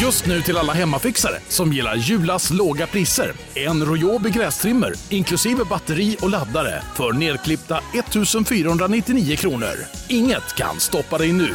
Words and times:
Just 0.00 0.26
nu 0.26 0.42
till 0.42 0.56
alla 0.56 0.72
hemmafixare 0.72 1.40
som 1.48 1.72
gillar 1.72 1.96
Julas 1.96 2.50
låga 2.50 2.86
priser. 2.86 3.32
En 3.54 3.84
Royobi 3.84 4.30
grästrimmer 4.30 4.92
inklusive 5.08 5.64
batteri 5.64 6.16
och 6.20 6.30
laddare 6.30 6.82
för 6.94 7.12
nedklippta 7.12 7.80
1 7.94 8.48
499 8.48 9.36
kronor. 9.36 9.74
Inget 10.08 10.56
kan 10.56 10.80
stoppa 10.80 11.18
dig 11.18 11.32
nu. 11.32 11.54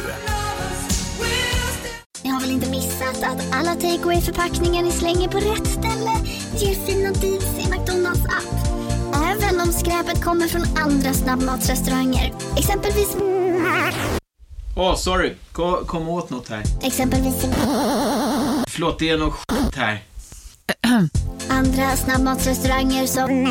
Ni 2.24 2.30
har 2.30 2.40
väl 2.40 2.50
inte 2.50 2.70
missat 2.70 3.22
att 3.22 3.54
alla 3.54 3.74
takeaway 3.74 4.20
förpackningar 4.20 4.82
ni 4.82 4.90
slänger 4.90 5.28
på 5.28 5.38
rätt 5.38 5.66
ställe 5.66 6.10
ger 6.58 6.74
fina 6.86 7.12
deals 7.12 7.58
i 7.58 7.70
McDonalds 7.70 8.24
app. 8.24 8.66
Även 9.14 9.60
om 9.60 9.72
skräpet 9.72 10.24
kommer 10.24 10.48
från 10.48 10.62
andra 10.76 11.12
snabbmatsrestauranger. 11.12 12.32
Exempelvis... 12.56 13.16
Åh, 14.76 14.92
oh, 14.92 14.96
sorry. 14.96 15.34
Kom, 15.52 15.86
kom 15.86 16.08
åt 16.08 16.30
något 16.30 16.48
här. 16.48 16.62
Exempelvis... 16.82 17.34
Förlåt, 18.68 18.98
det 18.98 19.08
är 19.08 19.18
något 19.18 19.34
skit 19.34 19.74
här. 19.76 20.02
Andra 21.48 21.96
snabbmatsrestauranger 21.96 23.06
som... 23.06 23.44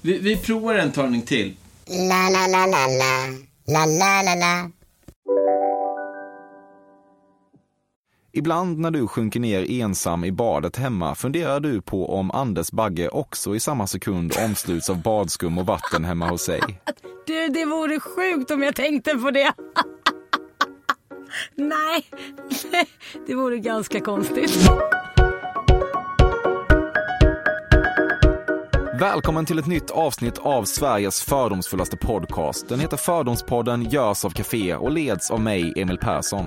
Vi, 0.00 0.18
vi 0.18 0.36
provar 0.36 0.74
en 0.74 0.92
talning 0.92 1.22
till. 1.22 1.56
La, 1.86 2.28
la, 2.30 2.46
la, 2.46 2.66
la, 2.66 2.86
la. 2.86 3.26
La, 3.66 3.86
la, 3.86 4.22
la, 4.22 4.34
la. 4.34 4.70
Ibland 8.32 8.78
när 8.78 8.90
du 8.90 9.06
sjunker 9.06 9.40
ner 9.40 9.70
ensam 9.70 10.24
i 10.24 10.32
badet 10.32 10.76
hemma 10.76 11.14
funderar 11.14 11.60
du 11.60 11.82
på 11.82 12.14
om 12.14 12.30
Anders 12.30 12.70
Bagge 12.70 13.08
också 13.08 13.56
i 13.56 13.60
samma 13.60 13.86
sekund 13.86 14.32
omsluts 14.44 14.90
av 14.90 15.02
badskum 15.02 15.58
och 15.58 15.66
vatten 15.66 16.04
hemma 16.04 16.28
hos 16.28 16.42
sig. 16.42 16.60
Du, 17.26 17.48
det 17.48 17.64
vore 17.64 18.00
sjukt 18.00 18.50
om 18.50 18.62
jag 18.62 18.76
tänkte 18.76 19.14
på 19.14 19.30
det. 19.30 19.52
Nej, 21.54 22.04
det 23.26 23.34
vore 23.34 23.58
ganska 23.58 24.00
konstigt. 24.00 24.70
Välkommen 29.00 29.46
till 29.46 29.58
ett 29.58 29.66
nytt 29.66 29.90
avsnitt 29.90 30.38
av 30.38 30.64
Sveriges 30.64 31.22
fördomsfullaste 31.22 31.96
podcast. 31.96 32.68
Den 32.68 32.80
heter 32.80 32.96
Fördomspodden, 32.96 33.90
görs 33.90 34.24
av 34.24 34.30
Café 34.30 34.74
och 34.74 34.90
leds 34.90 35.30
av 35.30 35.40
mig, 35.40 35.72
Emil 35.76 35.98
Persson. 35.98 36.46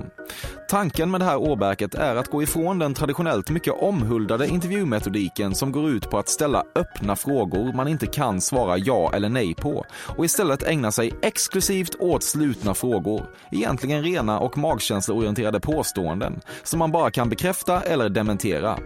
Tanken 0.68 1.10
med 1.10 1.20
det 1.20 1.24
här 1.24 1.36
åbäket 1.36 1.94
är 1.94 2.16
att 2.16 2.30
gå 2.30 2.42
ifrån 2.42 2.78
den 2.78 2.94
traditionellt 2.94 3.50
mycket 3.50 3.74
omhuldade 3.74 4.48
intervjumetodiken 4.48 5.54
som 5.54 5.72
går 5.72 5.90
ut 5.90 6.10
på 6.10 6.18
att 6.18 6.28
ställa 6.28 6.64
öppna 6.74 7.16
frågor 7.16 7.72
man 7.72 7.88
inte 7.88 8.06
kan 8.06 8.40
svara 8.40 8.78
ja 8.78 9.10
eller 9.14 9.28
nej 9.28 9.54
på 9.54 9.84
och 10.16 10.24
istället 10.24 10.62
ägna 10.62 10.92
sig 10.92 11.14
exklusivt 11.22 11.94
åt 11.98 12.22
slutna 12.22 12.74
frågor, 12.74 13.26
egentligen 13.50 14.02
rena 14.02 14.38
och 14.38 14.58
magkänsloorienterade 14.58 15.60
påståenden 15.60 16.40
som 16.62 16.78
man 16.78 16.92
bara 16.92 17.10
kan 17.10 17.28
bekräfta 17.28 17.80
eller 17.80 18.08
dementera. 18.08 18.78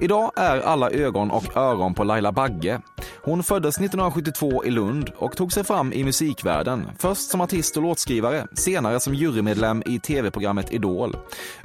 Idag 0.00 0.32
är 0.36 0.60
alla 0.60 0.90
ögon 0.90 1.30
och 1.30 1.56
öron 1.56 1.94
på 1.94 2.04
Laila 2.04 2.32
Bagge. 2.32 2.80
Hon 3.24 3.42
föddes 3.42 3.76
1972 3.76 4.64
i 4.64 4.70
Lund 4.70 5.10
och 5.16 5.36
tog 5.36 5.52
sig 5.52 5.64
fram 5.64 5.92
i 5.92 6.04
musikvärlden, 6.04 6.90
först 6.98 7.30
som 7.30 7.40
artist 7.40 7.76
och 7.76 7.82
låtskrivare, 7.82 8.46
senare 8.52 9.00
som 9.00 9.14
jurymedlem 9.14 9.82
i 9.86 9.98
tv-programmet 9.98 10.72
Idol. 10.72 11.16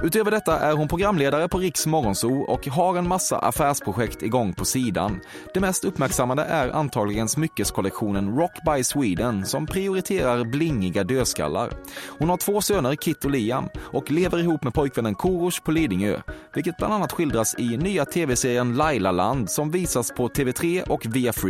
Utöver 0.02 0.30
detta 0.30 0.58
är 0.58 0.72
hon 0.72 0.88
programledare 0.88 1.48
på 1.48 1.58
Riks 1.58 1.86
Morgonzoo 1.86 2.40
och 2.42 2.66
har 2.66 2.96
en 2.96 3.08
massa 3.08 3.38
affärsprojekt 3.38 4.22
igång 4.22 4.52
på 4.52 4.64
sidan. 4.64 5.20
Det 5.54 5.60
mest 5.60 5.84
uppmärksammade 5.84 6.42
är 6.42 6.68
antagligen 6.68 7.28
smyckeskollektionen 7.28 8.36
Rock 8.36 8.58
by 8.66 8.84
Sweden 8.84 9.46
som 9.46 9.66
prioriterar 9.66 10.44
blingiga 10.44 11.04
dödskallar. 11.04 11.70
Hon 12.18 12.28
har 12.28 12.36
två 12.36 12.60
söner, 12.60 12.96
Kit 12.96 13.24
och 13.24 13.30
Liam, 13.30 13.68
och 13.78 14.10
lever 14.10 14.38
ihop 14.38 14.64
med 14.64 14.74
pojkvännen 14.74 15.14
Korosh 15.14 15.62
på 15.62 15.70
Lidingö, 15.70 16.20
vilket 16.54 16.76
bland 16.76 16.94
annat 16.94 17.12
skildras 17.12 17.54
i 17.58 17.76
nya 17.76 18.04
tv-serien 18.04 18.76
Lailaland 18.76 19.50
som 19.50 19.70
visas 19.70 20.10
på 20.10 20.28
TV3 20.28 20.88
och 20.88 21.06
via 21.06 21.32
Free. 21.32 21.47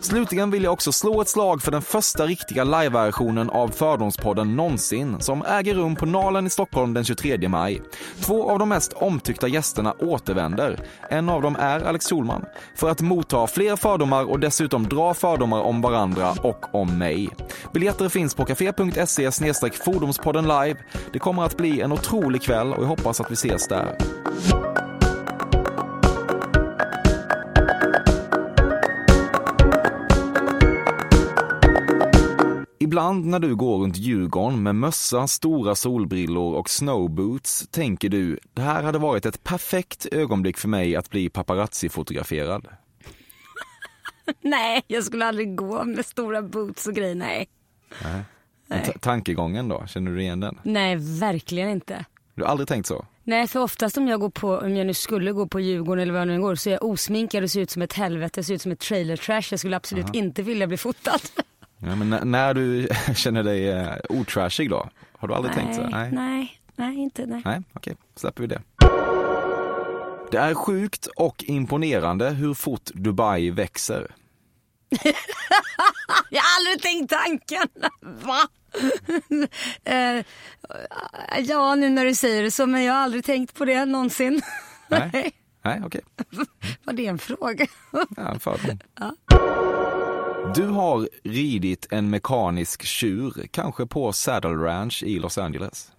Slutligen 0.00 0.50
vill 0.50 0.64
jag 0.64 0.72
också 0.72 0.92
slå 0.92 1.20
ett 1.20 1.28
slag 1.28 1.62
för 1.62 1.70
den 1.70 1.82
första 1.82 2.26
riktiga 2.26 2.64
liveversionen 2.64 3.50
av 3.50 3.68
Fördomspodden 3.68 4.56
någonsin 4.56 5.20
som 5.20 5.42
äger 5.42 5.74
rum 5.74 5.96
på 5.96 6.06
Nalen 6.06 6.46
i 6.46 6.50
Stockholm 6.50 6.94
den 6.94 7.04
23 7.04 7.48
maj. 7.48 7.82
Två 8.20 8.50
av 8.50 8.58
de 8.58 8.68
mest 8.68 8.92
omtyckta 8.92 9.48
gästerna 9.48 9.94
återvänder. 9.98 10.80
En 11.10 11.28
av 11.28 11.42
dem 11.42 11.56
är 11.58 11.80
Alex 11.80 12.06
Schulman 12.08 12.44
för 12.74 12.90
att 12.90 13.00
motta 13.00 13.46
fler 13.46 13.76
fördomar 13.76 14.30
och 14.30 14.40
dessutom 14.40 14.88
dra 14.88 15.14
fördomar 15.14 15.60
om 15.60 15.82
varandra 15.82 16.30
och 16.42 16.74
om 16.74 16.98
mig. 16.98 17.28
Biljetter 17.72 18.08
finns 18.08 18.34
på 18.34 18.44
café.se 18.44 19.30
fordonspodden 19.84 20.44
live. 20.44 20.76
Det 21.12 21.18
kommer 21.18 21.42
att 21.42 21.56
bli 21.56 21.80
en 21.80 21.92
otrolig 21.92 22.42
kväll 22.42 22.72
och 22.72 22.82
jag 22.82 22.88
hoppas 22.88 23.20
att 23.20 23.30
vi 23.30 23.34
ses 23.34 23.68
där. 23.68 23.96
Ibland 32.82 33.26
när 33.26 33.38
du 33.38 33.54
går 33.56 33.78
runt 33.78 33.96
Djurgården 33.96 34.62
med 34.62 34.74
mössa, 34.74 35.26
stora 35.26 35.74
solbrillor 35.74 36.54
och 36.54 36.70
snowboots 36.70 37.68
tänker 37.70 38.08
du, 38.08 38.38
det 38.54 38.62
här 38.62 38.82
hade 38.82 38.98
varit 38.98 39.26
ett 39.26 39.44
perfekt 39.44 40.06
ögonblick 40.12 40.58
för 40.58 40.68
mig 40.68 40.96
att 40.96 41.10
bli 41.10 41.28
paparazzi-fotograferad. 41.28 42.66
nej, 44.40 44.82
jag 44.86 45.04
skulle 45.04 45.26
aldrig 45.26 45.56
gå 45.56 45.84
med 45.84 46.06
stora 46.06 46.42
boots 46.42 46.86
och 46.86 46.94
grejer, 46.94 47.14
nej. 47.14 47.48
nej. 48.04 48.22
nej. 48.66 48.92
Tankegången 49.00 49.68
då, 49.68 49.86
känner 49.86 50.10
du 50.10 50.22
igen 50.22 50.40
den? 50.40 50.58
Nej, 50.62 50.96
verkligen 51.20 51.68
inte. 51.68 52.04
Du 52.34 52.42
har 52.42 52.50
aldrig 52.50 52.68
tänkt 52.68 52.86
så? 52.86 53.06
Nej, 53.24 53.46
för 53.46 53.60
oftast 53.60 53.96
om 53.96 54.08
jag 54.08 54.20
går 54.20 54.30
på, 54.30 54.58
om 54.58 54.76
jag 54.76 54.86
nu 54.86 54.94
skulle 54.94 55.32
gå 55.32 55.46
på 55.46 55.60
Djurgården 55.60 56.02
eller 56.02 56.12
vad 56.12 56.20
jag 56.20 56.28
nu 56.28 56.40
går, 56.40 56.54
så 56.54 56.68
är 56.68 56.72
jag 56.72 56.84
osminkad 56.84 57.42
och 57.42 57.50
ser 57.50 57.60
ut 57.60 57.70
som 57.70 57.82
ett 57.82 57.92
helvete, 57.92 58.44
ser 58.44 58.54
ut 58.54 58.62
som 58.62 58.72
ett 58.72 58.80
trailer 58.80 59.16
trash. 59.16 59.42
Jag 59.50 59.58
skulle 59.58 59.76
absolut 59.76 60.04
Aha. 60.04 60.14
inte 60.14 60.42
vilja 60.42 60.66
bli 60.66 60.76
fotad. 60.76 61.20
Ja, 61.84 61.96
men 61.96 62.30
när 62.30 62.54
du 62.54 62.88
känner 63.14 63.42
dig 63.42 63.68
eh, 63.68 63.94
otrashig 64.08 64.70
då? 64.70 64.88
Har 65.12 65.28
du 65.28 65.34
aldrig 65.34 65.56
nej, 65.56 65.64
tänkt 65.64 65.76
så? 65.76 65.82
Nej, 65.88 66.10
nej, 66.12 66.60
nej 66.76 66.98
inte 66.98 67.26
nej. 67.26 67.42
Nej, 67.44 67.62
okej, 67.72 67.96
släpper 68.16 68.40
vi 68.40 68.46
det. 68.46 68.62
Det 70.30 70.38
är 70.38 70.54
sjukt 70.54 71.06
och 71.06 71.44
imponerande 71.46 72.30
hur 72.30 72.54
fort 72.54 72.90
Dubai 72.94 73.50
växer. 73.50 74.14
jag 76.30 76.42
har 76.42 76.58
aldrig 76.58 76.82
tänkt 76.82 77.10
tanken. 77.10 77.68
Va? 78.00 78.48
eh, 79.84 80.24
ja, 81.38 81.74
nu 81.74 81.88
när 81.88 82.04
du 82.04 82.14
säger 82.14 82.42
det 82.42 82.50
så, 82.50 82.66
men 82.66 82.84
jag 82.84 82.94
har 82.94 83.00
aldrig 83.00 83.24
tänkt 83.24 83.54
på 83.54 83.64
det 83.64 83.84
någonsin. 83.84 84.42
Nej, 84.88 85.32
nej 85.62 85.82
okej. 85.84 86.00
Okay. 86.16 86.44
Var 86.84 86.92
det 86.92 87.06
en 87.06 87.18
fråga? 87.18 87.66
ja, 88.16 88.28
en 88.28 88.40
fördom. 88.40 88.78
Ja. 89.00 89.14
Du 90.54 90.66
har 90.66 91.08
ridit 91.24 91.86
en 91.90 92.10
mekanisk 92.10 92.82
tjur, 92.82 93.46
kanske 93.50 93.86
på 93.86 94.12
Saddle 94.12 94.50
Ranch 94.50 95.02
i 95.02 95.18
Los 95.18 95.38
Angeles? 95.38 95.92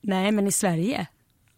Nej, 0.00 0.32
men 0.32 0.46
i 0.46 0.52
Sverige 0.52 1.06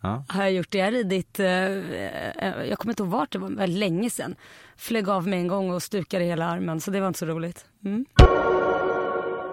ja. 0.00 0.24
har 0.28 0.42
jag 0.42 0.52
gjort 0.52 0.70
det. 0.70 0.78
Jag 0.78 0.84
har 0.84 0.92
ridit, 0.92 1.40
eh, 1.40 1.46
eh, 1.48 2.64
jag 2.68 2.78
kommer 2.78 2.92
inte 2.92 3.02
ihåg 3.02 3.12
vart 3.12 3.32
det 3.32 3.38
var, 3.38 3.48
väldigt 3.50 3.78
länge 3.78 4.10
sedan. 4.10 4.34
Flög 4.76 5.08
av 5.08 5.28
mig 5.28 5.38
en 5.38 5.48
gång 5.48 5.70
och 5.70 5.82
stukade 5.82 6.24
hela 6.24 6.46
armen, 6.46 6.80
så 6.80 6.90
det 6.90 7.00
var 7.00 7.08
inte 7.08 7.18
så 7.18 7.26
roligt. 7.26 7.66
Mm. 7.84 8.04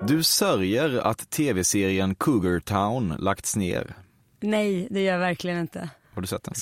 Du 0.07 0.23
sörjer 0.23 0.97
att 0.97 1.29
tv-serien 1.29 2.15
Cougar 2.15 2.59
Town 2.59 3.15
lagts 3.19 3.55
ner? 3.55 3.95
Nej, 4.39 4.87
det 4.91 5.03
gör 5.03 5.13
jag 5.13 5.19
verkligen 5.19 5.59
inte. 5.59 5.89
Har 6.13 6.21
du 6.21 6.27
sett 6.27 6.43
den? 6.43 6.53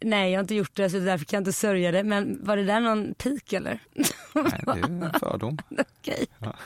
Nej, 0.00 0.30
jag 0.30 0.38
har 0.38 0.42
inte 0.42 0.54
gjort 0.54 0.76
det 0.76 0.90
så 0.90 0.98
därför 0.98 1.24
kan 1.24 1.36
jag 1.36 1.40
inte 1.40 1.52
sörja 1.52 1.92
det. 1.92 2.04
Men 2.04 2.44
var 2.44 2.56
det 2.56 2.64
där 2.64 2.80
någon 2.80 3.14
pik 3.14 3.52
eller? 3.52 3.80
Nej, 4.34 4.62
det 4.64 4.70
är 4.70 4.84
en 4.84 5.10
fördom. 5.20 5.58
Okej. 6.00 6.26
Ja. 6.38 6.56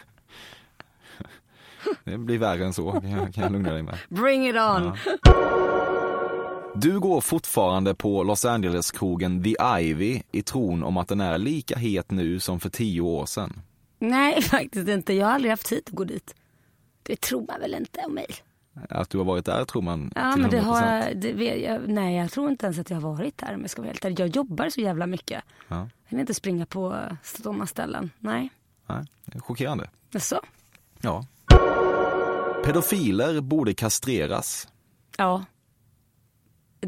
Det 2.05 2.19
blir 2.19 2.39
värre 2.39 2.65
än 2.65 2.73
så, 2.73 2.93
kan 2.93 3.11
jag, 3.11 3.35
kan 3.35 3.43
jag 3.43 3.53
lugna 3.53 3.73
dig 3.73 3.83
med. 3.83 3.99
Bring 4.09 4.49
it 4.49 4.55
on! 4.55 4.97
Ja. 5.23 5.41
Du 6.75 7.01
går 7.01 7.21
fortfarande 7.21 7.95
på 7.95 8.23
Los 8.23 8.45
Angeles-krogen 8.45 9.45
The 9.45 9.55
Ivy 9.81 10.23
i 10.33 10.43
tron 10.43 10.83
om 10.83 10.97
att 10.97 11.09
den 11.09 11.21
är 11.21 11.39
lika 11.39 11.77
het 11.77 12.11
nu 12.11 12.41
som 12.41 12.61
för 12.61 12.69
tio 12.69 13.01
år 13.01 13.27
sedan. 13.27 13.61
Nej, 13.99 14.43
faktiskt 14.51 14.89
inte. 14.89 15.15
Jag 15.15 15.27
har 15.27 15.33
aldrig 15.35 15.51
haft 15.51 15.67
tid 15.67 15.83
att 15.87 15.93
gå 15.93 16.05
dit. 16.05 16.35
Det 17.03 17.21
tror 17.21 17.47
man 17.47 17.61
väl 17.61 17.75
inte 17.75 18.01
om 18.01 18.15
mig. 18.15 18.27
Att 18.89 19.11
du 19.11 19.19
har 19.19 19.25
varit 19.25 19.45
där 19.45 19.65
tror 19.65 19.83
man 19.83 20.13
Ja 20.15 20.37
men 20.37 20.51
det 20.51 20.61
har 20.61 20.87
jag, 20.87 21.17
det, 21.17 21.31
jag, 21.45 21.89
nej 21.89 22.17
jag 22.17 22.31
tror 22.31 22.51
inte 22.51 22.67
ens 22.67 22.79
att 22.79 22.91
jag 22.91 22.97
har 23.01 23.13
varit 23.13 23.39
där 23.39 23.55
om 23.55 23.61
jag 23.61 23.71
ska 23.71 23.83
vara 23.83 23.91
helt 23.91 24.05
ärlig. 24.05 24.21
Jag 24.21 24.29
jobbar 24.29 24.69
så 24.69 24.81
jävla 24.81 25.07
mycket. 25.07 25.45
Ja. 25.69 25.77
Jag 25.77 26.11
vill 26.11 26.21
inte 26.21 26.35
springa 26.35 26.67
på 26.67 27.03
sådana 27.23 27.67
ställen, 27.67 28.11
nej. 28.19 28.51
Nej, 28.87 29.07
chockerande. 29.41 29.91
Jaså? 30.11 30.41
Ja. 31.01 31.27
Pedofiler 32.65 33.41
borde 33.41 33.75
kastreras. 33.75 34.69
Ja. 35.17 35.45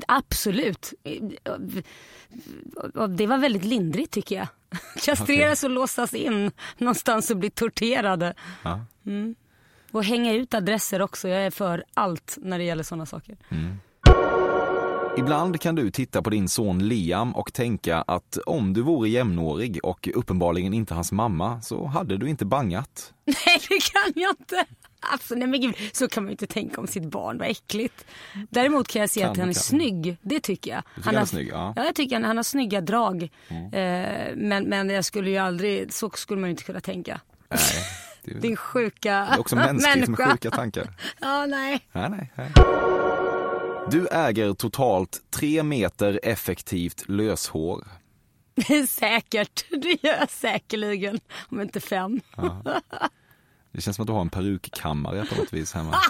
Absolut. 0.08 0.94
Det 3.08 3.26
var 3.26 3.38
väldigt 3.38 3.64
lindrigt 3.64 4.12
tycker 4.12 4.36
jag. 4.36 4.48
Kastreras 5.02 5.64
okay. 5.64 5.70
och 5.70 5.74
låsas 5.74 6.14
in 6.14 6.50
någonstans 6.78 7.30
och 7.30 7.36
bli 7.36 7.50
torterade. 7.50 8.34
Ja. 8.62 8.80
Mm. 9.06 9.34
Och 9.92 10.04
hänga 10.04 10.32
ut 10.32 10.54
adresser 10.54 11.02
också. 11.02 11.28
Jag 11.28 11.46
är 11.46 11.50
för 11.50 11.84
allt 11.94 12.38
när 12.40 12.58
det 12.58 12.64
gäller 12.64 12.82
sådana 12.82 13.06
saker. 13.06 13.36
Ibland 15.18 15.60
kan 15.60 15.74
du 15.74 15.90
titta 15.90 16.22
på 16.22 16.30
din 16.30 16.48
son 16.48 16.88
Liam 16.88 17.32
och 17.36 17.52
tänka 17.52 18.02
att 18.06 18.38
om 18.46 18.72
du 18.72 18.82
vore 18.82 19.08
jämnårig 19.08 19.78
och 19.82 20.08
uppenbarligen 20.14 20.74
inte 20.74 20.94
hans 20.94 21.12
mamma 21.12 21.60
så 21.62 21.86
hade 21.86 22.16
du 22.16 22.28
inte 22.28 22.44
bangat. 22.44 23.12
Nej 23.24 23.58
det 23.68 23.78
kan 23.92 24.22
jag 24.22 24.30
inte. 24.40 24.64
Alltså, 25.12 25.34
nej 25.34 25.48
men 25.48 25.60
gud, 25.60 25.74
så 25.92 26.08
kan 26.08 26.22
man 26.22 26.28
ju 26.28 26.32
inte 26.32 26.46
tänka 26.46 26.80
om 26.80 26.86
sitt 26.86 27.04
barn, 27.04 27.38
vad 27.38 27.48
äckligt. 27.50 28.04
Däremot 28.50 28.88
kan 28.88 29.00
jag 29.00 29.10
se 29.10 29.20
Kan 29.20 29.30
att 29.30 29.36
han 29.36 29.48
är 29.48 29.52
kan. 29.54 29.62
snygg, 29.62 30.16
det 30.22 30.40
tycker 30.40 30.70
jag. 30.70 30.82
tycker 30.94 31.04
han 31.10 31.16
är 31.16 31.24
snygg, 31.24 31.48
ja. 31.52 31.62
Mm. 31.62 31.72
ja. 31.76 31.84
jag 31.84 31.94
tycker 31.94 32.16
han, 32.16 32.24
han 32.24 32.36
har 32.36 32.44
snygga 32.44 32.80
drag. 32.80 33.22
Eh, 33.22 33.28
men, 34.36 34.64
men 34.64 34.90
jag 34.90 35.04
skulle 35.04 35.30
ju 35.30 35.36
aldrig, 35.38 35.92
så 35.92 36.10
skulle 36.10 36.40
man 36.40 36.48
ju 36.48 36.50
inte 36.50 36.64
kunna 36.64 36.80
tänka. 36.80 37.20
Nej, 37.50 37.58
det 38.24 38.30
är, 38.30 38.34
Din 38.40 38.56
sjuka 38.56 39.10
det 39.10 39.34
är 39.34 39.40
också 39.40 39.56
mänskligt 39.56 39.96
med 39.96 40.08
människa. 40.08 40.30
sjuka 40.30 40.50
tankar. 40.50 40.94
Ja, 41.20 41.46
nej. 41.46 41.88
Nej, 41.92 42.10
nej, 42.10 42.32
nej. 42.34 42.52
Du 43.90 44.08
äger 44.08 44.54
totalt 44.54 45.20
tre 45.30 45.62
meter 45.62 46.20
effektivt 46.22 47.04
löshår. 47.08 47.84
Säkert, 48.88 49.64
det 49.70 50.02
gör 50.04 50.16
jag 50.18 50.30
säkerligen. 50.30 51.20
Om 51.50 51.60
inte 51.60 51.80
fem. 51.80 52.20
Det 53.72 53.80
känns 53.80 53.96
som 53.96 54.02
att 54.02 54.06
du 54.06 54.12
har 54.12 54.20
en 54.20 54.30
perukkammare 54.30 55.24
på 55.26 55.34
något 55.40 55.52
vis 55.52 55.72
hemma. 55.72 55.96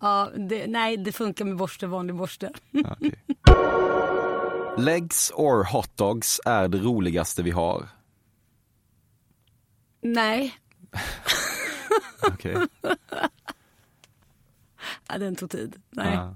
Ja, 0.00 0.30
det, 0.48 0.66
nej, 0.66 0.96
det 0.96 1.12
funkar 1.12 1.44
med 1.44 1.56
borste, 1.56 1.86
vanlig 1.86 2.16
borste. 2.16 2.50
Ja, 2.70 2.96
okej. 3.00 3.14
Legs 4.78 5.32
or 5.34 5.64
hotdogs 5.64 6.40
är 6.44 6.68
det 6.68 6.78
roligaste 6.78 7.42
vi 7.42 7.50
har. 7.50 7.88
Nej, 10.12 10.54
Okej. 12.22 12.56
ja, 15.08 15.18
den 15.18 15.36
tog 15.36 15.50
tid. 15.50 15.76
Nej. 15.90 16.14
Ja. 16.14 16.34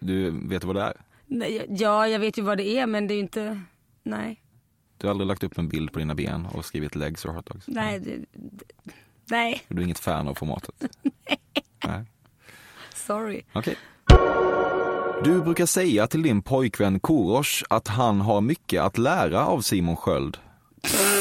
Du 0.00 0.30
vet 0.48 0.64
vad 0.64 0.76
det 0.76 0.82
är? 0.82 0.96
nej. 1.26 1.66
Ja, 1.68 2.08
jag 2.08 2.18
vet 2.18 2.38
ju 2.38 2.42
vad 2.42 2.58
det 2.58 2.68
är, 2.68 2.86
men 2.86 3.06
det 3.06 3.14
är 3.14 3.16
ju 3.16 3.20
inte... 3.22 3.60
Nej, 4.02 4.42
Du 4.98 5.06
har 5.06 5.10
aldrig 5.10 5.26
lagt 5.28 5.42
upp 5.42 5.58
en 5.58 5.68
bild 5.68 5.92
på 5.92 5.98
dina 5.98 6.14
ben 6.14 6.46
och 6.46 6.64
skrivit 6.64 6.94
legs 6.94 7.24
or 7.24 7.28
hotdogs? 7.32 7.64
nej, 7.68 7.98
det, 8.00 8.16
det, 8.32 8.64
nej, 9.30 9.62
Du 9.68 9.80
är 9.80 9.84
inget 9.84 9.98
fan 9.98 10.28
av 10.28 10.34
formatet? 10.34 10.74
Nej. 11.86 12.04
sorry. 12.94 13.42
Okej. 13.52 13.76
Du 15.24 15.40
brukar 15.42 15.66
säga 15.66 16.06
till 16.06 16.22
din 16.22 16.42
pojkvän 16.42 17.00
Korosh 17.00 17.64
att 17.70 17.88
han 17.88 18.20
har 18.20 18.40
mycket 18.40 18.82
att 18.82 18.98
lära 18.98 19.46
av 19.46 19.60
Simon 19.60 19.96
Sköld. 19.96 20.38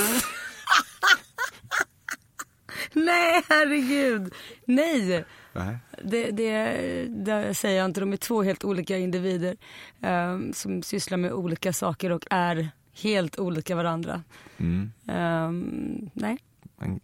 Nej, 3.18 3.44
herregud. 3.50 4.34
Nej. 4.66 5.26
Nej. 5.54 5.78
Det, 6.04 6.32
det, 6.32 6.78
det 7.10 7.54
säger 7.54 7.78
jag 7.78 7.86
inte. 7.86 8.00
De 8.00 8.14
är 8.14 8.18
två 8.18 8.44
helt 8.44 8.64
olika 8.64 8.98
individer 8.98 9.56
ehm, 10.02 10.54
som 10.54 10.84
sysslar 10.84 11.18
med 11.18 11.34
olika 11.34 11.74
saker 11.74 12.12
och 12.12 12.26
är 12.30 12.70
helt 13.04 13.40
olika 13.40 13.76
varandra. 13.76 14.24
Mm. 14.58 14.92
Ehm, 15.08 16.10
nej. 16.14 16.38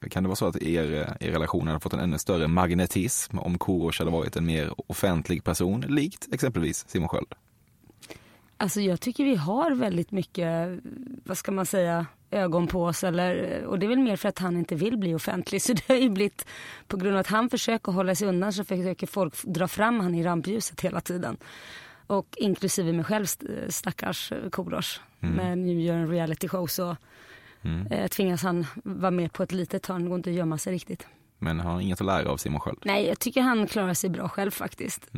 Kan 0.09 0.23
det 0.23 0.29
vara 0.29 0.35
så 0.35 0.45
att 0.45 0.61
er, 0.61 1.15
er 1.19 1.31
relation 1.31 1.67
hade 1.67 1.79
fått 1.79 1.93
en 1.93 1.99
ännu 1.99 2.17
större 2.17 2.47
magnetism 2.47 3.39
om 3.39 3.57
Korosh 3.57 3.99
hade 4.01 4.11
varit 4.11 4.35
en 4.35 4.45
mer 4.45 4.73
offentlig 4.87 5.43
person, 5.43 5.81
likt 5.81 6.27
exempelvis 6.33 6.85
Simon 6.87 7.09
Sköld? 7.09 7.33
Alltså 8.63 8.81
jag 8.81 8.99
tycker 9.01 9.23
vi 9.23 9.35
har 9.35 9.71
väldigt 9.71 10.11
mycket, 10.11 10.79
vad 11.23 11.37
ska 11.37 11.51
man 11.51 11.65
säga, 11.65 12.05
ögon 12.31 12.67
på 12.67 12.83
oss. 12.83 13.03
Eller, 13.03 13.63
och 13.65 13.79
det 13.79 13.85
är 13.85 13.87
väl 13.87 13.99
mer 13.99 14.15
för 14.15 14.29
att 14.29 14.39
han 14.39 14.57
inte 14.57 14.75
vill 14.75 14.97
bli 14.97 15.15
offentlig. 15.15 15.61
Så 15.65 15.73
det 15.73 15.87
har 15.87 15.95
ju 15.95 16.09
blivit, 16.09 16.45
på 16.87 16.97
grund 16.97 17.13
av 17.13 17.19
att 17.19 17.27
han 17.27 17.49
försöker 17.49 17.91
hålla 17.91 18.15
sig 18.15 18.27
undan 18.27 18.53
så 18.53 18.63
försöker 18.63 19.07
folk 19.07 19.43
dra 19.43 19.67
fram 19.67 19.99
han 19.99 20.15
i 20.15 20.23
rampljuset 20.23 20.81
hela 20.81 21.01
tiden. 21.01 21.37
Och 22.07 22.27
inklusive 22.37 22.93
mig 22.93 23.05
själv, 23.05 23.23
st- 23.23 23.71
stackars 23.71 24.33
Korosh. 24.51 24.99
Men 25.19 25.65
nu 25.65 25.81
gör 25.81 25.95
en 25.95 26.07
reality 26.09 26.47
show 26.47 26.67
så 26.67 26.95
eh, 27.91 28.07
tvingas 28.07 28.43
han 28.43 28.65
vara 28.83 29.11
med 29.11 29.33
på 29.33 29.43
ett 29.43 29.51
litet 29.51 29.85
hörn, 29.85 30.09
går 30.09 30.15
inte 30.15 30.29
att 30.29 30.35
gömma 30.35 30.57
sig 30.57 30.73
riktigt. 30.73 31.07
Men 31.39 31.59
han 31.59 31.73
har 31.73 31.81
inget 31.81 32.01
att 32.01 32.05
lära 32.07 32.29
av 32.29 32.37
Simon 32.37 32.59
Sköld. 32.59 32.77
Nej, 32.85 33.07
jag 33.07 33.19
tycker 33.19 33.41
han 33.41 33.67
klarar 33.67 33.93
sig 33.93 34.09
bra 34.09 34.29
själv 34.29 34.51
faktiskt. 34.51 35.09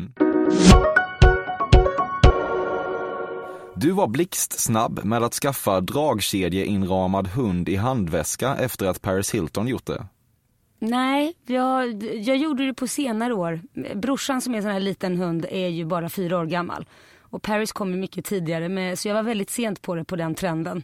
Du 3.77 3.91
var 3.91 4.07
blixtsnabb 4.07 5.05
med 5.05 5.23
att 5.23 5.33
skaffa 5.33 5.81
dragkedjeinramad 5.81 7.27
hund 7.27 7.69
i 7.69 7.75
handväska 7.75 8.55
efter 8.55 8.85
att 8.85 9.01
Paris 9.01 9.33
Hilton 9.33 9.67
gjort 9.67 9.85
det. 9.85 10.05
Nej, 10.79 11.33
jag, 11.45 12.03
jag 12.03 12.37
gjorde 12.37 12.65
det 12.65 12.73
på 12.73 12.87
senare 12.87 13.33
år. 13.33 13.61
Brorsan 13.95 14.41
som 14.41 14.53
är 14.53 14.57
en 14.57 14.63
sån 14.63 14.71
här 14.71 14.79
liten 14.79 15.17
hund 15.17 15.45
är 15.49 15.67
ju 15.67 15.85
bara 15.85 16.09
fyra 16.09 16.39
år 16.39 16.45
gammal. 16.45 16.85
Och 17.21 17.41
Paris 17.41 17.71
kom 17.71 17.91
ju 17.91 17.97
mycket 17.97 18.25
tidigare, 18.25 18.69
med, 18.69 18.99
så 18.99 19.07
jag 19.07 19.15
var 19.15 19.23
väldigt 19.23 19.49
sent 19.49 19.81
på 19.81 19.95
det 19.95 20.03
på 20.03 20.15
den 20.15 20.35
trenden. 20.35 20.83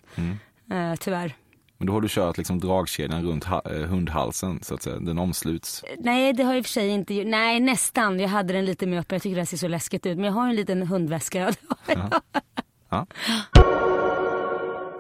Eh, 0.72 0.96
tyvärr. 1.00 1.36
Men 1.78 1.88
då 1.88 1.94
har 1.94 2.02
du 2.02 2.08
kört 2.10 2.38
liksom 2.38 2.60
dragkedjan 2.60 3.24
runt 3.24 3.46
eh, 3.46 3.72
hundhalsen 3.72 4.60
så 4.64 4.76
att 4.76 4.84
säga. 4.84 5.00
Den 5.00 5.18
omsluts. 5.20 5.84
Nej, 6.00 6.34
det 6.34 6.44
har 6.44 6.52
jag 6.52 6.58
i 6.58 6.62
och 6.62 6.66
för 6.66 6.72
sig 6.72 6.88
inte 6.90 7.14
gjort. 7.14 7.28
Nej, 7.28 7.60
nästan. 7.60 8.20
Jag 8.20 8.30
hade 8.30 8.54
den 8.54 8.66
lite 8.66 8.86
mer 8.86 9.00
öppen. 9.00 9.16
Jag 9.16 9.22
tycker 9.22 9.36
det 9.36 9.42
här 9.42 9.46
ser 9.46 9.58
så 9.58 9.68
läskigt 9.68 10.06
ut. 10.06 10.18
Men 10.18 10.26
jag 10.26 10.34
har 10.34 10.48
en 10.48 10.56
liten 10.56 10.88
hundväska. 10.88 11.54
Ja. 11.88 12.22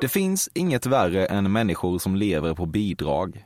Det 0.01 0.07
finns 0.07 0.49
inget 0.53 0.85
värre 0.85 1.25
än 1.25 1.51
människor 1.51 1.99
som 1.99 2.15
lever 2.15 2.53
på 2.53 2.65
bidrag. 2.65 3.45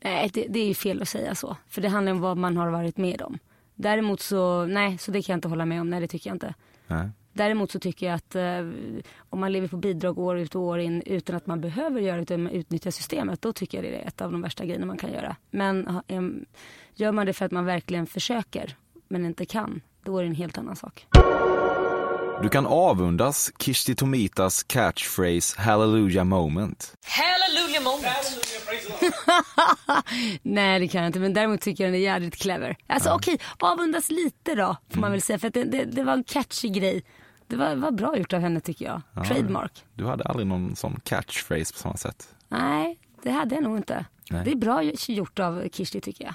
Nej, 0.00 0.30
det, 0.32 0.46
det 0.48 0.60
är 0.60 0.66
ju 0.66 0.74
fel 0.74 1.02
att 1.02 1.08
säga 1.08 1.34
så. 1.34 1.56
För 1.68 1.82
det 1.82 1.88
handlar 1.88 2.12
om 2.12 2.20
vad 2.20 2.36
man 2.36 2.56
har 2.56 2.70
varit 2.70 2.96
med 2.96 3.22
om. 3.22 3.38
Däremot 3.74 4.20
så, 4.20 4.66
nej, 4.66 4.98
så 4.98 5.10
det 5.10 5.22
kan 5.22 5.32
jag 5.32 5.36
inte 5.36 5.48
hålla 5.48 5.66
med 5.66 5.80
om. 5.80 5.90
Nej, 5.90 6.00
det 6.00 6.08
tycker 6.08 6.30
jag 6.30 6.34
inte. 6.34 6.54
Nej. 6.86 7.10
Däremot 7.32 7.70
så 7.70 7.78
tycker 7.78 8.06
jag 8.06 8.14
att 8.14 8.34
eh, 8.34 8.70
om 9.18 9.40
man 9.40 9.52
lever 9.52 9.68
på 9.68 9.76
bidrag 9.76 10.18
år 10.18 10.38
ut 10.38 10.54
och 10.54 10.62
år 10.62 10.78
in 10.78 11.02
utan 11.06 11.36
att 11.36 11.46
man 11.46 11.60
behöver 11.60 12.00
göra 12.00 12.16
det, 12.16 12.22
utan 12.22 12.42
man 12.42 12.52
utnyttjar 12.52 12.90
systemet, 12.90 13.42
då 13.42 13.52
tycker 13.52 13.82
jag 13.82 13.92
det 13.92 13.98
är 13.98 14.08
ett 14.08 14.20
av 14.20 14.32
de 14.32 14.42
värsta 14.42 14.64
grejerna 14.64 14.86
man 14.86 14.98
kan 14.98 15.12
göra. 15.12 15.36
Men 15.50 16.00
em, 16.06 16.44
gör 16.94 17.12
man 17.12 17.26
det 17.26 17.32
för 17.32 17.44
att 17.44 17.52
man 17.52 17.64
verkligen 17.64 18.06
försöker, 18.06 18.76
men 19.08 19.24
inte 19.24 19.46
kan, 19.46 19.80
då 20.02 20.18
är 20.18 20.22
det 20.22 20.28
en 20.28 20.34
helt 20.34 20.58
annan 20.58 20.76
sak. 20.76 21.06
Du 22.42 22.48
kan 22.48 22.66
avundas 22.66 23.52
Kishti 23.58 23.94
Tomitas 23.94 24.62
catchphrase 24.62 25.60
Hallelujah 25.60 26.24
moment. 26.24 26.96
Hallelujah 27.04 27.82
moment. 27.82 28.46
Nej 30.42 30.80
det 30.80 30.88
kan 30.88 31.00
jag 31.00 31.08
inte, 31.08 31.20
men 31.20 31.34
däremot 31.34 31.60
tycker 31.60 31.84
jag 31.84 31.92
den 31.92 32.00
är 32.00 32.04
jävligt 32.04 32.36
clever. 32.36 32.76
Alltså 32.86 33.10
okej, 33.10 33.38
avundas 33.58 34.10
lite 34.10 34.54
då, 34.54 34.76
får 34.90 35.00
man 35.00 35.12
väl 35.12 35.22
säga, 35.22 35.38
för 35.38 35.48
att 35.48 35.54
det, 35.54 35.64
det, 35.64 35.84
det 35.84 36.02
var 36.04 36.12
en 36.12 36.24
catchy 36.24 36.68
grej. 36.68 37.02
Det 37.46 37.56
var, 37.56 37.74
var 37.74 37.90
bra 37.90 38.16
gjort 38.16 38.32
av 38.32 38.40
henne 38.40 38.60
tycker 38.60 38.84
jag. 38.84 39.26
Trademark. 39.26 39.84
Du 39.94 40.06
hade 40.06 40.24
aldrig 40.24 40.46
någon 40.46 40.76
sån 40.76 41.00
catchphrase 41.04 41.72
på 41.72 41.78
samma 41.78 41.96
sätt. 41.96 42.28
Nej, 42.48 42.98
det 43.22 43.30
hade 43.30 43.54
jag 43.54 43.64
nog 43.64 43.76
inte. 43.76 44.04
Nej. 44.30 44.44
Det 44.44 44.50
är 44.50 44.56
bra 44.56 44.82
gjort 45.08 45.38
av 45.38 45.68
Kirsti 45.72 46.00
tycker 46.00 46.24
jag. 46.24 46.34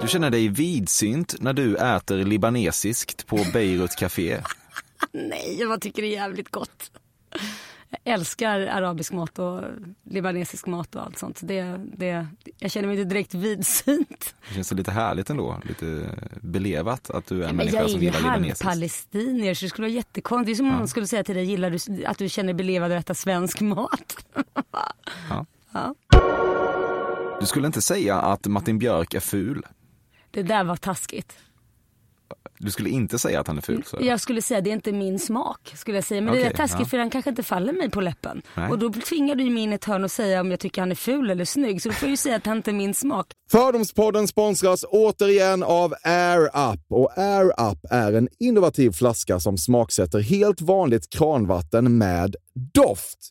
Du 0.00 0.08
känner 0.08 0.30
dig 0.30 0.48
vidsynt 0.48 1.34
när 1.40 1.52
du 1.52 1.76
äter 1.76 2.24
libanesiskt 2.24 3.26
på 3.26 3.36
Beirut 3.52 3.96
Café. 3.96 4.40
Nej, 5.12 5.56
jag 5.60 5.80
tycker 5.80 6.02
det 6.02 6.08
är 6.08 6.12
jävligt 6.12 6.50
gott. 6.50 6.90
Jag 7.90 8.14
älskar 8.14 8.60
arabisk 8.60 9.12
mat 9.12 9.38
och 9.38 9.62
libanesisk 10.04 10.66
mat 10.66 10.94
och 10.94 11.02
allt 11.02 11.18
sånt. 11.18 11.38
Det, 11.42 11.80
det, 11.96 12.26
jag 12.58 12.70
känner 12.70 12.88
mig 12.88 13.00
inte 13.00 13.14
direkt 13.14 13.34
vidsynt. 13.34 14.34
Det 14.48 14.54
känns 14.54 14.72
lite 14.72 14.90
härligt 14.90 15.30
ändå, 15.30 15.60
lite 15.68 16.10
belevat 16.40 17.10
att 17.10 17.26
du 17.26 17.44
är 17.44 17.48
en 17.48 17.56
människa 17.56 17.76
jag 17.76 17.84
är 17.84 17.88
som 17.88 18.00
ju 18.00 18.06
gillar 18.06 18.20
libanesiskt. 18.20 18.62
halvpalestinier 18.62 19.54
så 19.54 19.64
det 19.64 19.68
skulle 19.68 19.86
vara 19.88 19.94
jättekonstigt. 19.94 20.46
Det 20.46 20.52
är 20.52 20.56
som 20.56 20.66
om 20.66 20.78
någon 20.78 20.88
skulle 20.88 21.06
säga 21.06 21.24
till 21.24 21.34
dig, 21.34 21.44
gillar 21.44 21.70
du 21.70 22.04
att 22.04 22.18
du 22.18 22.28
känner 22.28 22.46
dig 22.46 22.54
belevad 22.54 22.92
att 22.92 23.00
äta 23.04 23.14
svensk 23.14 23.60
mat? 23.60 24.26
Ja. 25.30 25.46
Ja. 25.76 25.94
Du 27.40 27.46
skulle 27.46 27.66
inte 27.66 27.82
säga 27.82 28.20
att 28.20 28.46
Martin 28.46 28.78
Björk 28.78 29.14
är 29.14 29.20
ful. 29.20 29.62
Det 30.34 30.42
där 30.42 30.64
var 30.64 30.76
taskigt. 30.76 31.38
Du 32.58 32.70
skulle 32.70 32.90
inte 32.90 33.18
säga 33.18 33.40
att 33.40 33.46
han 33.46 33.58
är 33.58 33.62
ful. 33.62 33.84
Så. 33.86 33.98
Jag 34.00 34.20
skulle 34.20 34.42
säga 34.42 34.60
det 34.60 34.70
är 34.70 34.74
inte 34.74 34.92
min 34.92 35.18
smak. 35.18 35.72
skulle 35.74 35.96
jag 35.96 36.04
säga. 36.04 36.20
Men 36.20 36.34
det 36.34 36.40
Okej, 36.40 36.52
är 36.52 36.56
taskigt 36.56 36.80
ja. 36.80 36.86
för 36.86 36.98
han 36.98 37.10
kanske 37.10 37.30
inte 37.30 37.42
faller 37.42 37.72
mig 37.72 37.90
på 37.90 38.00
läppen. 38.00 38.42
Nej. 38.54 38.70
Och 38.70 38.78
då 38.78 38.92
tvingar 38.92 39.34
du 39.34 39.50
mig 39.50 39.62
in 39.62 39.72
i 39.72 39.74
ett 39.74 39.84
hörn 39.84 40.04
och 40.04 40.10
säga 40.10 40.40
om 40.40 40.50
jag 40.50 40.60
tycker 40.60 40.82
han 40.82 40.90
är 40.90 40.94
ful 40.94 41.30
eller 41.30 41.44
snygg. 41.44 41.82
Så 41.82 41.88
då 41.88 41.94
får 41.94 42.06
jag 42.06 42.10
ju 42.10 42.16
säga 42.16 42.36
att 42.36 42.46
han 42.46 42.56
inte 42.56 42.70
är 42.70 42.72
min 42.72 42.94
smak. 42.94 43.26
Fördomspodden 43.50 44.28
sponsras 44.28 44.84
återigen 44.88 45.62
av 45.62 45.94
Air 46.02 46.72
Up. 46.72 46.80
Och 46.88 47.18
Air 47.18 47.70
Up 47.70 47.78
är 47.90 48.12
en 48.12 48.28
innovativ 48.38 48.90
flaska 48.90 49.40
som 49.40 49.58
smaksätter 49.58 50.20
helt 50.20 50.60
vanligt 50.60 51.10
kranvatten 51.10 51.98
med 51.98 52.36
doft 52.74 53.30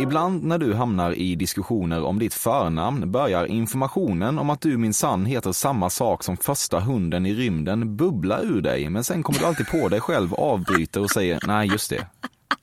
Ibland 0.00 0.44
när 0.44 0.58
du 0.58 0.74
hamnar 0.74 1.12
i 1.12 1.34
diskussioner 1.36 2.02
om 2.02 2.18
ditt 2.18 2.34
förnamn 2.34 3.12
börjar 3.12 3.46
informationen 3.46 4.38
om 4.38 4.50
att 4.50 4.60
du 4.60 4.76
minsann 4.76 5.26
heter 5.26 5.52
samma 5.52 5.90
sak 5.90 6.24
som 6.24 6.36
första 6.36 6.80
hunden 6.80 7.26
i 7.26 7.34
rymden 7.34 7.96
bubbla 7.96 8.40
ur 8.40 8.60
dig, 8.60 8.90
men 8.90 9.04
sen 9.04 9.22
kommer 9.22 9.38
du 9.38 9.46
alltid 9.46 9.66
på 9.66 9.88
dig 9.88 10.00
själv, 10.00 10.34
avbryter 10.34 11.00
och 11.00 11.10
säger 11.10 11.40
nej, 11.46 11.68
just 11.68 11.90
det. 11.90 12.06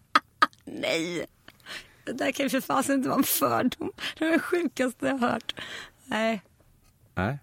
Nej, 0.65 1.25
det 2.05 2.11
där 2.11 2.31
kan 2.31 2.45
ju 2.45 2.49
för 2.49 2.61
fasen 2.61 2.95
inte 2.95 3.09
vara 3.09 3.17
en 3.17 3.23
fördom. 3.23 3.91
Det 4.19 4.25
är 4.25 4.31
det 4.31 4.39
sjukaste 4.39 5.07
jag 5.07 5.17
har 5.17 5.29
hört. 5.29 5.55
Nej, 6.05 6.41
Nej. 7.15 7.39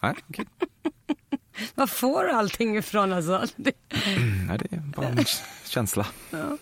Nej, 0.00 0.14
okej. 0.28 0.46
var 1.74 1.86
får 1.86 2.22
du 2.22 2.30
allting 2.30 2.76
ifrån 2.76 3.12
alltså? 3.12 3.46
Det... 3.56 3.72
Nej, 4.48 4.58
det 4.58 4.76
är 4.76 4.80
bara 4.96 5.06
en 5.08 5.24
känsla. 5.64 6.06
Mm. 6.32 6.58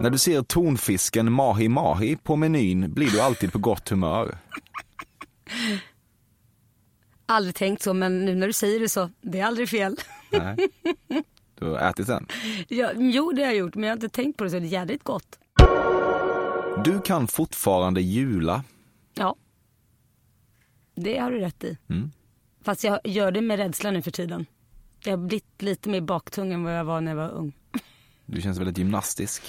När 0.00 0.10
du 0.10 0.18
ser 0.18 0.42
tonfisken 0.42 1.32
mahi 1.32 1.68
mahi 1.68 2.16
på 2.16 2.36
menyn 2.36 2.94
blir 2.94 3.10
du 3.10 3.20
alltid 3.20 3.52
på 3.52 3.58
gott 3.58 3.88
humör. 3.88 4.38
Aldrig 7.26 7.54
tänkt 7.54 7.82
så, 7.82 7.94
men 7.94 8.24
nu 8.24 8.34
när 8.34 8.46
du 8.46 8.52
säger 8.52 8.80
det 8.80 8.88
så, 8.88 9.10
det 9.20 9.40
är 9.40 9.44
aldrig 9.44 9.68
fel. 9.68 9.96
Nej. 10.32 10.56
Du 11.58 11.66
har 11.66 11.90
ätit 11.90 12.06
den. 12.06 12.26
Ja, 12.68 12.90
jo, 12.96 13.32
det 13.32 13.42
har 13.42 13.48
jag 13.48 13.56
gjort, 13.56 13.74
men 13.74 13.84
jag 13.84 13.90
har 13.90 13.96
inte 13.96 14.08
tänkt 14.08 14.36
på 14.36 14.44
det 14.44 14.50
så 14.50 14.58
det 14.58 14.66
är 14.66 14.68
jädrigt 14.68 15.04
gott. 15.04 15.38
Du 16.84 17.00
kan 17.00 17.28
fortfarande 17.28 18.00
jula. 18.00 18.64
Ja, 19.14 19.36
det 20.94 21.18
har 21.18 21.30
du 21.30 21.38
rätt 21.38 21.64
i. 21.64 21.78
Mm. 21.88 22.10
Fast 22.64 22.84
jag 22.84 23.00
gör 23.04 23.30
det 23.32 23.40
med 23.40 23.58
rädsla 23.58 23.90
nu 23.90 24.02
för 24.02 24.10
tiden. 24.10 24.46
Jag 25.04 25.12
har 25.12 25.26
blivit 25.26 25.62
lite 25.62 25.88
mer 25.88 26.00
baktung 26.00 26.52
än 26.52 26.64
vad 26.64 26.78
jag 26.78 26.84
var 26.84 27.00
när 27.00 27.10
jag 27.10 27.16
var 27.16 27.30
ung. 27.30 27.52
Du 28.26 28.42
känns 28.42 28.58
väldigt 28.58 28.78
gymnastisk. 28.78 29.42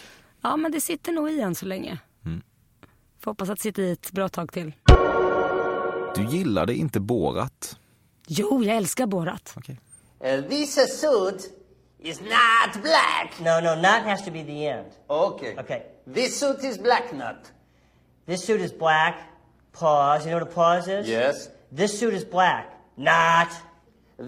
Ja, 0.45 0.57
men 0.57 0.71
det 0.71 0.81
sitter 0.81 1.11
nog 1.11 1.31
i 1.31 1.41
än 1.41 1.55
så 1.55 1.65
länge. 1.65 1.97
Mm. 2.25 2.41
Får 3.19 3.31
hoppas 3.31 3.49
att 3.49 3.57
det 3.57 3.61
sitter 3.61 3.83
i 3.83 3.91
ett 3.91 4.11
bra 4.11 4.29
tag 4.29 4.51
till. 4.51 4.73
Du 6.15 6.37
gillade 6.37 6.75
inte 6.75 6.99
Borat. 6.99 7.79
Jo, 8.27 8.63
jag 8.63 8.77
älskar 8.77 9.05
Borat. 9.07 9.53
Okej. 9.57 9.79
Uh, 10.25 10.49
this 10.49 10.99
suit 11.01 11.51
is 11.99 12.19
not 12.19 12.83
black. 12.83 13.39
No, 13.39 13.69
no, 13.69 13.75
not 13.75 14.03
has 14.05 14.25
to 14.25 14.31
be 14.31 14.43
the 14.43 14.67
end. 14.67 14.87
Okay. 15.07 15.57
Okay. 15.57 15.81
This 16.13 16.39
suit 16.39 16.63
is 16.63 16.79
black 16.79 17.13
not. 17.13 17.51
This 18.25 18.45
suit 18.45 18.61
is 18.61 18.77
black. 18.77 19.15
Pause. 19.71 20.29
You 20.29 20.39
know 20.39 20.47
what 20.47 20.51
a 20.51 20.55
pause 20.55 20.99
is? 20.99 21.07
Yes. 21.07 21.49
This 21.77 21.99
suit 21.99 22.13
is 22.13 22.25
black. 22.25 22.65
Not. 22.95 23.47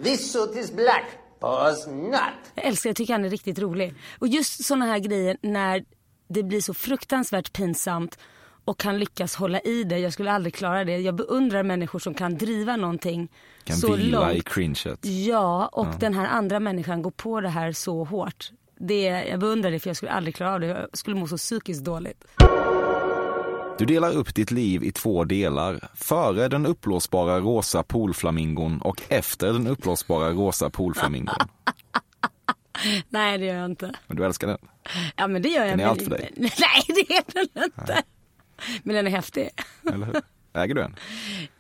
This 0.04 0.32
suit 0.32 0.56
is 0.56 0.72
black. 0.72 1.06
Pause 1.40 1.92
not. 1.92 2.52
Jag 2.56 2.66
älskar, 2.66 2.90
jag 2.90 2.98
tycker 2.98 3.14
han 3.14 3.26
är 3.26 3.30
riktigt 3.30 3.60
rolig. 3.60 3.94
Och 4.20 4.28
just 4.28 4.66
såna 4.66 4.86
här 4.86 5.00
grejer 5.00 5.38
när 5.42 5.86
det 6.28 6.44
blir 6.44 6.62
så 6.62 6.74
fruktansvärt 6.74 7.54
pinsamt 7.54 8.18
och 8.66 8.80
kan 8.80 9.00
lyckas 9.00 9.36
hålla 9.36 9.60
i 9.60 9.84
det. 9.84 9.98
Jag 10.00 10.14
skulle 10.14 10.32
aldrig 10.32 10.54
klara 10.54 10.84
det. 10.86 10.98
Jag 10.98 11.16
beundrar 11.16 11.64
människor 11.64 12.00
som 12.00 12.14
kan 12.14 12.38
driva 12.38 12.76
någonting 12.76 13.28
Kan 13.64 13.78
så 13.78 13.96
vila 13.96 14.32
i 14.32 14.34
långt. 14.36 14.50
cringet. 14.50 15.06
Ja, 15.06 15.68
och 15.72 15.88
den 16.00 16.14
här 16.14 16.28
andra 16.28 16.60
människan 16.60 17.02
går 17.02 17.12
på 17.12 17.42
det 17.42 17.50
här 17.50 17.72
så 17.72 18.04
hårt. 18.04 18.52
Det, 18.80 19.02
jag 19.04 19.40
beundrar 19.40 19.72
det 19.72 19.80
för 19.80 19.90
jag 19.90 19.98
skulle 19.98 20.12
aldrig 20.12 20.36
klara 20.36 20.54
av 20.54 20.60
det. 20.60 20.68
Jag 20.68 20.88
skulle 20.94 21.16
må 21.16 21.28
så 21.28 21.38
psykiskt 21.38 21.84
dåligt. 21.86 22.24
Du 23.78 23.86
delar 23.86 24.12
upp 24.16 24.36
ditt 24.36 24.52
liv 24.52 24.84
i 24.84 24.92
två 24.92 25.24
delar. 25.24 25.90
Före 25.96 26.48
den 26.48 26.66
uppblåsbara 26.66 27.40
rosa 27.40 27.84
poolflamingon 27.84 28.82
och 28.82 29.02
efter 29.10 29.54
den 29.54 29.68
uppblåsbara 29.68 30.30
rosa 30.32 30.70
poolflamingon. 30.70 31.36
Nej, 33.10 33.38
det 33.38 33.46
gör 33.46 33.56
jag 33.56 33.66
inte. 33.66 33.92
Men 34.08 34.18
du 34.18 34.26
älskar 34.26 34.48
den. 34.48 34.58
Ja, 35.16 35.28
men 35.28 35.42
det 35.42 35.50
gör 35.50 35.62
jag. 35.66 35.70
Den 35.74 35.80
är 35.80 35.86
allt 35.86 36.02
för 36.04 36.10
dig. 36.10 36.32
Nej, 36.38 36.52
det 36.88 37.14
är 37.18 37.24
den 37.34 37.64
inte. 37.64 38.04
Men 38.84 38.96
den 38.96 39.08
är 39.08 39.12
häftig. 39.12 39.50
Eller 39.94 40.06
hur? 40.06 40.22
Äger 40.54 40.76
du 40.76 40.82
en? 40.82 40.96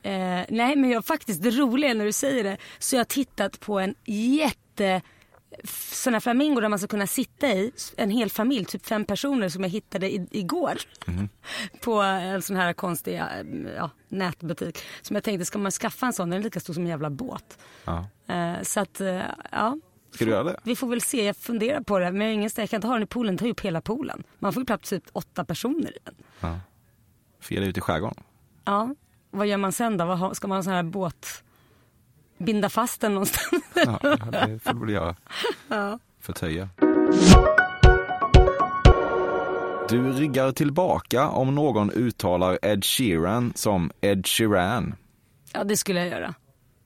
Eh, 0.04 0.46
nej, 0.50 0.76
men 0.76 0.90
jag 0.90 1.06
faktiskt, 1.06 1.44
det 1.44 1.52
roliga 1.52 1.90
är 1.92 1.96
när 1.96 2.06
du 2.06 2.12
säger 2.12 2.44
det, 2.44 2.58
så 2.80 2.96
jag 2.96 3.00
har 3.00 3.06
tittat 3.06 3.60
på 3.60 3.80
en 3.80 3.96
jätte 4.06 5.02
f- 5.64 5.90
sån 5.94 6.14
här 6.14 6.20
flamingo 6.20 6.60
där 6.62 6.70
man 6.70 6.80
ska 6.80 6.88
kunna 6.88 7.08
sitta 7.08 7.48
i, 7.48 7.72
en 7.98 8.10
hel 8.10 8.30
familj, 8.30 8.66
typ 8.66 8.86
fem 8.86 9.06
personer 9.06 9.50
som 9.50 9.64
jag 9.64 9.70
hittade 9.70 10.12
i, 10.14 10.28
igår. 10.32 10.78
på 11.82 12.02
en 12.02 12.42
sån 12.42 12.56
här 12.56 12.74
konstig 12.74 13.16
eh, 13.16 13.26
ja, 13.78 13.90
nätbutik. 14.10 14.78
Som 15.02 15.16
jag 15.16 15.24
tänkte, 15.24 15.46
ska 15.46 15.60
man 15.60 15.72
skaffa 15.72 16.06
en 16.06 16.14
sån, 16.14 16.30
den 16.30 16.40
är 16.40 16.44
lika 16.44 16.60
stor 16.60 16.74
som 16.74 16.84
en 16.84 16.90
jävla 16.90 17.10
båt. 17.10 17.58
Ja. 17.86 18.08
Eh, 18.36 18.62
så 18.64 18.80
att, 18.80 19.02
eh, 19.02 19.22
ja. 19.52 19.78
Ska 20.18 20.26
du 20.26 20.32
göra 20.32 20.44
det? 20.44 20.60
Vi 20.64 20.76
får 20.76 20.88
väl 20.88 21.02
se, 21.02 21.26
jag 21.26 21.36
funderar 21.38 21.82
på 21.82 22.00
det. 22.00 22.12
Men 22.12 22.22
jag, 22.28 22.34
ingen, 22.34 22.50
jag 22.56 22.70
kan 22.70 22.78
inte 22.78 22.88
ha 22.88 22.94
den 22.94 23.04
i 23.04 23.06
poolen, 23.06 23.34
den 23.34 23.38
tar 23.38 23.46
ju 23.46 23.52
upp 23.52 23.60
hela 23.62 23.82
poolen. 23.82 24.24
Man 24.40 24.54
får 24.54 24.62
ju 24.62 24.66
plats 24.66 24.90
typ 24.90 25.04
åtta 25.14 25.46
personer 25.46 25.90
i 25.90 26.00
den. 26.04 26.60
Fira 27.40 27.66
ut 27.66 27.78
i 27.78 27.82
skärgården? 27.82 28.24
Ja, 28.66 28.96
vad 29.32 29.48
gör 29.48 29.58
man 29.58 29.72
sen 29.72 29.98
då? 29.98 30.06
Vad 30.06 30.38
Ska 30.38 30.48
man 30.48 30.56
ha 30.56 30.58
en 30.58 30.64
sån 30.64 30.74
här 30.74 30.84
båt, 30.84 31.44
binda 32.38 32.70
fast 32.70 33.02
den 33.02 33.14
någonstans? 33.14 33.64
Ja, 33.76 34.00
det 34.48 34.60
får 34.64 34.74
du 34.74 34.80
väl 34.80 34.90
göra. 34.90 35.16
Förtöja. 36.20 36.70
Du 39.90 40.12
ryggar 40.14 40.52
tillbaka 40.52 41.30
om 41.30 41.56
någon 41.56 41.92
uttalar 41.92 42.60
Ed 42.62 42.86
Sheeran 42.86 43.54
som 43.56 43.92
Ed 44.02 44.28
Sheeran. 44.28 44.96
ja, 45.54 45.64
det 45.64 45.78
skulle 45.78 46.00
jag 46.00 46.10
göra. 46.10 46.34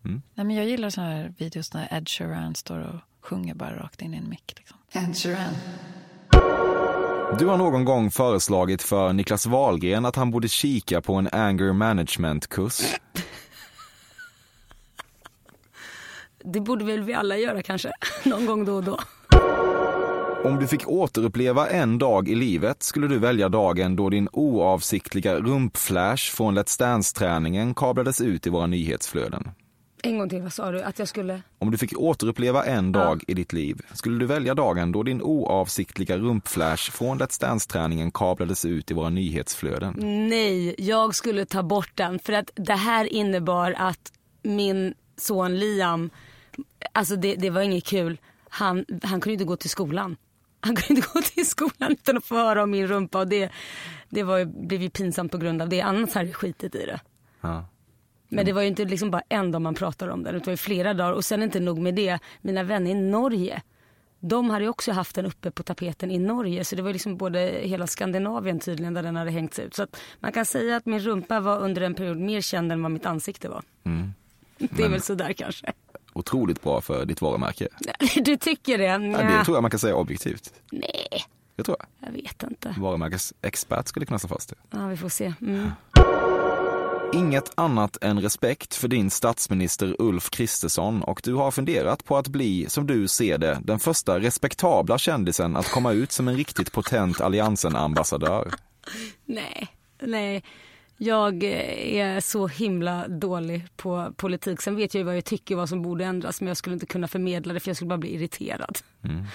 Nej, 0.02 0.46
men 0.46 0.52
jag 0.52 0.66
gillar 0.66 0.90
såna 0.90 1.08
här 1.08 1.34
videos 1.38 1.74
när 1.74 1.94
Ed 1.98 2.10
Sheeran 2.10 2.56
står 2.56 2.80
och 2.80 2.96
sjunger 3.22 3.54
bara 3.56 3.76
rakt 3.76 4.02
in 4.02 4.14
i 4.14 4.18
en 4.18 4.30
mick. 4.30 4.54
Liksom. 4.58 4.78
Du 7.40 7.46
har 7.46 7.58
någon 7.58 7.86
gång 7.86 8.12
föreslagit 8.12 8.82
för 8.82 9.14
Niklas 9.14 9.46
Wahlgren 9.46 10.06
att 10.06 10.16
han 10.16 10.32
borde 10.32 10.48
kika 10.48 11.02
på 11.02 11.16
en 11.16 11.30
anger 11.32 11.74
management-kurs. 11.74 12.82
Det 16.44 16.60
borde 16.62 16.86
väl 16.86 17.02
vi 17.02 17.14
alla 17.14 17.38
göra 17.38 17.62
kanske, 17.62 17.92
någon 18.26 18.46
gång 18.46 18.66
då 18.66 18.76
och 18.76 18.84
då. 18.84 19.00
Om 20.44 20.60
du 20.60 20.68
fick 20.68 20.88
återuppleva 20.88 21.68
en 21.70 21.98
dag 21.98 22.30
i 22.30 22.36
livet 22.36 22.84
skulle 22.84 23.08
du 23.08 23.20
välja 23.20 23.50
dagen 23.50 23.96
då 23.96 24.10
din 24.10 24.30
oavsiktliga 24.32 25.36
rumpflash 25.36 26.36
från 26.36 26.58
Let's 26.58 26.80
Dance-träningen 26.80 27.74
kablades 27.74 28.22
ut 28.22 28.48
i 28.48 28.50
våra 28.50 28.68
nyhetsflöden. 28.68 29.52
En 30.04 30.18
gång 30.18 30.30
till, 30.30 30.42
vad 30.42 30.54
sa 30.54 30.72
du? 30.72 30.82
Att 30.82 31.00
jag 31.00 31.08
skulle... 31.08 31.42
Om 31.60 31.72
du 31.72 31.78
fick 31.78 31.98
återuppleva 31.98 32.66
en 32.66 32.92
dag 32.92 33.24
i 33.28 33.34
ditt 33.34 33.54
liv, 33.54 33.82
skulle 33.94 34.20
du 34.20 34.26
välja 34.26 34.56
dagen 34.56 34.92
då 34.92 35.04
din 35.04 35.22
oavsiktliga 35.22 36.18
rumpflash 36.18 36.92
från 36.92 37.20
Let's 37.20 37.42
Dance-träningen 37.42 38.12
kablades 38.12 38.66
ut 38.66 38.92
i 38.92 38.94
våra 38.94 39.10
nyhetsflöden? 39.10 39.94
Nej, 40.30 40.76
jag 40.78 41.16
skulle 41.16 41.46
ta 41.46 41.64
bort 41.64 41.92
den. 41.96 42.20
För 42.20 42.34
att 42.34 42.52
det 42.56 42.74
här 42.74 43.14
innebar 43.14 43.76
att 43.78 44.12
min 44.44 44.94
son 45.18 45.60
Liam, 45.60 46.10
alltså 46.92 47.16
det, 47.16 47.36
det 47.36 47.50
var 47.50 47.62
inget 47.62 47.86
kul. 47.86 48.18
Han, 48.50 48.86
han 49.04 49.22
kunde 49.22 49.34
inte 49.34 49.46
gå 49.46 49.56
till 49.56 49.70
skolan. 49.70 50.16
Han 50.60 50.76
kunde 50.76 50.94
inte 51.00 51.08
gå 51.14 51.22
till 51.22 51.50
skolan 51.50 51.92
utan 51.92 52.18
att 52.18 52.26
få 52.26 52.36
höra 52.36 52.64
om 52.64 52.72
min 52.72 52.88
rumpa 52.88 53.20
och 53.20 53.28
det, 53.28 53.50
det 54.10 54.24
var, 54.24 54.46
blev 54.68 54.82
ju 54.82 54.90
pinsamt 54.90 55.32
på 55.32 55.38
grund 55.38 55.62
av 55.62 55.70
det. 55.70 55.82
Annars 55.82 56.14
hade 56.14 56.26
jag 56.26 56.36
skitit 56.36 56.76
i 56.76 56.86
det. 56.86 57.00
Ja. 57.42 57.66
Men 58.32 58.46
det 58.46 58.54
var 58.54 58.62
ju 58.62 58.68
inte 58.68 58.86
liksom 58.86 59.12
bara 59.12 59.24
en 59.30 59.52
dag 59.52 59.62
man 59.62 59.76
pratar 59.76 60.08
om 60.08 60.24
det, 60.24 60.32
det 60.32 60.46
var 60.46 60.54
ju 60.54 60.58
flera 60.58 60.94
dagar. 60.94 61.14
Och 61.14 61.26
sen 61.26 61.44
inte 61.44 61.60
nog 61.60 61.80
med 61.80 61.96
det, 61.96 62.20
mina 62.42 62.64
vänner 62.64 62.92
i 62.92 62.94
Norge 62.94 63.62
de 64.24 64.50
hade 64.50 64.64
ju 64.66 64.70
också 64.70 64.92
haft 64.92 65.16
den 65.16 65.26
uppe 65.26 65.52
på 65.52 65.64
tapeten 65.64 66.12
i 66.12 66.20
Norge 66.20 66.66
så 66.66 66.76
det 66.76 66.82
var 66.82 66.94
liksom 66.94 67.18
både 67.18 67.40
hela 67.64 67.88
Skandinavien 67.88 68.60
tydligen 68.60 68.94
där 68.94 69.04
den 69.04 69.16
hade 69.16 69.32
hängts 69.32 69.60
ut. 69.60 69.74
Så 69.74 69.88
man 70.20 70.32
kan 70.32 70.46
säga 70.46 70.76
att 70.76 70.86
min 70.86 71.00
rumpa 71.00 71.40
var 71.40 71.60
under 71.60 71.82
en 71.82 71.94
period 71.94 72.18
mer 72.18 72.42
känd 72.42 72.72
än 72.72 72.82
vad 72.82 72.92
mitt 72.92 73.06
ansikte 73.06 73.50
var. 73.50 73.64
Mm. 73.84 74.14
Det 74.58 74.84
är 74.84 74.90
väl 74.90 75.02
sådär 75.02 75.34
kanske. 75.34 75.74
Otroligt 76.14 76.64
bra 76.64 76.82
för 76.82 77.06
ditt 77.06 77.22
varumärke. 77.22 77.68
Du 78.16 78.38
tycker 78.38 78.78
det? 78.78 78.84
Ja. 78.84 78.98
Det 78.98 79.46
tror 79.46 79.58
jag 79.58 79.62
man 79.62 79.72
kan 79.72 79.80
säga 79.80 79.96
objektivt. 79.96 80.54
Nej, 80.72 81.24
Det 81.56 81.64
tror 81.64 81.78
jag. 81.80 82.08
jag 82.08 82.14
vet 82.22 82.44
inte. 82.44 82.76
Varumärkesexpert 82.80 83.88
skulle 83.88 84.06
kunna 84.06 84.20
slå 84.20 84.28
fast 84.30 84.50
det. 84.50 84.56
Ja, 84.78 84.88
vi 84.88 84.98
får 84.98 85.10
se. 85.10 85.34
Mm. 85.42 85.72
Inget 87.14 87.52
annat 87.56 88.04
än 88.04 88.22
respekt 88.22 88.76
för 88.76 88.88
din 88.88 89.10
statsminister 89.10 89.96
Ulf 90.00 90.30
Kristersson 90.30 91.04
och 91.04 91.22
du 91.24 91.34
har 91.34 91.52
funderat 91.52 92.06
på 92.06 92.18
att 92.18 92.28
bli, 92.28 92.66
som 92.70 92.88
du 92.88 93.08
ser 93.08 93.38
det, 93.38 93.62
den 93.64 93.80
första 93.80 94.20
respektabla 94.20 94.98
kändisen 94.98 95.56
att 95.56 95.72
komma 95.72 95.92
ut 95.92 96.12
som 96.12 96.28
en 96.28 96.36
riktigt 96.38 96.72
potent 96.72 97.22
Alliansen-ambassadör. 97.22 98.52
Nej, 99.26 99.68
nej. 100.02 100.44
Jag 100.98 101.44
eh, 101.44 101.98
är 101.98 102.20
så 102.20 102.48
himla 102.48 103.08
dålig 103.08 103.68
på 103.76 104.14
politik. 104.18 104.62
Sen 104.62 104.76
vet 104.76 104.94
jag 104.94 105.00
ju 105.00 105.06
vad 105.06 105.18
jag 105.18 105.26
tycker 105.26 105.56
vad 105.56 105.70
som 105.70 105.82
borde 105.82 106.06
ändras 106.06 106.42
men 106.42 106.48
jag 106.48 106.58
skulle 106.58 106.74
inte 106.74 106.86
kunna 106.86 107.08
förmedla 107.08 107.54
det 107.54 107.60
för 107.60 107.70
jag 107.70 107.76
skulle 107.76 107.90
bara 107.90 107.98
bli 107.98 108.16
irriterad. 108.16 108.78
Mm. 109.04 109.26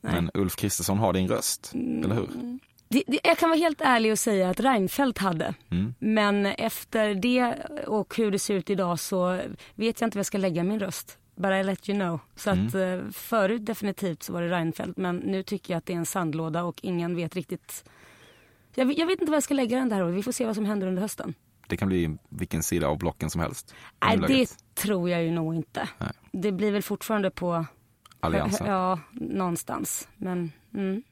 Men 0.00 0.30
Ulf 0.34 0.56
Kristersson 0.56 0.98
har 0.98 1.12
din 1.12 1.28
röst, 1.28 1.72
eller 1.74 2.14
hur? 2.14 2.58
Det, 2.92 3.02
det, 3.06 3.20
jag 3.24 3.38
kan 3.38 3.50
vara 3.50 3.58
helt 3.58 3.80
ärlig 3.80 4.12
och 4.12 4.18
säga 4.18 4.50
att 4.50 4.60
Reinfeldt 4.60 5.18
hade. 5.18 5.54
Mm. 5.70 5.94
Men 5.98 6.46
efter 6.46 7.14
det 7.14 7.54
och 7.86 8.16
hur 8.16 8.30
det 8.30 8.38
ser 8.38 8.54
ut 8.54 8.70
idag 8.70 8.98
så 9.00 9.40
vet 9.74 10.00
jag 10.00 10.06
inte 10.06 10.18
var 10.18 10.20
jag 10.20 10.26
ska 10.26 10.38
lägga 10.38 10.64
min 10.64 10.80
röst. 10.80 11.18
But 11.36 11.50
I 11.50 11.62
let 11.62 11.88
you 11.88 11.98
know. 11.98 12.20
Så 12.36 12.50
att 12.50 12.74
eh, 12.74 12.98
förut 13.12 13.66
definitivt 13.66 14.22
så 14.22 14.32
var 14.32 14.42
det 14.42 14.48
Reinfeldt 14.48 14.96
men 14.96 15.16
nu 15.16 15.42
tycker 15.42 15.72
jag 15.74 15.78
att 15.78 15.86
det 15.86 15.92
är 15.92 15.96
en 15.96 16.06
sandlåda 16.06 16.64
och 16.64 16.80
ingen 16.82 17.16
vet 17.16 17.36
riktigt. 17.36 17.84
Jag, 18.74 18.86
vet- 18.86 18.98
jag 18.98 19.06
vet 19.06 19.20
inte 19.20 19.30
var 19.30 19.36
jag 19.36 19.42
ska 19.42 19.54
lägga 19.54 19.78
den 19.78 19.88
där 19.88 20.02
och 20.02 20.16
vi 20.16 20.22
får 20.22 20.32
se 20.32 20.46
vad 20.46 20.54
som 20.54 20.64
händer 20.64 20.86
under 20.86 21.02
hösten. 21.02 21.34
Det 21.66 21.76
kan 21.76 21.88
bli 21.88 22.16
vilken 22.28 22.62
sida 22.62 22.88
av 22.88 22.98
blocken 22.98 23.30
som 23.30 23.40
helst. 23.40 23.74
Nej 24.04 24.18
det 24.28 24.56
tror 24.74 25.10
jag 25.10 25.22
ju 25.24 25.30
nog 25.30 25.54
inte. 25.54 25.88
Nej. 25.98 26.10
Det 26.32 26.52
blir 26.52 26.72
väl 26.72 26.82
fortfarande 26.82 27.30
på 27.30 27.66
Alliansen. 28.20 28.66
Ja, 28.66 29.00
någonstans. 29.12 30.08
Men 30.16 30.52
mm. 30.74 31.02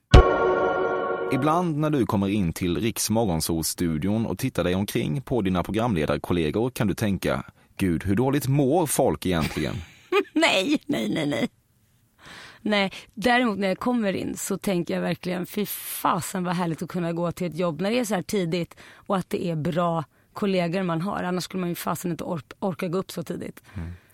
Ibland 1.32 1.76
när 1.78 1.90
du 1.90 2.06
kommer 2.06 2.28
in 2.28 2.52
till 2.52 2.80
Riks 2.80 3.10
Morgonzoo-studion 3.10 4.26
och 4.26 4.38
tittar 4.38 4.64
dig 4.64 4.74
omkring 4.74 5.22
på 5.22 5.42
dina 5.42 5.62
programledarkollegor 5.62 6.70
kan 6.70 6.86
du 6.86 6.94
tänka, 6.94 7.44
gud 7.76 8.04
hur 8.04 8.14
dåligt 8.14 8.48
mår 8.48 8.86
folk 8.86 9.26
egentligen? 9.26 9.74
Nej, 10.34 10.80
nej, 10.86 11.08
nej, 11.14 11.26
nej. 11.26 11.48
Nej, 12.62 12.92
däremot 13.14 13.58
när 13.58 13.68
jag 13.68 13.78
kommer 13.78 14.12
in 14.12 14.36
så 14.36 14.58
tänker 14.58 14.94
jag 14.94 15.00
verkligen, 15.00 15.46
fy 15.46 15.66
fasen 15.66 16.44
vad 16.44 16.54
härligt 16.54 16.82
att 16.82 16.88
kunna 16.88 17.12
gå 17.12 17.32
till 17.32 17.46
ett 17.46 17.56
jobb 17.58 17.80
när 17.80 17.90
det 17.90 17.98
är 17.98 18.04
så 18.04 18.14
här 18.14 18.22
tidigt 18.22 18.76
och 18.94 19.16
att 19.16 19.30
det 19.30 19.46
är 19.46 19.56
bra 19.56 20.04
kollegor 20.32 20.82
man 20.82 21.00
har. 21.00 21.22
Annars 21.22 21.44
skulle 21.44 21.60
man 21.60 21.68
ju 21.68 21.74
fasen 21.74 22.10
inte 22.10 22.24
or- 22.24 22.52
orka 22.58 22.88
gå 22.88 22.98
upp 22.98 23.10
så 23.10 23.22
tidigt. 23.22 23.62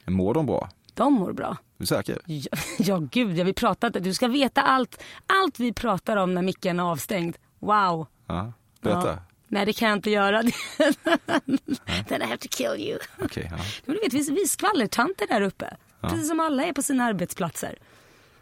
Mår 0.06 0.34
de 0.34 0.46
bra? 0.46 0.68
De 0.96 1.12
mår 1.12 1.32
bra. 1.32 1.56
Du 1.76 1.82
är 1.82 1.86
säker? 1.86 2.18
Ja, 2.26 2.50
ja 2.78 2.98
gud, 3.10 3.38
ja, 3.38 3.44
vi 3.44 3.52
pratat, 3.52 3.96
du 4.00 4.14
ska 4.14 4.28
veta 4.28 4.62
allt, 4.62 5.02
allt 5.26 5.60
vi 5.60 5.72
pratar 5.72 6.16
om 6.16 6.34
när 6.34 6.42
micken 6.42 6.80
är 6.80 6.84
avstängd. 6.84 7.36
Wow. 7.58 8.06
Ja, 8.26 8.52
berätta. 8.80 9.08
Ja. 9.08 9.18
Nej 9.48 9.66
det 9.66 9.72
kan 9.72 9.88
jag 9.88 9.98
inte 9.98 10.10
göra. 10.10 10.42
Then 12.08 12.22
I 12.22 12.24
have 12.24 12.36
to 12.36 12.48
kill 12.50 12.86
you. 12.88 12.98
Okej, 13.22 13.48
ja. 13.50 13.56
Men 13.84 13.96
du 13.96 14.00
vet, 14.00 14.12
vi, 14.12 14.34
vi 14.34 14.48
skvallertanter 14.48 15.26
där 15.26 15.40
uppe. 15.40 15.76
Precis 16.00 16.28
som 16.28 16.40
alla 16.40 16.64
är 16.64 16.72
på 16.72 16.82
sina 16.82 17.04
arbetsplatser. 17.04 17.78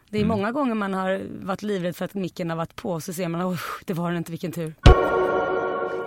Det 0.09 0.21
är 0.21 0.25
många 0.25 0.51
gånger 0.51 0.75
man 0.75 0.93
har 0.93 1.21
varit 1.45 1.61
livrädd 1.61 1.95
för 1.95 2.05
att 2.05 2.13
micken 2.13 2.49
har 2.49 2.57
varit 2.57 2.75
på 2.75 3.01
så 3.01 3.13
ser 3.13 3.27
man, 3.27 3.41
oh, 3.41 3.59
det 3.85 3.93
var 3.93 4.09
den 4.09 4.17
inte, 4.17 4.31
vilken 4.31 4.51
tur. 4.51 4.75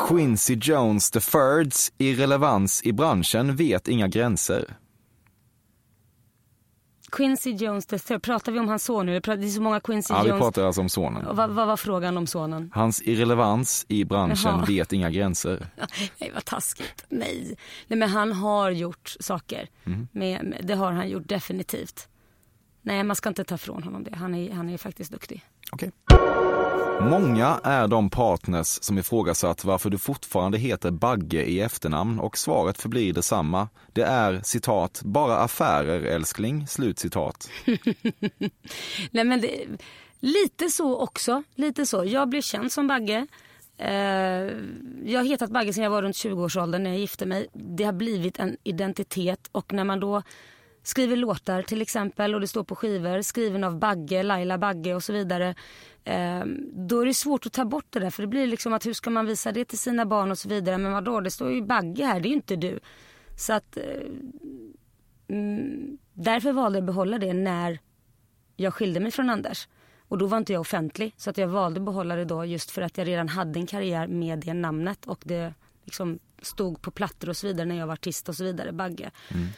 Quincy 0.09 0.55
Jones 0.55 1.11
the 1.11 1.21
Thirds 1.21 1.93
irrelevans 1.99 2.83
i 2.85 2.93
branschen 2.93 3.57
vet 3.57 3.89
inga 3.89 4.09
gränser. 4.09 4.77
Quincy 7.13 7.51
Jones 7.51 7.87
third, 7.87 8.23
pratar 8.23 8.53
vi 8.53 8.59
om 8.59 8.69
hans 8.69 8.85
son 8.85 9.07
nu? 9.07 9.21
Det 9.21 9.29
är 9.33 9.49
så 9.49 9.63
många 9.63 9.81
Quincy 9.81 10.15
Ja, 10.15 10.23
vi 10.23 10.29
Jones. 10.29 10.41
pratar 10.41 10.65
alltså 10.65 10.81
om 10.81 10.89
sonen. 10.89 11.27
Och 11.27 11.37
vad, 11.37 11.51
vad 11.51 11.67
var 11.67 11.77
frågan 11.77 12.17
om 12.17 12.27
sonen? 12.27 12.71
Hans 12.75 13.03
irrelevans 13.03 13.85
i 13.89 14.05
branschen 14.05 14.53
Jaha. 14.53 14.65
vet 14.69 14.93
inga 14.93 15.11
gränser. 15.11 15.67
Nej 16.19 16.31
vad 16.35 16.45
taskigt. 16.45 17.05
Nej. 17.09 17.57
Nej 17.87 17.99
men 17.99 18.09
han 18.09 18.33
har 18.33 18.71
gjort 18.71 19.17
saker. 19.21 19.69
Mm. 19.85 20.09
Med, 20.13 20.45
med, 20.45 20.61
det 20.65 20.75
har 20.75 20.93
han 20.93 21.09
gjort 21.09 21.29
definitivt. 21.29 22.09
Nej 22.83 23.05
man 23.05 23.17
ska 23.17 23.29
inte 23.29 23.45
ta 23.45 23.55
ifrån 23.55 23.83
honom 23.83 24.05
det. 24.05 24.17
Han 24.17 24.35
är, 24.35 24.53
han 24.53 24.69
är 24.71 24.79
faktiskt 24.79 25.13
duktig. 25.13 25.45
Okej. 25.73 25.91
Många 27.01 27.61
är 27.65 27.89
de 27.89 28.11
partners 28.11 28.67
som 28.67 28.99
ifrågasatt 28.99 29.65
varför 29.65 29.91
du 29.91 29.99
fortfarande 29.99 30.59
heter 30.59 30.91
Bagge 30.91 31.45
i 31.45 31.61
efternamn 31.61 32.21
och 32.21 32.39
svaret 32.39 32.79
förblir 32.79 33.13
detsamma. 33.13 33.69
Det 33.93 34.03
är 34.03 34.41
citat, 34.45 35.01
bara 35.05 35.37
affärer 35.39 36.01
älskling, 36.01 36.67
slut 36.67 36.99
citat. 36.99 37.51
Nej 39.11 39.25
men 39.25 39.41
det, 39.41 39.67
lite 40.21 40.69
så 40.69 40.99
också. 40.99 41.43
Lite 41.55 41.87
så. 41.87 42.05
Jag 42.05 42.29
blev 42.29 42.43
känd 42.43 42.73
som 42.73 42.87
Bagge. 42.87 43.27
Eh, 43.79 43.93
jag 45.05 45.21
har 45.21 45.25
hetat 45.25 45.51
Bagge 45.51 45.73
sedan 45.73 45.85
jag 45.85 45.91
var 45.91 46.03
runt 46.03 46.17
20-årsåldern 46.17 46.83
när 46.83 46.91
jag 46.91 47.01
gifte 47.01 47.27
mig. 47.27 47.47
Det 47.53 47.85
har 47.85 47.93
blivit 47.93 48.39
en 48.39 48.57
identitet 48.63 49.49
och 49.53 49.73
när 49.73 49.85
man 49.85 50.01
då 50.01 50.23
skriver 50.89 51.17
låtar 51.17 51.63
till 51.63 51.83
exempel 51.83 52.35
och 52.35 52.41
det 52.41 52.49
står 52.49 52.65
på 52.65 52.77
skivor 52.77 53.23
skriven 53.23 53.65
av 53.65 53.79
Bagge, 53.79 54.23
Laila 54.23 54.59
Bagge 54.59 54.95
och 54.95 55.05
så 55.05 55.13
vidare. 55.13 55.55
Eh, 56.05 56.45
då 56.73 57.01
är 57.01 57.07
det 57.07 57.15
svårt 57.15 57.47
att 57.47 57.53
ta 57.53 57.65
bort 57.65 57.87
det 57.91 58.01
där 58.01 58.11
för 58.11 58.23
det 58.23 58.27
blir 58.27 58.47
liksom 58.47 58.73
att 58.73 58.87
hur 58.87 58.93
ska 58.93 59.11
man 59.11 59.27
visa 59.27 59.53
det 59.53 59.65
till 59.65 59.79
sina 59.79 60.07
barn 60.07 60.31
och 60.31 60.39
så 60.39 60.49
vidare. 60.49 60.79
Men 60.79 60.93
vadå, 60.93 61.21
det 61.21 61.31
står 61.31 61.51
ju 61.51 61.63
Bagge 61.63 62.05
här, 62.05 62.21
det 62.21 62.27
är 62.27 62.31
ju 62.31 62.37
inte 62.37 62.57
du. 62.57 62.81
Så 63.37 63.53
att 63.53 63.77
eh, 63.77 63.85
mm, 65.29 65.99
därför 66.13 66.53
valde 66.53 66.79
jag 66.79 66.83
att 66.83 66.87
behålla 66.87 67.19
det 67.19 67.33
när 67.33 67.79
jag 68.57 68.75
skilde 68.75 69.01
mig 69.01 69.11
från 69.11 69.31
Anders. 69.31 69.69
Och 70.09 70.19
då 70.19 70.27
var 70.27 70.39
inte 70.39 70.53
jag 70.53 70.61
offentlig. 70.61 71.15
Så 71.17 71.31
att 71.31 71.39
jag 71.39 71.49
valde 71.49 71.81
att 71.81 71.85
behålla 71.85 72.17
det 72.17 72.25
då 72.25 72.45
just 72.45 72.71
för 72.71 72.83
att 72.83 72.99
jag 72.99 73.09
redan 73.09 73.29
hade 73.29 73.59
en 73.59 73.67
karriär 73.67 74.07
med 74.07 74.39
det 74.39 74.55
namnet. 74.55 75.07
Och 75.07 75.21
det 75.25 75.55
liksom 75.85 76.19
stod 76.43 76.83
på 76.83 76.91
plattor 76.91 77.29
och 77.29 77.37
så 77.37 77.47
vidare 77.47 77.67
när 77.67 77.79
jag 77.79 77.87
var 77.87 77.95
artist 77.95 78.29
och 78.29 78.35
så 78.35 78.45
vidare, 78.45 78.73
Bagge. 78.73 79.11
Mm. 79.29 79.49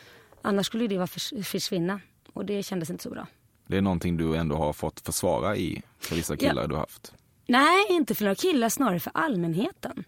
Annars 0.42 0.66
skulle 0.66 0.86
det 0.86 0.96
vara 0.96 1.06
förs- 1.06 1.32
försvinna. 1.46 2.00
Och 2.32 2.44
det 2.44 2.62
kändes 2.62 2.90
inte 2.90 3.02
så 3.02 3.10
bra. 3.10 3.26
Det 3.66 3.76
är 3.76 3.80
någonting 3.80 4.16
du 4.16 4.36
ändå 4.36 4.56
har 4.56 4.72
fått 4.72 5.00
försvara 5.00 5.56
i 5.56 5.82
för 5.98 6.14
vissa 6.16 6.36
killar 6.36 6.62
Ja. 6.62 6.68
du 6.68 6.74
har 6.74 6.80
haft. 6.80 7.12
Nej, 7.46 7.86
inte 7.90 8.14
för 8.14 8.24
några 8.24 8.34
killar, 8.34 8.68
snarare 8.68 9.00
för 9.00 9.12
allmänheten. 9.14 10.04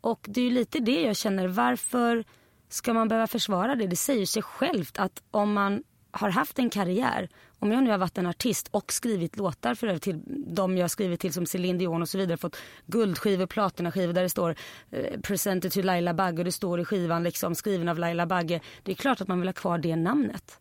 Och 0.00 0.26
det 0.28 0.40
är 0.40 0.44
ju 0.44 0.50
lite 0.50 0.78
det 0.78 1.00
jag 1.02 1.16
känner, 1.16 1.46
varför 1.48 2.24
ska 2.68 2.94
man 2.94 3.08
behöva 3.08 3.26
försvara 3.26 3.74
det? 3.74 3.86
Det 3.86 3.96
säger 3.96 4.26
sig 4.26 4.42
självt 4.42 4.98
att 4.98 5.22
om 5.30 5.52
man 5.52 5.82
har 6.10 6.28
haft 6.30 6.58
en 6.58 6.70
karriär, 6.70 7.28
om 7.64 7.72
jag 7.72 7.84
nu 7.84 7.90
har 7.90 7.98
varit 7.98 8.18
en 8.18 8.26
artist 8.26 8.68
och 8.70 8.92
skrivit 8.92 9.36
låtar 9.36 9.74
för 9.74 9.86
övrigt 9.86 10.02
till 10.02 10.20
de 10.46 10.76
jag 10.76 10.84
har 10.84 10.88
skrivit 10.88 11.20
till 11.20 11.32
som 11.32 11.46
Céline 11.46 11.78
Dion 11.78 12.02
och 12.02 12.08
så 12.08 12.18
vidare, 12.18 12.36
fått 12.36 12.56
guldskivor, 12.86 13.46
platinaskivor 13.46 14.12
där 14.12 14.22
det 14.22 14.28
står 14.28 14.54
eh, 14.90 15.20
presented 15.20 15.72
to 15.72 15.82
Laila 15.82 16.14
Bagge 16.14 16.38
och 16.38 16.44
det 16.44 16.52
står 16.52 16.80
i 16.80 16.84
skivan 16.84 17.22
liksom 17.22 17.54
skriven 17.54 17.88
av 17.88 17.98
Laila 17.98 18.26
Bagge. 18.26 18.60
Det 18.82 18.92
är 18.92 18.96
klart 18.96 19.20
att 19.20 19.28
man 19.28 19.40
vill 19.40 19.48
ha 19.48 19.52
kvar 19.52 19.78
det 19.78 19.96
namnet. 19.96 20.58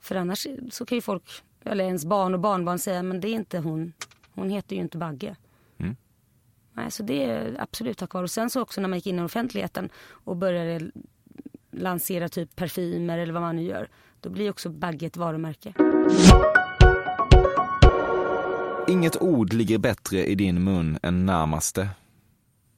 För 0.00 0.14
annars 0.14 0.46
så 0.70 0.86
kan 0.86 0.96
ju 0.96 1.02
folk, 1.02 1.42
eller 1.64 1.84
ens 1.84 2.04
barn 2.04 2.34
och 2.34 2.40
barnbarn 2.40 2.78
säga, 2.78 3.02
men 3.02 3.20
det 3.20 3.28
är 3.28 3.34
inte 3.34 3.58
hon, 3.58 3.92
hon 4.34 4.50
heter 4.50 4.76
ju 4.76 4.82
inte 4.82 4.98
Bagge. 4.98 5.36
Mm. 5.78 5.96
Nej, 6.72 6.90
så 6.90 7.02
det 7.02 7.24
är 7.24 7.56
absolut 7.58 8.00
ha 8.00 8.06
kvar. 8.06 8.22
Och 8.22 8.30
sen 8.30 8.50
så 8.50 8.60
också 8.62 8.80
när 8.80 8.88
man 8.88 8.98
gick 8.98 9.06
in 9.06 9.18
i 9.18 9.22
offentligheten 9.22 9.90
och 10.08 10.36
började 10.36 10.90
lansera 11.70 12.28
typ 12.28 12.56
parfymer 12.56 13.18
eller 13.18 13.32
vad 13.32 13.42
man 13.42 13.56
nu 13.56 13.62
gör. 13.62 13.88
Då 14.22 14.30
blir 14.30 14.50
också 14.50 14.68
Bagge 14.70 15.06
ett 15.06 15.16
varumärke. 15.16 15.72
Inget 18.88 19.22
ord 19.22 19.52
ligger 19.52 19.78
bättre 19.78 20.26
i 20.26 20.34
din 20.34 20.64
mun 20.64 20.98
än 21.02 21.26
närmaste. 21.26 21.88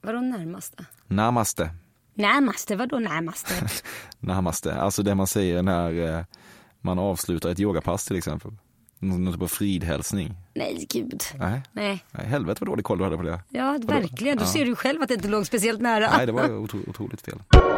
Vadå 0.03 0.21
närmaste? 0.21 0.85
Närmaste. 1.07 1.71
Närmaste, 2.15 2.77
vadå 2.77 2.99
närmaste? 2.99 3.55
Närmaste. 4.21 4.75
Alltså 4.75 5.03
det 5.03 5.15
man 5.15 5.27
säger 5.27 5.63
när 5.63 6.19
eh, 6.19 6.25
man 6.81 6.99
avslutar 6.99 7.51
ett 7.51 7.61
yogapass 7.61 8.05
till 8.05 8.17
exempel. 8.17 8.51
Någon 8.99 9.33
typ 9.33 9.43
av 9.43 9.47
fridhälsning. 9.47 10.35
Nej, 10.55 10.87
gud. 10.91 11.23
Nej. 11.39 11.63
Nej. 11.73 12.05
Nej, 12.11 12.27
helvete 12.27 12.59
vad 12.61 12.69
dålig 12.73 12.85
koll 12.85 12.99
du 12.99 13.05
hade 13.05 13.17
på 13.17 13.23
det. 13.23 13.41
Ja, 13.49 13.79
verkligen. 13.83 14.37
Du 14.37 14.45
Ja. 14.45 14.51
ser 14.51 14.65
ju 14.67 14.77
själv 14.77 15.03
att 15.03 15.09
det 15.09 15.15
inte 15.15 15.29
låg 15.29 15.47
speciellt 15.47 15.81
nära. 15.81 16.11
Nej, 16.17 16.27
det 16.27 16.33
var 16.33 16.57
otro, 16.57 16.79
otroligt 16.89 17.21
fel. 17.21 17.43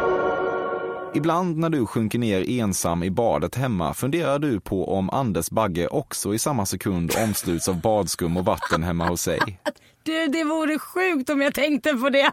Ibland 1.17 1.57
när 1.57 1.69
du 1.69 1.85
sjunker 1.85 2.19
ner 2.19 2.49
ensam 2.49 3.03
i 3.03 3.09
badet 3.09 3.55
hemma 3.55 3.93
funderar 3.93 4.39
du 4.39 4.59
på 4.59 4.93
om 4.93 5.09
Anders 5.09 5.49
Bagge 5.49 5.87
också 5.87 6.33
i 6.33 6.39
samma 6.39 6.65
sekund 6.65 7.11
omsluts 7.23 7.69
av 7.69 7.81
badskum 7.81 8.37
och 8.37 8.45
vatten 8.45 8.83
hemma 8.83 9.07
hos 9.07 9.21
sig. 9.21 9.59
Du, 10.03 10.27
det 10.27 10.43
vore 10.43 10.79
sjukt 10.79 11.29
om 11.29 11.41
jag 11.41 11.53
tänkte 11.53 11.93
på 11.93 12.09
det. 12.09 12.31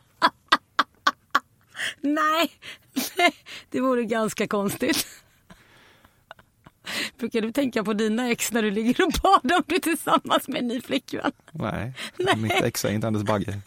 Nej, 2.00 2.50
det 3.70 3.80
vore 3.80 4.04
ganska 4.04 4.46
konstigt. 4.46 5.06
Brukar 7.18 7.40
du 7.40 7.52
tänka 7.52 7.84
på 7.84 7.92
dina 7.92 8.30
ex 8.30 8.52
när 8.52 8.62
du 8.62 8.70
ligger 8.70 9.06
och 9.06 9.12
badar 9.22 9.56
om 9.56 9.62
du 9.66 9.74
är 9.74 9.80
tillsammans 9.80 10.48
med 10.48 10.58
en 10.58 10.68
ny 10.68 10.80
flickvän? 10.80 11.32
Nej, 11.52 11.92
Nej. 12.18 12.36
mitt 12.36 12.62
ex 12.62 12.84
är 12.84 12.92
inte 12.92 13.06
Anders 13.06 13.22
Bagge. 13.22 13.60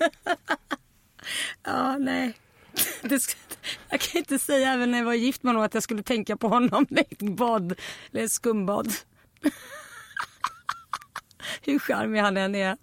Ja, 1.64 1.98
nej. 1.98 2.34
Jag 3.90 4.00
kan 4.00 4.20
inte 4.20 4.40
säga 4.40 4.74
även 4.74 4.92
när 4.92 4.98
jag 4.98 5.06
var 5.06 5.14
gift 5.14 5.44
med 5.44 5.50
honom 5.50 5.66
att 5.66 5.74
jag 5.74 5.84
skulle 5.84 6.04
tänka 6.04 6.38
på 6.38 6.48
honom 6.48 6.86
i 6.90 7.00
ett 7.00 7.22
bad, 7.22 7.74
eller 8.12 8.24
ett 8.24 8.32
skumbad. 8.32 8.94
Hur 11.62 11.80
charmig 11.80 12.20
han 12.20 12.38
än 12.38 12.56
är. 12.56 12.78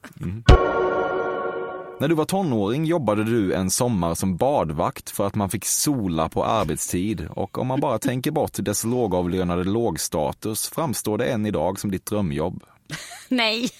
När 2.00 2.08
du 2.08 2.14
var 2.14 2.24
tonåring 2.24 2.84
jobbade 2.84 3.24
du 3.24 3.54
en 3.54 3.70
sommar 3.70 4.14
som 4.14 4.36
badvakt 4.36 5.10
för 5.10 5.26
att 5.26 5.34
man 5.34 5.50
fick 5.50 5.64
sola 5.64 6.28
på 6.28 6.44
arbetstid 6.44 7.28
och 7.30 7.58
om 7.58 7.66
man 7.66 7.80
bara 7.80 7.98
tänker 7.98 8.30
bort 8.30 8.52
dess 8.54 8.84
lågavlönade 8.84 9.64
lågstatus 9.64 10.68
framstår 10.68 11.18
det 11.18 11.24
än 11.24 11.46
idag 11.46 11.80
som 11.80 11.90
ditt 11.90 12.06
drömjobb. 12.06 12.64
Nej, 13.28 13.70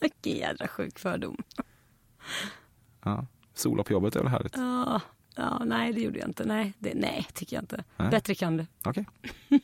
vilken 0.00 0.36
jädra 0.36 0.68
sjuk 0.68 0.98
fördom. 0.98 1.36
Ja, 3.04 3.26
sola 3.54 3.82
på 3.82 3.92
jobbet 3.92 4.16
är 4.16 4.20
väl 4.20 4.28
härligt? 4.28 4.56
Ja, 4.56 5.00
ja, 5.36 5.62
nej 5.64 5.92
det 5.92 6.00
gjorde 6.00 6.18
jag 6.18 6.28
inte. 6.28 6.44
Nej, 6.44 6.72
det, 6.78 6.92
nej 6.94 7.26
tycker 7.34 7.56
jag 7.56 7.62
inte. 7.62 7.84
Nej. 7.96 8.10
Bättre 8.10 8.34
kan 8.34 8.56
du. 8.56 8.66
Okej. 8.84 9.06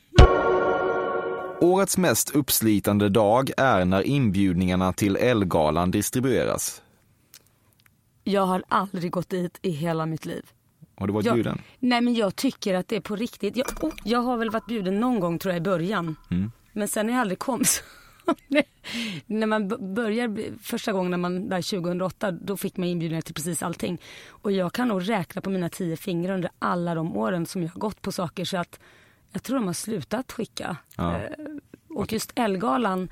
Årets 1.61 1.97
mest 1.97 2.29
uppslitande 2.35 3.09
dag 3.09 3.49
är 3.57 3.85
när 3.85 4.01
inbjudningarna 4.01 4.93
till 4.93 5.15
Elgalan 5.15 5.91
distribueras. 5.91 6.81
Jag 8.23 8.45
har 8.45 8.63
aldrig 8.67 9.11
gått 9.11 9.29
dit 9.29 9.59
i 9.61 9.69
hela 9.69 10.05
mitt 10.05 10.25
liv. 10.25 10.45
Har 10.95 11.07
du 11.07 11.13
varit 11.13 11.25
Jag- 11.25 11.35
bjuden? 11.35 11.61
Nej 11.79 12.01
men 12.01 12.13
jag 12.13 12.35
tycker 12.35 12.73
att 12.73 12.87
det 12.87 12.95
är 12.95 13.01
på 13.01 13.15
riktigt. 13.15 13.57
Jag, 13.57 13.67
oh, 13.83 13.93
jag 14.03 14.19
har 14.19 14.37
väl 14.37 14.49
varit 14.49 14.65
bjuden 14.67 14.99
någon 14.99 15.19
gång 15.19 15.39
tror 15.39 15.51
jag 15.53 15.57
i 15.57 15.63
början. 15.63 16.15
Mm. 16.31 16.51
Men 16.73 16.87
sen 16.87 17.05
när 17.05 17.13
jag 17.13 17.21
aldrig 17.21 17.39
kom 17.39 17.65
så 17.65 17.81
när 19.25 19.47
man 19.47 19.93
börjar, 19.95 20.57
första 20.61 20.91
gången 20.91 21.11
när 21.11 21.17
man, 21.17 21.49
där 21.49 21.61
2008, 21.61 22.31
då 22.31 22.57
fick 22.57 22.77
man 22.77 22.87
inbjudningar 22.87 23.21
till 23.21 23.33
precis 23.35 23.63
allting. 23.63 24.01
Och 24.29 24.51
jag 24.51 24.73
kan 24.73 24.87
nog 24.87 25.09
räkna 25.09 25.41
på 25.41 25.49
mina 25.49 25.69
tio 25.69 25.97
fingrar 25.97 26.33
under 26.33 26.49
alla 26.59 26.95
de 26.95 27.17
åren 27.17 27.45
som 27.45 27.63
jag 27.63 27.69
har 27.69 27.79
gått 27.79 28.01
på 28.01 28.11
saker 28.11 28.45
så 28.45 28.57
att 28.57 28.79
jag 29.31 29.43
tror 29.43 29.57
de 29.57 29.65
har 29.67 29.73
slutat 29.73 30.31
skicka. 30.31 30.77
Ja. 30.95 31.15
Eh, 31.15 31.29
Och 31.89 32.13
just 32.13 32.31
Elgalan, 32.35 33.09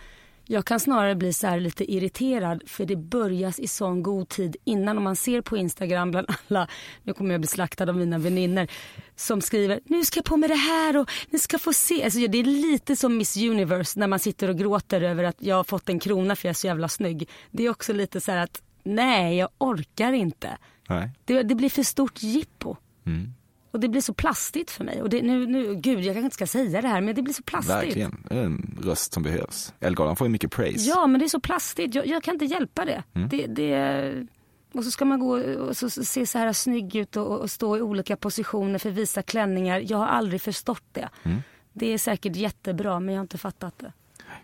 jag 0.48 0.66
kan 0.66 0.80
snarare 0.80 1.16
bli 1.16 1.34
så 1.34 1.48
här 1.48 1.60
lite 1.60 1.94
irriterad 1.94 2.64
för 2.68 2.86
det 2.86 2.96
börjas 2.96 3.60
i 3.60 3.68
sån 3.68 4.04
god 4.04 4.30
tid 4.30 4.56
innan. 4.64 4.98
Om 4.98 5.04
man 5.04 5.16
ser 5.16 5.42
på 5.42 5.58
Instagram 5.58 6.12
bland 6.12 6.28
alla, 6.48 6.68
nu 7.04 7.14
kommer 7.14 7.32
jag 7.32 7.42
bli 7.42 7.48
slaktad 7.48 7.90
av 7.90 7.96
mina 7.96 8.18
vänner 8.18 8.68
som 9.16 9.42
skriver 9.42 9.80
nu 9.86 10.06
ska 10.06 10.18
jag 10.18 10.26
på 10.26 10.38
med 10.38 10.50
det 10.50 10.56
här 10.56 10.98
och 10.98 11.12
ni 11.30 11.40
ska 11.40 11.60
få 11.60 11.74
se. 11.74 12.04
Alltså, 12.04 12.20
det 12.20 12.38
är 12.38 12.44
lite 12.44 12.96
som 12.96 13.18
Miss 13.18 13.38
Universe 13.38 14.00
när 14.00 14.08
man 14.08 14.20
sitter 14.20 14.50
och 14.50 14.58
gråter 14.58 15.02
över 15.02 15.24
att 15.24 15.36
jag 15.40 15.56
har 15.56 15.64
fått 15.64 15.90
en 15.90 16.00
krona 16.00 16.36
för 16.36 16.48
jag 16.48 16.50
är 16.50 16.56
så 16.56 16.68
jävla 16.68 16.88
snygg. 16.88 17.30
Det 17.52 17.66
är 17.66 17.70
också 17.70 17.94
lite 17.94 18.22
så 18.22 18.32
här 18.32 18.44
att 18.44 18.62
nej 18.84 19.38
jag 19.38 19.50
orkar 19.58 20.14
inte. 20.14 20.58
Nej. 20.90 21.10
Det, 21.26 21.44
det 21.44 21.56
blir 21.56 21.70
för 21.70 21.84
stort 21.84 22.24
jippo. 22.24 22.76
Mm. 23.06 23.34
Och 23.76 23.82
det 23.82 23.90
blir 23.90 24.02
så 24.02 24.14
plastigt 24.14 24.72
för 24.72 24.84
mig. 24.84 25.02
Och 25.02 25.10
det, 25.10 25.22
nu, 25.22 25.48
nu, 25.48 25.76
gud 25.76 26.00
jag 26.00 26.06
kanske 26.06 26.20
inte 26.22 26.34
ska 26.34 26.48
säga 26.48 26.82
det 26.82 26.88
här 26.88 27.02
men 27.02 27.16
det 27.16 27.22
blir 27.22 27.34
så 27.34 27.44
plastigt. 27.44 27.76
Verkligen, 27.76 28.26
det 28.30 28.36
är 28.36 28.44
en 28.44 28.78
röst 28.84 29.14
som 29.14 29.24
behövs. 29.24 29.74
Elgalan 29.80 30.16
får 30.16 30.28
ju 30.28 30.32
mycket 30.32 30.52
praise. 30.52 30.90
Ja, 30.90 31.08
men 31.08 31.20
det 31.20 31.26
är 31.26 31.30
så 31.30 31.40
plastigt. 31.40 31.96
Jag, 31.96 32.08
jag 32.08 32.24
kan 32.24 32.34
inte 32.34 32.46
hjälpa 32.46 32.86
det. 32.86 33.04
Mm. 33.14 33.30
det, 33.30 33.48
det 33.48 34.28
och 34.74 34.84
så 34.84 34.92
ska 34.92 35.06
man 35.06 35.20
gå 35.20 35.40
och 35.58 35.78
så, 35.78 35.90
se 35.90 36.26
så 36.26 36.38
här 36.38 36.54
snygg 36.54 36.96
ut 36.96 37.16
och, 37.16 37.40
och 37.40 37.52
stå 37.52 37.78
i 37.78 37.82
olika 37.82 38.16
positioner 38.16 38.80
för 38.80 38.90
visa 38.90 39.22
klänningar. 39.22 39.84
Jag 39.88 39.98
har 39.98 40.08
aldrig 40.08 40.42
förstått 40.42 40.84
det. 40.92 41.10
Mm. 41.24 41.38
Det 41.74 41.94
är 41.94 41.98
säkert 41.98 42.36
jättebra, 42.36 43.00
men 43.00 43.16
jag 43.16 43.20
har 43.20 43.24
inte 43.24 43.38
fattat 43.38 43.80
det. 43.80 43.94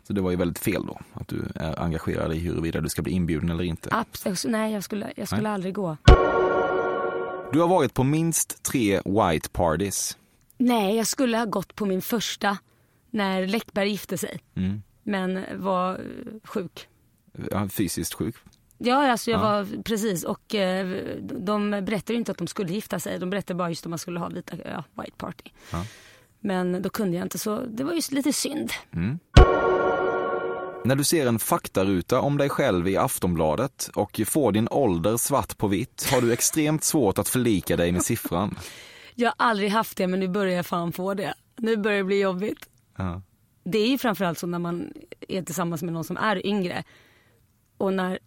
Så 0.03 0.13
det 0.13 0.21
var 0.21 0.31
ju 0.31 0.37
väldigt 0.37 0.59
fel 0.59 0.85
då, 0.85 0.99
att 1.13 1.27
du 1.27 1.47
är 1.55 1.79
engagerad 1.83 2.33
i 2.33 2.39
huruvida 2.39 2.81
du 2.81 2.89
ska 2.89 3.01
bli 3.01 3.13
inbjuden 3.13 3.49
eller 3.49 3.63
inte. 3.63 3.89
Abs- 3.89 4.47
nej, 4.49 4.73
jag 4.73 4.83
skulle, 4.83 5.13
jag 5.15 5.27
skulle 5.27 5.41
Nej. 5.41 5.51
aldrig 5.51 5.73
gå. 5.73 5.97
Du 7.53 7.59
har 7.59 7.67
varit 7.67 7.93
på 7.93 8.03
minst 8.03 8.63
tre 8.63 9.01
white 9.05 9.49
parties. 9.49 10.17
Nej, 10.57 10.95
jag 10.95 11.07
skulle 11.07 11.37
ha 11.37 11.45
gått 11.45 11.75
på 11.75 11.85
min 11.85 12.01
första 12.01 12.57
när 13.09 13.47
Läckberg 13.47 13.89
gifte 13.89 14.17
sig, 14.17 14.39
Mm. 14.55 14.81
men 15.03 15.43
var 15.63 15.93
eh, 15.93 15.99
sjuk. 16.43 16.87
Ja, 17.51 17.69
Fysiskt 17.69 18.13
sjuk. 18.13 18.35
Ja, 18.77 19.11
alltså 19.11 19.31
jag 19.31 19.37
Ja. 19.39 19.43
var 19.43 19.83
precis 19.83 20.23
och 20.23 20.55
eh, 20.55 20.87
de 21.21 21.69
berättade 21.71 22.13
inte 22.19 22.31
att 22.31 22.37
de 22.37 22.47
skulle 22.47 22.73
gifta 22.73 22.99
sig. 22.99 23.19
De 23.19 23.29
berättade 23.29 23.57
bara 23.57 23.69
just 23.69 23.85
att 23.85 23.89
man 23.89 23.99
skulle 23.99 24.19
ha 24.19 24.27
vita, 24.29 24.57
ja, 24.65 24.83
white 25.03 25.17
party. 25.17 25.49
Ja. 25.71 25.85
Men 26.39 26.81
då 26.81 26.89
kunde 26.89 27.17
jag 27.17 27.25
inte 27.25 27.37
så 27.37 27.59
det 27.65 27.83
var 27.83 27.93
ju 27.93 28.01
lite 28.11 28.33
synd. 28.33 28.71
Mm. 28.93 29.19
När 30.83 30.95
du 30.95 31.03
ser 31.03 31.27
en 31.27 31.39
faktaruta 31.39 32.19
om 32.19 32.37
dig 32.37 32.49
själv 32.49 32.87
i 32.87 32.97
Aftonbladet 32.97 33.89
och 33.95 34.21
får 34.25 34.51
din 34.51 34.67
ålder 34.71 35.17
svart 35.17 35.57
på 35.57 35.67
vitt 35.67 36.07
har 36.11 36.21
du 36.21 36.33
extremt 36.33 36.83
svårt 36.83 37.17
att 37.17 37.29
förlika 37.29 37.77
dig 37.77 37.91
med 37.91 38.03
siffran. 38.03 38.57
Jag 39.15 39.29
har 39.29 39.35
aldrig 39.37 39.69
haft 39.71 39.97
det 39.97 40.07
men 40.07 40.19
nu 40.19 40.27
börjar 40.27 40.55
jag 40.55 40.65
fan 40.65 40.91
få 40.91 41.13
det. 41.13 41.33
Nu 41.57 41.77
börjar 41.77 41.97
det 41.97 42.03
bli 42.03 42.21
jobbigt. 42.21 42.69
Ja. 42.97 43.21
Det 43.63 43.77
är 43.77 43.87
ju 43.87 43.97
framförallt 43.97 44.39
så 44.39 44.47
när 44.47 44.59
man 44.59 44.93
är 45.27 45.41
tillsammans 45.41 45.83
med 45.83 45.93
någon 45.93 46.03
som 46.03 46.17
är 46.17 46.47
yngre. 46.47 46.83
Och 47.77 47.93
när 47.93 48.19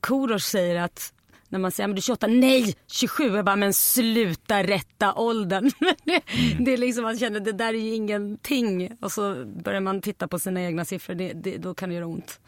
Korosh 0.00 0.46
säger 0.46 0.82
att 0.82 1.12
när 1.52 1.58
man 1.58 1.72
säger 1.72 1.88
men 1.88 1.94
du 1.94 1.98
är 1.98 2.02
28, 2.02 2.26
nej 2.26 2.74
27, 2.86 3.36
jag 3.36 3.44
bara 3.44 3.56
men 3.56 3.72
sluta 3.72 4.62
rätta 4.62 5.14
åldern. 5.14 5.70
det, 6.04 6.22
det 6.58 6.72
är 6.72 6.76
liksom 6.76 7.04
man 7.04 7.18
känner 7.18 7.40
det 7.40 7.52
där 7.52 7.74
är 7.74 7.78
ju 7.78 7.94
ingenting 7.94 8.96
och 9.00 9.12
så 9.12 9.44
börjar 9.44 9.80
man 9.80 10.00
titta 10.00 10.28
på 10.28 10.38
sina 10.38 10.62
egna 10.62 10.84
siffror, 10.84 11.14
det, 11.14 11.32
det, 11.32 11.56
då 11.56 11.74
kan 11.74 11.88
det 11.88 11.94
göra 11.94 12.06
ont. 12.06 12.40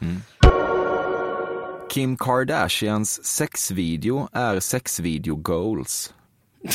Kim 1.90 2.17
Kardashians 2.17 3.25
sexvideo 3.25 4.29
är 4.33 4.61
sexvideo 4.61 5.37
goals. 5.37 6.14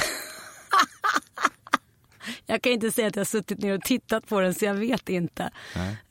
Jag 2.46 2.62
kan 2.62 2.72
inte 2.72 2.92
säga 2.92 3.08
att 3.08 3.16
jag 3.16 3.22
har 3.22 3.26
suttit 3.26 3.60
ner 3.60 3.74
och 3.74 3.82
tittat 3.82 4.28
på 4.28 4.40
den 4.40 4.54
så 4.54 4.66
jag 4.66 4.74
vet 4.74 5.10
inte. 5.10 5.44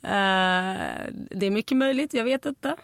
Eh, 0.03 1.01
det 1.31 1.47
är 1.47 1.51
mycket 1.51 1.77
möjligt, 1.77 2.15
jag 2.15 2.25
vet 2.25 2.47
inte. 2.47 2.77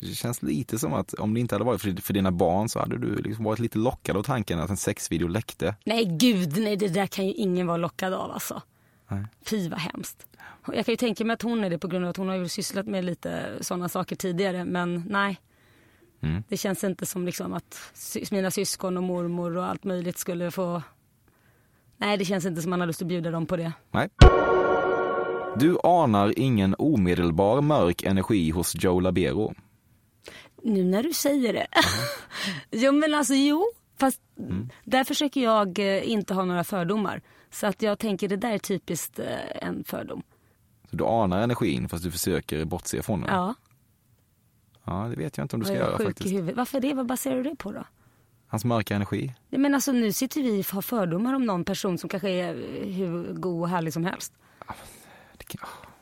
Det 0.00 0.14
känns 0.14 0.42
lite 0.42 0.78
som 0.78 0.94
att 0.94 1.14
om 1.14 1.34
det 1.34 1.40
inte 1.40 1.54
hade 1.54 1.64
varit 1.64 1.82
för, 1.82 2.02
för 2.02 2.14
dina 2.14 2.30
barn 2.30 2.68
så 2.68 2.78
hade 2.78 2.98
du 2.98 3.16
liksom 3.16 3.44
varit 3.44 3.58
lite 3.58 3.78
lockad 3.78 4.16
av 4.16 4.22
tanken 4.22 4.60
att 4.60 4.70
en 4.70 4.76
sexvideo 4.76 5.28
läckte. 5.28 5.74
Nej 5.84 6.04
gud, 6.04 6.58
nej 6.58 6.76
det 6.76 6.88
där 6.88 7.06
kan 7.06 7.26
ju 7.26 7.32
ingen 7.32 7.66
vara 7.66 7.76
lockad 7.76 8.14
av 8.14 8.30
alltså. 8.30 8.62
Nej. 9.08 9.24
Fy 9.44 9.68
vad 9.68 9.78
hemskt. 9.78 10.26
Jag 10.66 10.86
kan 10.86 10.92
ju 10.92 10.96
tänka 10.96 11.24
mig 11.24 11.34
att 11.34 11.42
hon 11.42 11.64
är 11.64 11.70
det 11.70 11.78
på 11.78 11.88
grund 11.88 12.04
av 12.04 12.10
att 12.10 12.16
hon 12.16 12.28
har 12.28 12.36
ju 12.36 12.48
sysslat 12.48 12.86
med 12.86 13.04
lite 13.04 13.58
sådana 13.60 13.88
saker 13.88 14.16
tidigare 14.16 14.64
men 14.64 15.04
nej. 15.08 15.40
Mm. 16.22 16.42
Det 16.48 16.56
känns 16.56 16.84
inte 16.84 17.06
som 17.06 17.26
liksom 17.26 17.52
att 17.52 17.92
mina 18.30 18.50
syskon 18.50 18.96
och 18.96 19.02
mormor 19.02 19.56
och 19.56 19.64
allt 19.64 19.84
möjligt 19.84 20.18
skulle 20.18 20.50
få 20.50 20.82
Nej 21.96 22.16
det 22.16 22.24
känns 22.24 22.46
inte 22.46 22.62
som 22.62 22.70
man 22.70 22.80
har 22.80 22.86
lust 22.86 23.02
att 23.02 23.08
bjuda 23.08 23.30
dem 23.30 23.46
på 23.46 23.56
det. 23.56 23.72
Nej. 23.90 24.08
Du 25.56 25.78
anar 25.82 26.38
ingen 26.38 26.74
omedelbar 26.78 27.60
mörk 27.60 28.02
energi 28.02 28.50
hos 28.50 28.74
Joe 28.74 29.00
Labero. 29.00 29.54
Nu 30.62 30.84
när 30.84 31.02
du 31.02 31.12
säger 31.12 31.52
det. 31.52 31.66
jo 32.70 32.92
men 32.92 33.14
alltså 33.14 33.34
jo, 33.34 33.66
fast 33.98 34.20
Mm. 34.38 34.68
där 34.84 35.04
försöker 35.04 35.40
jag 35.42 35.78
eh, 35.78 36.10
inte 36.10 36.34
ha 36.34 36.44
några 36.44 36.64
fördomar. 36.64 37.22
Så 37.50 37.66
att 37.66 37.82
jag 37.82 37.98
tänker 37.98 38.28
det 38.28 38.36
där 38.36 38.50
är 38.50 38.58
typiskt 38.58 39.18
eh, 39.18 39.26
en 39.66 39.84
fördom. 39.84 40.22
Så 40.90 40.96
du 40.96 41.04
anar 41.04 41.42
energin 41.42 41.88
fast 41.88 42.04
du 42.04 42.10
försöker 42.10 42.64
bortse 42.64 43.02
från 43.02 43.20
den. 43.20 43.30
Ja, 43.34 43.54
Ja, 44.84 45.06
det 45.10 45.16
vet 45.16 45.36
jag 45.36 45.44
inte 45.44 45.56
om 45.56 45.60
du 45.60 45.66
ska 45.66 45.74
göra 45.76 45.98
faktiskt. 45.98 46.26
i 46.30 46.34
huvudet. 46.34 46.56
Varför 46.56 46.80
det? 46.80 46.94
Vad 46.94 47.06
baserar 47.06 47.36
du 47.36 47.42
det 47.42 47.56
på 47.56 47.72
då? 47.72 47.84
Hans 48.46 48.64
mörka 48.64 48.94
energi. 48.96 49.34
Nej, 49.48 49.60
Men 49.60 49.74
alltså 49.74 49.92
nu 49.92 50.12
sitter 50.12 50.42
vi 50.42 50.60
och 50.60 50.66
har 50.66 50.82
fördomar 50.82 51.34
om 51.34 51.46
någon 51.46 51.64
person 51.64 51.98
som 51.98 52.08
kanske 52.08 52.30
är 52.30 52.54
eh, 52.54 52.92
hur 52.94 53.32
god 53.32 53.62
och 53.62 53.68
härlig 53.68 53.92
som 53.92 54.04
helst. 54.04 54.32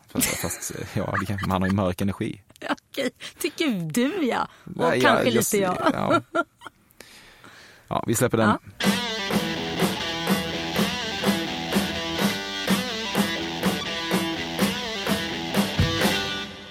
Fast, 0.09 0.27
fast 0.29 0.73
ja, 0.97 1.15
det 1.21 1.27
kan, 1.27 1.51
han 1.51 1.63
har 1.63 1.69
ju 1.69 1.75
mörk 1.75 2.01
energi. 2.01 2.43
Okej, 2.71 3.11
tycker 3.39 3.69
du 3.93 4.25
ja. 4.27 4.49
Och 4.65 4.73
Nej, 4.77 5.01
kanske 5.01 5.25
jag- 5.25 5.35
lite 5.35 5.57
jag. 5.59 5.91
Ja. 5.93 6.21
ja, 7.89 8.05
vi 8.07 8.15
släpper 8.15 8.39
den. 8.39 8.49
Ja. 8.49 8.59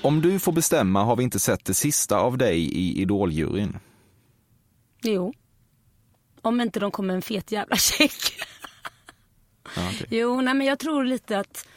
Om 0.02 0.22
du 0.22 0.40
får 0.40 0.52
bestämma 0.52 1.04
har 1.04 1.16
vi 1.16 1.24
inte 1.24 1.40
sett 1.40 1.66
det 1.66 1.74
sista 1.74 2.18
av 2.18 2.38
dig 2.38 2.60
i 2.60 3.02
Idoljuryn. 3.02 3.78
Jo. 5.04 5.34
Om 6.42 6.62
inte 6.62 6.80
de 6.80 6.92
kommer 6.92 7.14
en 7.14 7.22
fet 7.22 7.52
jävla 7.52 7.76
check. 7.76 8.34
Ja, 9.76 9.90
okej. 9.94 10.08
Jo, 10.10 10.42
nej 10.42 10.54
men 10.54 10.68
jag 10.68 10.80
tror 10.80 11.04
lite 11.04 11.40
att 11.40 11.68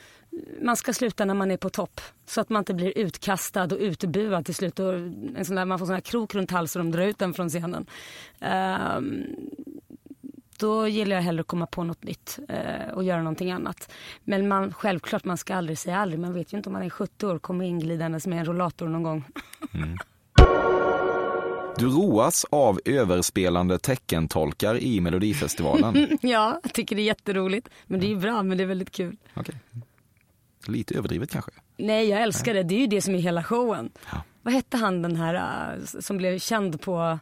man 0.62 0.76
ska 0.76 0.92
sluta 0.92 1.24
när 1.24 1.34
man 1.34 1.50
är 1.50 1.56
på 1.56 1.70
topp. 1.70 2.00
Så 2.26 2.40
att 2.40 2.48
man 2.48 2.60
inte 2.60 2.74
blir 2.74 2.98
utkastad 2.98 3.64
och 3.64 3.78
utbuad 3.80 4.44
till 4.44 4.54
slut. 4.54 4.78
Och 4.78 4.94
en 4.94 5.44
sån 5.44 5.56
där, 5.56 5.64
man 5.64 5.78
får 5.78 5.86
sån 5.86 5.94
här 5.94 6.00
krok 6.00 6.34
runt 6.34 6.50
halsen 6.50 6.80
och 6.80 6.86
de 6.86 6.92
drar 6.92 7.06
ut 7.06 7.18
den 7.18 7.34
från 7.34 7.48
scenen. 7.48 7.86
Ehm, 8.40 9.24
då 10.58 10.88
gillar 10.88 11.16
jag 11.16 11.22
hellre 11.22 11.40
att 11.40 11.46
komma 11.46 11.66
på 11.66 11.84
något 11.84 12.02
nytt 12.02 12.38
eh, 12.48 12.94
och 12.94 13.04
göra 13.04 13.18
någonting 13.18 13.50
annat. 13.50 13.92
Men 14.24 14.48
man, 14.48 14.72
självklart, 14.72 15.24
man 15.24 15.38
ska 15.38 15.54
aldrig 15.54 15.78
säga 15.78 15.98
aldrig. 15.98 16.20
Man 16.20 16.34
vet 16.34 16.52
ju 16.52 16.56
inte 16.56 16.68
om 16.68 16.72
man 16.72 16.82
är 16.82 16.90
70 16.90 17.26
år 17.26 17.34
och 17.34 17.42
kommer 17.42 17.64
inglidandes 17.64 18.26
med 18.26 18.38
en 18.38 18.44
rollator 18.44 18.88
någon 18.88 19.02
gång. 19.02 19.24
Mm. 19.74 19.98
Du 21.78 21.86
roas 21.86 22.46
av 22.50 22.80
överspelande 22.84 23.78
teckentolkar 23.78 24.82
i 24.82 25.00
Melodifestivalen. 25.00 26.18
ja, 26.20 26.60
jag 26.62 26.72
tycker 26.74 26.96
det 26.96 27.02
är 27.02 27.04
jätteroligt. 27.04 27.68
Men 27.86 28.00
det 28.00 28.12
är 28.12 28.16
bra, 28.16 28.42
men 28.42 28.58
det 28.58 28.64
är 28.64 28.68
väldigt 28.68 28.90
kul. 28.90 29.16
Okay. 29.36 29.54
Lite 30.66 30.94
överdrivet 30.94 31.30
kanske? 31.30 31.50
Nej, 31.76 32.08
jag 32.08 32.22
älskar 32.22 32.54
det. 32.54 32.62
Det 32.62 32.74
är 32.74 32.80
ju 32.80 32.86
det 32.86 33.02
som 33.02 33.14
är 33.14 33.18
hela 33.18 33.44
showen. 33.44 33.90
Ja. 34.12 34.22
Vad 34.42 34.54
hette 34.54 34.76
han 34.76 35.02
den 35.02 35.16
här 35.16 35.34
uh, 35.76 35.84
som 36.00 36.16
blev 36.16 36.38
känd 36.38 36.80
på 36.80 37.18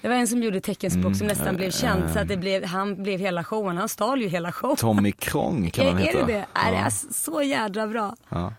det 0.00 0.08
var 0.08 0.16
en 0.16 0.28
som 0.28 0.42
gjorde 0.42 0.60
teckenspråk 0.60 1.04
mm, 1.04 1.14
som 1.14 1.26
nästan 1.26 1.48
äh, 1.48 1.56
blev 1.56 1.70
känd 1.70 2.04
äh, 2.04 2.12
så 2.12 2.18
att 2.18 2.28
det 2.28 2.36
blev, 2.36 2.64
han 2.64 3.02
blev 3.02 3.20
hela 3.20 3.44
showen. 3.44 3.76
Han 3.76 3.88
stal 3.88 4.22
ju 4.22 4.28
hela 4.28 4.52
showen. 4.52 4.76
Tommy 4.76 5.12
Krong 5.12 5.70
kan 5.70 5.86
han 5.86 5.96
heta. 5.96 6.18
Är 6.18 6.26
det 6.26 6.32
det? 6.32 6.46
Ja. 6.54 6.60
Är 6.60 6.72
det 6.72 6.78
är 6.78 6.90
så 7.12 7.42
jädra 7.42 7.86
bra. 7.86 8.16
Ja, 8.28 8.52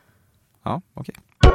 ja 0.64 0.82
okej. 0.94 1.16
Okay. 1.16 1.48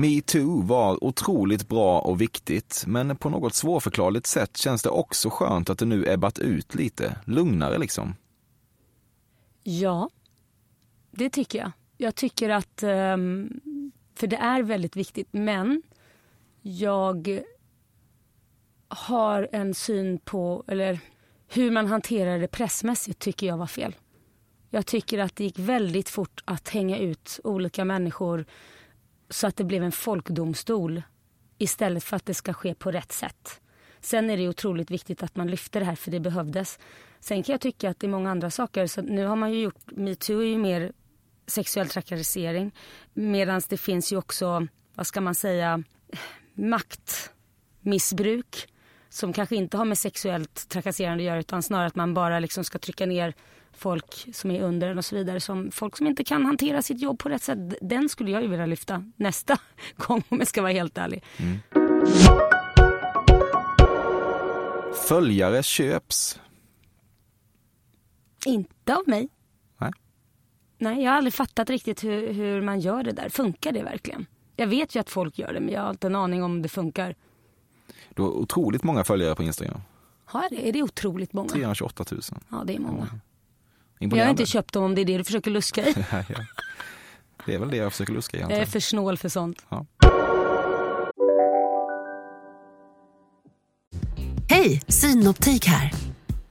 Metoo 0.00 0.62
var 0.62 1.04
otroligt 1.04 1.68
bra 1.68 2.00
och 2.00 2.20
viktigt, 2.20 2.84
men 2.86 3.16
på 3.16 3.30
något 3.30 3.54
svårförklarligt 3.54 4.26
sätt 4.26 4.56
känns 4.56 4.82
det 4.82 4.88
också 4.88 5.30
skönt 5.30 5.70
att 5.70 5.78
det 5.78 5.84
nu 5.84 6.04
ebbat 6.08 6.38
ut 6.38 6.74
lite. 6.74 7.16
Lugnare 7.24 7.78
liksom. 7.78 8.14
Ja, 9.62 10.10
det 11.16 11.30
tycker 11.30 11.58
jag. 11.58 11.72
Jag 11.96 12.14
tycker 12.14 12.50
att, 12.50 12.82
ehm, 12.82 13.60
för 14.14 14.26
det 14.26 14.36
är 14.36 14.62
väldigt 14.62 14.96
viktigt, 14.96 15.28
men 15.30 15.82
jag 16.62 17.42
har 18.88 19.48
en 19.52 19.74
syn 19.74 20.18
på, 20.18 20.64
eller 20.66 20.98
hur 21.48 21.70
man 21.70 21.86
hanterar 21.86 22.38
det 22.38 22.48
pressmässigt 22.48 23.18
tycker 23.18 23.46
jag 23.46 23.56
var 23.56 23.66
fel. 23.66 23.94
Jag 24.70 24.86
tycker 24.86 25.18
att 25.18 25.36
det 25.36 25.44
gick 25.44 25.58
väldigt 25.58 26.08
fort 26.08 26.42
att 26.44 26.68
hänga 26.68 26.98
ut 26.98 27.40
olika 27.44 27.84
människor 27.84 28.44
så 29.28 29.46
att 29.46 29.56
det 29.56 29.64
blev 29.64 29.82
en 29.82 29.92
folkdomstol 29.92 31.02
istället 31.58 32.04
för 32.04 32.16
att 32.16 32.26
det 32.26 32.34
ska 32.34 32.52
ske 32.52 32.74
på 32.74 32.90
rätt 32.90 33.12
sätt. 33.12 33.60
Sen 34.00 34.30
är 34.30 34.36
det 34.36 34.48
otroligt 34.48 34.90
viktigt 34.90 35.22
att 35.22 35.36
man 35.36 35.50
lyfter 35.50 35.80
det 35.80 35.86
här 35.86 35.94
för 35.94 36.10
det 36.10 36.20
behövdes. 36.20 36.78
Sen 37.20 37.42
kan 37.42 37.52
jag 37.52 37.60
tycka 37.60 37.90
att 37.90 38.00
det 38.00 38.06
är 38.06 38.10
många 38.10 38.30
andra 38.30 38.50
saker. 38.50 38.86
Så 38.86 39.02
nu 39.02 39.26
har 39.26 39.36
man 39.36 39.52
ju 39.52 39.60
gjort, 39.62 39.90
metoo 39.90 40.40
är 40.40 40.46
ju 40.46 40.58
mer 40.58 40.92
sexuell 41.46 41.88
trakassering. 41.88 42.74
Medan 43.14 43.62
det 43.68 43.76
finns 43.76 44.12
ju 44.12 44.16
också, 44.16 44.66
vad 44.94 45.06
ska 45.06 45.20
man 45.20 45.34
säga, 45.34 45.82
maktmissbruk 46.54 48.68
som 49.08 49.32
kanske 49.32 49.56
inte 49.56 49.76
har 49.76 49.84
med 49.84 49.98
sexuellt 49.98 50.68
trakasserande 50.68 51.22
att 51.22 51.26
göra 51.26 51.40
utan 51.40 51.62
snarare 51.62 51.86
att 51.86 51.94
man 51.94 52.14
bara 52.14 52.38
liksom 52.38 52.64
ska 52.64 52.78
trycka 52.78 53.06
ner 53.06 53.34
folk 53.72 54.26
som 54.32 54.50
är 54.50 54.62
under 54.62 54.88
en 54.88 54.98
och 54.98 55.04
så 55.04 55.16
vidare. 55.16 55.40
Som 55.40 55.70
folk 55.70 55.96
som 55.96 56.06
inte 56.06 56.24
kan 56.24 56.46
hantera 56.46 56.82
sitt 56.82 57.00
jobb 57.00 57.18
på 57.18 57.28
rätt 57.28 57.42
sätt. 57.42 57.58
Den 57.80 58.08
skulle 58.08 58.30
jag 58.30 58.42
ju 58.42 58.48
vilja 58.48 58.66
lyfta 58.66 59.04
nästa 59.16 59.58
gång 59.96 60.22
om 60.28 60.38
jag 60.38 60.48
ska 60.48 60.62
vara 60.62 60.72
helt 60.72 60.98
ärlig. 60.98 61.24
Mm. 61.36 61.58
Följare 65.08 65.62
köps. 65.62 66.40
Inte 68.46 68.96
av 68.96 69.08
mig. 69.08 69.28
Nej. 70.78 71.02
Jag 71.02 71.10
har 71.10 71.16
aldrig 71.16 71.34
fattat 71.34 71.70
riktigt 71.70 72.04
hur, 72.04 72.32
hur 72.32 72.62
man 72.62 72.80
gör 72.80 73.02
det 73.02 73.12
där. 73.12 73.28
Funkar 73.28 73.72
det 73.72 73.82
verkligen? 73.82 74.26
Jag 74.56 74.66
vet 74.66 74.96
ju 74.96 75.00
att 75.00 75.10
folk 75.10 75.38
gör 75.38 75.52
det 75.52 75.60
men 75.60 75.74
jag 75.74 75.82
har 75.82 75.90
inte 75.90 76.06
en 76.06 76.16
aning 76.16 76.42
om 76.42 76.62
det 76.62 76.68
funkar. 76.68 77.14
Du 78.14 78.22
har 78.22 78.30
otroligt 78.30 78.82
många 78.82 79.04
följare 79.04 79.34
på 79.34 79.42
Instagram. 79.42 79.80
Har 80.24 80.48
det? 80.50 80.68
Är 80.68 80.72
det 80.72 80.82
otroligt 80.82 81.32
många? 81.32 81.48
328 81.48 82.04
000. 82.10 82.20
Ja, 82.50 82.62
det 82.66 82.74
är 82.74 82.78
många. 82.78 83.08
Ja. 83.98 84.16
Jag 84.16 84.24
har 84.24 84.30
inte 84.30 84.46
köpt 84.46 84.72
dem 84.72 84.84
om 84.84 84.94
det 84.94 85.00
är 85.00 85.04
det 85.04 85.18
du 85.18 85.24
försöker 85.24 85.50
luska 85.50 85.88
i. 85.88 85.94
Det 87.46 87.54
är 87.54 87.58
väl 87.58 87.70
det 87.70 87.76
jag 87.76 87.92
försöker 87.92 88.12
luska 88.12 88.36
i. 88.36 88.40
Jag 88.40 88.52
är 88.52 88.66
för 88.66 88.80
snål 88.80 89.18
för 89.18 89.28
sånt. 89.28 89.66
Ja. 89.68 89.86
Hej, 94.48 94.82
Synoptik 94.88 95.66
här. 95.66 96.03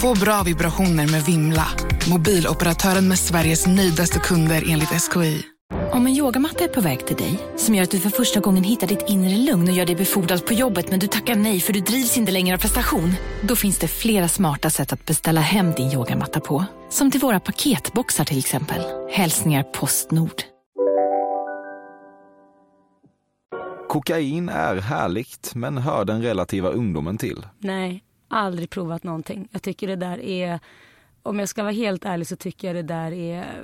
Få 0.00 0.14
bra 0.20 0.42
vibrationer 0.42 1.06
med 1.10 1.22
Vimla. 1.22 1.66
Mobiloperatören 2.10 3.08
med 3.08 3.18
Sveriges 3.18 3.66
nöjdaste 3.66 4.18
kunder 4.18 4.64
enligt 4.68 4.88
SKI. 4.88 5.42
Om 5.92 6.06
en 6.06 6.12
yogamatta 6.12 6.64
är 6.64 6.68
på 6.68 6.80
väg 6.80 7.06
till 7.06 7.16
dig, 7.16 7.38
som 7.56 7.74
gör 7.74 7.82
att 7.82 7.90
du 7.90 8.00
för 8.00 8.10
första 8.10 8.40
gången 8.40 8.64
hittar 8.64 8.86
ditt 8.86 9.04
inre 9.08 9.36
lugn 9.36 9.68
och 9.68 9.74
gör 9.74 9.86
dig 9.86 9.96
befordrad 9.96 10.46
på 10.46 10.54
jobbet 10.54 10.90
men 10.90 10.98
du 10.98 11.06
tackar 11.06 11.34
nej 11.34 11.60
för 11.60 11.72
du 11.72 11.80
drivs 11.80 12.18
inte 12.18 12.32
längre 12.32 12.56
av 12.56 12.60
prestation. 12.60 13.12
Då 13.42 13.56
finns 13.56 13.78
det 13.78 13.88
flera 13.88 14.28
smarta 14.28 14.70
sätt 14.70 14.92
att 14.92 15.06
beställa 15.06 15.40
hem 15.40 15.72
din 15.72 15.92
yogamatta 15.92 16.40
på. 16.40 16.64
Som 16.90 17.10
till 17.10 17.20
våra 17.20 17.40
paketboxar 17.40 18.24
till 18.24 18.38
exempel. 18.38 18.82
Hälsningar 19.10 19.62
Postnord. 19.62 20.42
Kokain 23.88 24.48
är 24.48 24.76
härligt, 24.76 25.54
men 25.54 25.78
hör 25.78 26.04
den 26.04 26.22
relativa 26.22 26.68
ungdomen 26.68 27.18
till? 27.18 27.46
Nej, 27.58 28.02
aldrig 28.30 28.70
provat 28.70 29.02
någonting. 29.02 29.48
Jag 29.50 29.62
tycker 29.62 29.86
det 29.86 29.96
där 29.96 30.18
är, 30.18 30.60
om 31.22 31.38
jag 31.38 31.48
ska 31.48 31.62
vara 31.62 31.72
helt 31.72 32.04
ärlig 32.04 32.26
så 32.26 32.36
tycker 32.36 32.68
jag 32.68 32.76
det 32.76 32.94
där 32.94 33.12
är 33.12 33.62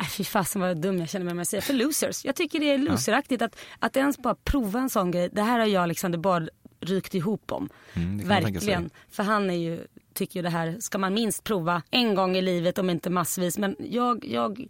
Äh, 0.00 0.06
fy 0.06 0.24
fasen 0.24 0.60
vad 0.60 0.76
dum 0.76 0.98
jag 0.98 1.08
känner 1.08 1.24
mig 1.24 1.34
när 1.34 1.40
jag 1.40 1.46
säger 1.46 1.62
för 1.62 1.74
losers. 1.74 2.24
Jag 2.24 2.36
tycker 2.36 2.60
det 2.60 2.70
är 2.70 2.78
loseraktigt 2.78 3.42
att, 3.42 3.56
att 3.78 3.96
ens 3.96 4.18
bara 4.18 4.34
prova 4.34 4.80
en 4.80 4.90
sån 4.90 5.10
grej. 5.10 5.28
Det 5.32 5.42
här 5.42 5.58
har 5.58 5.66
jag 5.66 5.88
liksom 5.88 6.12
det 6.12 6.18
bara 6.18 6.48
rykt 6.80 7.14
ihop 7.14 7.52
om. 7.52 7.68
Mm, 7.94 8.28
Verkligen. 8.28 8.90
För 9.10 9.22
han 9.22 9.50
är 9.50 9.54
ju, 9.54 9.86
tycker 10.12 10.38
ju 10.38 10.42
det 10.42 10.50
här 10.50 10.76
ska 10.80 10.98
man 10.98 11.14
minst 11.14 11.44
prova 11.44 11.82
en 11.90 12.14
gång 12.14 12.36
i 12.36 12.42
livet 12.42 12.78
om 12.78 12.90
inte 12.90 13.10
massvis. 13.10 13.58
Men 13.58 13.76
jag, 13.78 14.24
jag, 14.24 14.66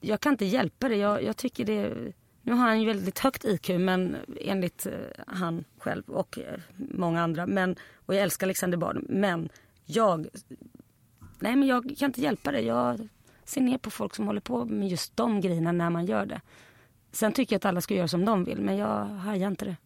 jag 0.00 0.20
kan 0.20 0.32
inte 0.32 0.44
hjälpa 0.44 0.88
det. 0.88 0.96
Jag, 0.96 1.22
jag 1.22 1.36
tycker 1.36 1.64
det 1.64 2.12
nu 2.50 2.56
har 2.56 2.68
han 2.68 2.80
ju 2.80 2.86
väldigt 2.86 3.18
högt 3.18 3.44
IQ 3.44 3.68
men 3.68 4.16
enligt 4.40 4.86
eh, 4.86 4.92
han 5.26 5.64
själv 5.78 6.02
och 6.06 6.38
eh, 6.38 6.60
många 6.76 7.22
andra. 7.22 7.46
Men, 7.46 7.76
och 8.06 8.14
jag 8.14 8.22
älskar 8.22 8.46
Alexander 8.46 8.78
Bard. 8.78 9.04
Men 9.08 9.48
jag, 9.84 10.28
nej 11.38 11.56
men 11.56 11.68
jag 11.68 11.94
kan 11.98 12.06
inte 12.06 12.20
hjälpa 12.20 12.52
det. 12.52 12.60
Jag 12.60 13.08
ser 13.44 13.60
ner 13.60 13.78
på 13.78 13.90
folk 13.90 14.14
som 14.14 14.26
håller 14.26 14.40
på 14.40 14.64
med 14.64 14.88
just 14.88 15.16
de 15.16 15.40
grejerna 15.40 15.72
när 15.72 15.90
man 15.90 16.06
gör 16.06 16.26
det. 16.26 16.40
Sen 17.12 17.32
tycker 17.32 17.54
jag 17.54 17.58
att 17.58 17.64
alla 17.64 17.80
ska 17.80 17.94
göra 17.94 18.08
som 18.08 18.24
de 18.24 18.44
vill 18.44 18.60
men 18.60 18.76
jag 18.76 19.04
hajar 19.04 19.48
inte 19.48 19.64
det. 19.64 19.76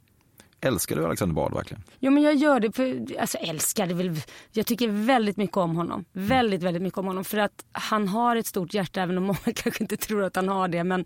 Älskar 0.61 0.97
du 0.97 1.05
Alexander 1.05 1.35
Bard 1.35 1.55
verkligen? 1.55 1.83
Jo 1.99 2.11
men 2.11 2.23
jag 2.23 2.35
gör 2.35 2.61
det 2.61 2.73
för, 2.73 3.21
alltså 3.21 3.39
älskar 3.39 3.87
det 3.87 3.95
väl, 3.95 4.21
jag 4.53 4.67
tycker 4.67 4.89
väldigt 4.89 5.37
mycket 5.37 5.57
om 5.57 5.77
honom. 5.77 6.05
Mm. 6.15 6.29
Väldigt, 6.29 6.63
väldigt 6.63 6.83
mycket 6.83 6.99
om 6.99 7.07
honom. 7.07 7.25
För 7.25 7.39
att 7.39 7.65
han 7.73 8.09
har 8.09 8.37
ett 8.37 8.47
stort 8.47 8.75
hjärta 8.75 9.03
även 9.03 9.19
om 9.19 9.25
många 9.25 9.39
kanske 9.55 9.85
inte 9.85 9.97
tror 9.97 10.23
att 10.23 10.37
han 10.37 10.49
har 10.49 10.69
det. 10.69 10.85
Men 10.85 11.05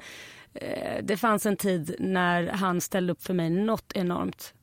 det 1.02 1.16
fanns 1.16 1.46
en 1.46 1.56
tid 1.56 1.96
när 1.98 2.46
han 2.46 2.80
ställde 2.80 3.12
upp 3.12 3.22
för 3.22 3.34
mig 3.34 3.50
något 3.50 3.92
enormt. 3.94 4.54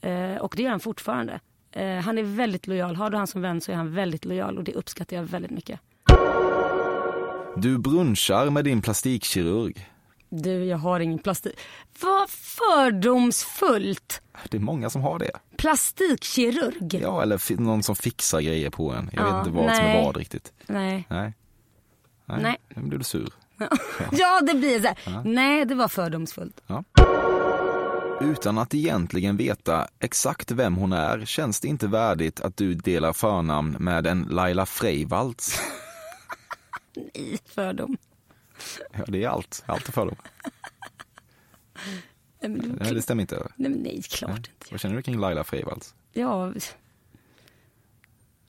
Eh, 0.00 0.36
och 0.36 0.54
det 0.56 0.62
gör 0.62 0.70
han 0.70 0.80
fortfarande. 0.80 1.40
Eh, 1.72 1.96
han 1.96 2.18
är 2.18 2.22
väldigt 2.22 2.66
lojal. 2.66 2.96
Har 2.96 3.10
du 3.10 3.16
han 3.16 3.26
som 3.26 3.42
vän 3.42 3.60
så 3.60 3.72
är 3.72 3.76
han 3.76 3.94
väldigt 3.94 4.24
lojal 4.24 4.58
och 4.58 4.64
det 4.64 4.74
uppskattar 4.74 5.16
jag 5.16 5.22
väldigt 5.22 5.50
mycket. 5.50 5.80
Du 7.56 7.78
brunchar 7.78 8.50
med 8.50 8.64
din 8.64 8.82
plastikkirurg. 8.82 9.90
Du, 10.28 10.64
jag 10.64 10.78
har 10.78 11.00
ingen 11.00 11.18
plastik. 11.18 11.58
Vad 12.00 12.30
fördomsfullt! 12.30 14.22
Det 14.50 14.56
är 14.56 14.60
många 14.60 14.90
som 14.90 15.02
har 15.02 15.18
det. 15.18 15.30
Plastikkirurg? 15.56 17.00
Ja, 17.02 17.22
eller 17.22 17.60
någon 17.60 17.82
som 17.82 17.96
fixar 17.96 18.40
grejer 18.40 18.70
på 18.70 18.92
en. 18.92 19.10
Jag 19.12 19.26
ja, 19.26 19.30
vet 19.30 19.46
inte 19.46 19.50
vad 19.58 19.66
nej. 19.66 19.76
som 19.76 19.84
är 19.84 20.04
vad 20.04 20.16
riktigt. 20.16 20.52
Nej. 20.66 21.06
Nej. 21.10 21.32
Nej. 22.24 22.42
nej. 22.42 22.56
Nu 22.68 22.82
blir 22.82 22.98
du 22.98 23.04
sur. 23.04 23.32
Ja, 24.12 24.40
det 24.46 24.54
blir 24.54 24.80
så 24.80 24.86
här. 24.86 25.22
Nej, 25.24 25.64
det 25.64 25.74
var 25.74 25.88
fördomsfullt. 25.88 26.62
Ja. 26.66 26.84
Utan 28.20 28.58
att 28.58 28.74
egentligen 28.74 29.36
veta 29.36 29.88
exakt 29.98 30.50
vem 30.50 30.74
hon 30.74 30.92
är 30.92 31.24
känns 31.24 31.60
det 31.60 31.68
inte 31.68 31.86
värdigt 31.86 32.40
att 32.40 32.56
du 32.56 32.74
delar 32.74 33.12
förnamn 33.12 33.76
med 33.80 34.06
en 34.06 34.22
Laila 34.22 34.66
Freivalds. 34.66 35.60
Nej, 36.94 37.38
fördom. 37.44 37.96
Ja, 38.92 39.04
det 39.08 39.24
är 39.24 39.28
allt. 39.28 39.62
Allt 39.66 39.88
är 39.88 39.92
fördom. 39.92 40.16
Nej, 42.40 42.50
men, 42.50 42.78
nej, 42.80 42.94
det 42.94 43.02
stämmer 43.02 43.20
inte. 43.20 43.36
Nej, 43.56 43.70
men 43.70 43.80
nej 43.80 44.02
klart 44.02 44.30
nej. 44.30 44.38
inte. 44.38 44.66
Vad 44.70 44.80
känner 44.80 44.96
du 44.96 45.02
kring 45.02 45.18
Laila 45.18 45.44
Freivalds? 45.44 45.94
Ja, 46.12 46.52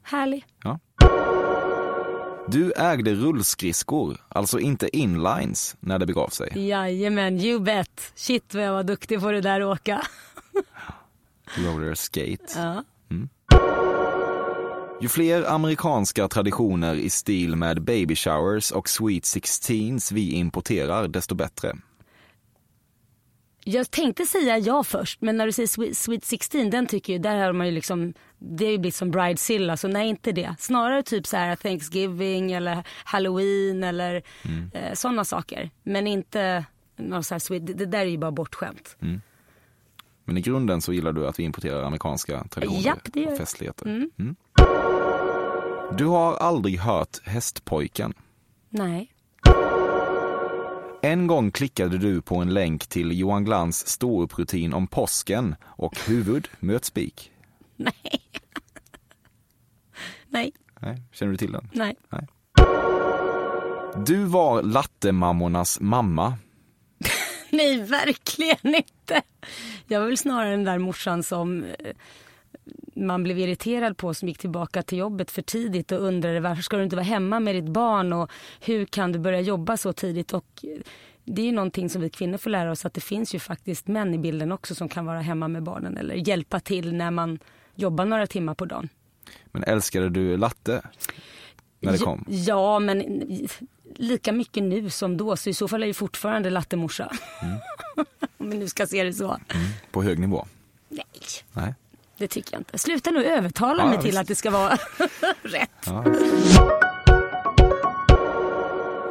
härlig. 0.01 0.45
Ja. 0.63 0.79
Du 2.51 2.71
ägde 2.71 3.13
rullskridskor, 3.13 4.17
alltså 4.29 4.59
inte 4.59 4.97
inlines, 4.97 5.75
när 5.79 5.99
det 5.99 6.05
begav 6.05 6.27
sig. 6.27 6.67
Jajamän, 6.67 7.39
you 7.39 7.59
bet. 7.59 8.11
Shit 8.15 8.53
vad 8.53 8.63
jag 8.63 8.73
var 8.73 8.83
duktig 8.83 9.19
på 9.19 9.31
det 9.31 9.41
där 9.41 9.61
att 9.61 9.79
åka. 9.79 10.01
Roller 11.57 11.95
skate. 11.95 12.53
Ja. 12.55 12.83
Mm. 13.11 13.29
Ju 15.01 15.07
fler 15.07 15.51
amerikanska 15.51 16.27
traditioner 16.27 16.95
i 16.95 17.09
stil 17.09 17.55
med 17.55 17.81
baby 17.81 18.15
showers 18.15 18.71
och 18.71 18.89
sweet 18.89 19.25
sixteens 19.25 20.11
vi 20.11 20.31
importerar, 20.31 21.07
desto 21.07 21.35
bättre. 21.35 21.75
Jag 23.71 23.91
tänkte 23.91 24.25
säga 24.25 24.57
ja 24.57 24.83
först, 24.83 25.21
men 25.21 25.37
när 25.37 25.45
du 25.45 25.51
säger 25.51 25.67
Sweet, 25.67 25.97
Sweet 25.97 26.25
16, 26.25 26.69
den 26.69 26.87
tycker 26.87 27.13
jag, 27.13 27.21
där 27.21 27.35
har 27.45 27.53
man 27.53 27.65
ju 27.67 27.71
liksom, 27.73 28.13
det 28.39 28.65
har 28.65 28.71
ju 28.71 28.77
blivit 28.77 28.95
som 28.95 29.11
Bridezilla, 29.11 29.77
så 29.77 29.87
nej 29.87 30.07
inte 30.09 30.31
det. 30.31 30.55
Snarare 30.59 31.03
typ 31.03 31.27
så 31.27 31.37
här 31.37 31.55
Thanksgiving 31.55 32.51
eller 32.51 32.83
Halloween 33.03 33.83
eller 33.83 34.21
Mm. 34.45 34.71
eh, 34.73 34.93
sådana 34.93 35.25
saker. 35.25 35.69
Men 35.83 36.07
inte 36.07 36.65
någon 36.95 37.23
så 37.23 37.33
här 37.33 37.39
sweet, 37.39 37.67
det, 37.67 37.73
det 37.73 37.85
där 37.85 37.99
är 37.99 38.05
ju 38.05 38.17
bara 38.17 38.31
bortskämt. 38.31 38.97
Mm. 39.01 39.21
Men 40.25 40.37
i 40.37 40.41
grunden 40.41 40.81
så 40.81 40.93
gillar 40.93 41.11
du 41.13 41.27
att 41.27 41.39
vi 41.39 41.43
importerar 41.43 41.83
amerikanska 41.83 42.43
traditioner 42.49 42.85
Japp, 42.85 42.99
det 43.13 43.19
gör 43.19 43.31
och 43.31 43.37
festligheter. 43.37 43.85
Mm. 43.85 44.09
Mm. 44.19 44.35
Du 45.97 46.05
har 46.05 46.35
aldrig 46.35 46.79
hört 46.79 47.19
Hästpojken. 47.23 48.13
Nej. 48.69 49.11
En 51.01 51.27
gång 51.27 51.51
klickade 51.51 51.97
du 51.97 52.21
på 52.21 52.35
en 52.37 52.53
länk 52.53 52.87
till 52.87 53.19
Johan 53.19 53.45
Glans 53.45 53.87
ståupprutin 53.87 54.73
om 54.73 54.87
påsken 54.87 55.55
och 55.63 55.99
huvud 56.07 56.47
möt 56.59 56.85
spik. 56.85 57.31
Nej. 57.75 57.93
Nej. 60.27 60.51
Nej, 60.79 61.01
känner 61.11 61.31
du 61.31 61.37
till 61.37 61.51
den? 61.51 61.69
Nej. 61.73 61.95
Nej. 62.09 62.27
Du 64.05 64.23
var 64.23 64.63
lattemammornas 64.63 65.79
mamma. 65.79 66.33
Nej, 67.49 67.81
verkligen 67.81 68.75
inte. 68.75 69.21
Jag 69.87 69.99
var 69.99 70.07
väl 70.07 70.17
snarare 70.17 70.51
den 70.51 70.63
där 70.63 70.77
morsan 70.77 71.23
som 71.23 71.63
eh, 71.63 71.95
man 73.05 73.23
blev 73.23 73.39
irriterad 73.39 73.97
på 73.97 74.13
som 74.13 74.27
gick 74.27 74.37
tillbaka 74.37 74.83
till 74.83 74.97
jobbet 74.97 75.31
för 75.31 75.41
tidigt 75.41 75.91
och 75.91 75.99
undrade 76.01 76.39
varför 76.39 76.63
ska 76.63 76.77
du 76.77 76.83
inte 76.83 76.95
vara 76.95 77.05
hemma 77.05 77.39
med 77.39 77.55
ditt 77.55 77.69
barn 77.69 78.13
och 78.13 78.31
hur 78.61 78.85
kan 78.85 79.11
du 79.11 79.19
börja 79.19 79.41
jobba 79.41 79.77
så 79.77 79.93
tidigt 79.93 80.33
och 80.33 80.45
eh, 80.63 80.81
det 81.23 81.41
är 81.41 81.45
ju 81.45 81.51
någonting 81.51 81.89
som 81.89 82.01
vi 82.01 82.09
kvinnor 82.09 82.37
får 82.37 82.49
lära 82.49 82.71
oss 82.71 82.85
att 82.85 82.93
det 82.93 83.01
finns 83.01 83.35
ju 83.35 83.39
faktiskt 83.39 83.87
män 83.87 84.13
i 84.13 84.17
bilden 84.17 84.51
också 84.51 84.75
som 84.75 84.89
kan 84.89 85.05
vara 85.05 85.21
hemma 85.21 85.47
med 85.47 85.63
barnen 85.63 85.97
eller 85.97 86.15
hjälpa 86.15 86.59
till 86.59 86.93
när 86.93 87.11
man 87.11 87.39
jobbar 87.75 88.05
några 88.05 88.27
timmar 88.27 88.53
på 88.53 88.65
dagen. 88.65 88.89
Men 89.51 89.63
älskade 89.63 90.09
du 90.09 90.37
latte 90.37 90.81
när 91.79 91.91
det 91.91 91.97
kom? 91.97 92.25
Ja, 92.27 92.79
men 92.79 93.03
lika 93.95 94.31
mycket 94.31 94.63
nu 94.63 94.89
som 94.89 95.17
då 95.17 95.35
så 95.35 95.49
i 95.49 95.53
så 95.53 95.67
fall 95.67 95.83
är 95.83 95.87
jag 95.87 95.95
fortfarande 95.95 96.49
lattemorsa. 96.49 97.11
Om 98.37 98.49
vi 98.49 98.57
nu 98.57 98.67
ska 98.67 98.87
se 98.87 99.03
det 99.03 99.13
så. 99.13 99.37
På 99.91 100.03
hög 100.03 100.19
nivå? 100.19 100.45
Nej. 100.89 101.05
Nej. 101.53 101.73
Det 102.19 102.27
tycker 102.27 102.53
jag 102.53 102.59
inte. 102.59 102.77
Sluta 102.79 103.11
nu 103.11 103.25
övertala 103.25 103.83
Ja, 103.83 103.89
mig 103.89 103.97
till 103.97 104.05
visst. 104.05 104.19
att 104.19 104.27
det 104.27 104.35
ska 104.35 104.51
vara 104.51 104.77
rätt. 105.41 105.69
Ja. 105.85 106.05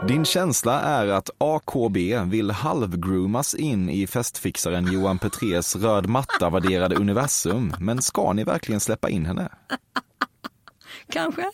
Din 0.08 0.24
känsla 0.24 0.80
är 0.80 1.06
att 1.06 1.30
AKB 1.38 1.96
vill 2.24 2.50
halvgroomas 2.50 3.54
in 3.54 3.88
i 3.90 4.06
festfixaren 4.06 4.92
Johan 4.92 5.18
Petrés 5.18 5.76
röd 5.76 6.06
matta-värderade 6.08 6.96
universum. 6.96 7.74
Men 7.80 8.02
ska 8.02 8.32
ni 8.32 8.44
verkligen 8.44 8.80
släppa 8.80 9.08
in 9.10 9.26
henne? 9.26 9.48
Kanske. 11.12 11.50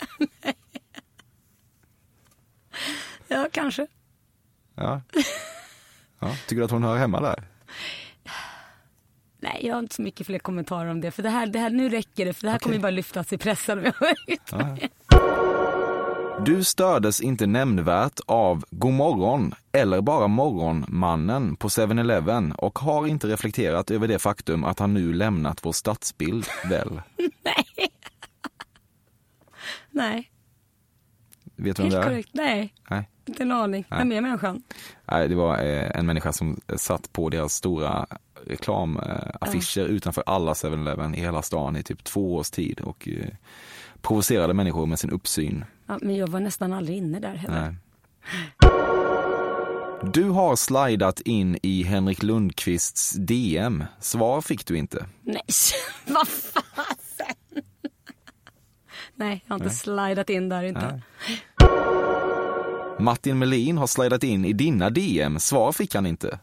ja, 3.28 3.48
kanske. 3.52 3.86
Ja. 4.74 5.00
ja. 6.20 6.36
Tycker 6.46 6.56
du 6.60 6.64
att 6.64 6.70
hon 6.70 6.84
hör 6.84 6.96
hemma 6.96 7.20
där? 7.20 7.42
Nej, 9.44 9.66
jag 9.66 9.74
har 9.74 9.78
inte 9.80 9.94
så 9.94 10.02
mycket 10.02 10.26
fler 10.26 10.38
kommentarer 10.38 10.90
om 10.90 11.00
det. 11.00 11.10
För 11.10 11.22
det 11.22 11.28
här, 11.30 11.46
det 11.46 11.58
här 11.58 11.70
nu 11.70 11.88
räcker 11.88 12.24
det. 12.24 12.32
För 12.32 12.42
det 12.46 12.50
här 12.50 12.58
kommer 12.58 12.76
ju 12.76 12.82
bara 12.82 12.90
lyftas 12.90 13.32
i 13.32 13.38
pressen. 13.38 13.78
om 13.78 13.84
jag 13.84 13.94
ute. 14.26 14.88
Du 16.44 16.64
stördes 16.64 17.20
inte 17.20 17.46
nämnvärt 17.46 18.20
av 18.26 18.64
God 18.70 18.92
morgon 18.92 19.54
eller 19.72 20.00
bara 20.00 20.26
Morgonmannen 20.28 21.56
på 21.56 21.68
7-Eleven 21.68 22.52
och 22.52 22.78
har 22.78 23.06
inte 23.06 23.26
reflekterat 23.26 23.90
över 23.90 24.08
det 24.08 24.18
faktum 24.18 24.64
att 24.64 24.78
han 24.78 24.94
nu 24.94 25.12
lämnat 25.12 25.64
vår 25.64 25.72
stadsbild, 25.72 26.46
väl? 26.68 27.00
Nej, 29.90 30.30
Vet 31.56 31.76
du 31.76 31.82
vem 31.82 31.90
det 31.92 31.98
är? 31.98 32.02
korrekt. 32.02 32.28
Nej, 32.32 32.74
Nej. 32.90 33.08
inte 33.26 33.42
en 33.42 33.52
aning. 33.52 33.84
Nej. 33.90 33.98
Vem 33.98 34.12
är 34.12 34.20
människan? 34.20 34.62
Nej, 35.10 35.28
det 35.28 35.34
var 35.34 35.58
eh, 35.58 35.90
en 35.98 36.06
människa 36.06 36.32
som 36.32 36.60
satt 36.76 37.12
på 37.12 37.28
deras 37.28 37.54
stora 37.54 38.06
reklamaffischer 38.46 39.84
utanför 39.84 40.22
alla 40.26 40.52
7-Eleven 40.52 41.14
i 41.14 41.20
hela 41.20 41.42
stan 41.42 41.76
i 41.76 41.82
typ 41.82 42.04
två 42.04 42.34
års 42.34 42.50
tid 42.50 42.80
och 42.80 43.08
eh, 43.08 43.26
provocerade 44.02 44.54
människor 44.54 44.86
med 44.86 44.98
sin 44.98 45.10
uppsyn. 45.10 45.64
Ja, 45.86 45.98
men 46.02 46.16
jag 46.16 46.28
var 46.28 46.40
nästan 46.40 46.72
aldrig 46.72 46.96
inne 46.98 47.20
där 47.20 47.34
heller. 47.34 47.60
Nej. 47.60 47.74
Du 50.12 50.24
har 50.30 50.56
slidat 50.56 51.20
in 51.20 51.58
i 51.62 51.82
Henrik 51.82 52.22
Lundqvists 52.22 53.12
DM. 53.12 53.84
Svar 54.00 54.40
fick 54.40 54.66
du 54.66 54.78
inte. 54.78 55.06
Nej, 55.22 55.42
vad 56.06 56.28
fasen. 56.28 57.62
Nej, 59.14 59.44
jag 59.46 59.52
har 59.54 59.56
inte 59.56 59.66
Nej. 59.66 59.76
slidat 59.76 60.30
in 60.30 60.48
där 60.48 60.62
inte. 60.62 60.86
Nej. 60.92 61.02
Martin 62.98 63.38
Melin 63.38 63.78
har 63.78 63.86
slidat 63.86 64.24
in 64.24 64.44
i 64.44 64.52
dina 64.52 64.90
DM. 64.90 65.40
Svar 65.40 65.72
fick 65.72 65.94
han 65.94 66.06
inte. 66.06 66.38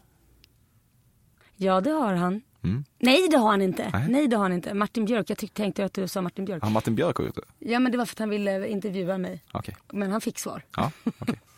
Ja, 1.62 1.80
det 1.80 1.90
har 1.90 2.14
han. 2.14 2.42
Mm. 2.64 2.84
Nej, 2.98 3.28
det 3.30 3.36
har 3.36 3.50
han 3.50 3.62
inte. 3.62 3.90
Nej. 3.92 4.06
Nej, 4.08 4.28
det 4.28 4.36
har 4.36 4.42
han 4.44 4.52
inte. 4.52 4.74
Martin 4.74 5.04
Björk, 5.04 5.30
jag 5.30 5.38
tyckte, 5.38 5.56
tänkte 5.56 5.84
att 5.84 5.94
du 5.94 6.08
sa 6.08 6.22
Martin 6.22 6.44
Björk. 6.44 6.62
Har 6.62 6.70
Martin 6.70 6.94
Björk 6.94 7.18
gjort 7.18 7.34
det? 7.34 7.42
Ja, 7.70 7.78
men 7.78 7.92
det 7.92 7.98
var 7.98 8.06
för 8.06 8.14
att 8.14 8.18
han 8.18 8.30
ville 8.30 8.68
intervjua 8.68 9.18
mig. 9.18 9.42
Okej. 9.52 9.76
Men 9.92 10.12
han 10.12 10.20
fick 10.20 10.38
svar. 10.38 10.62
Ja, 10.76 10.90
okej. 11.18 11.40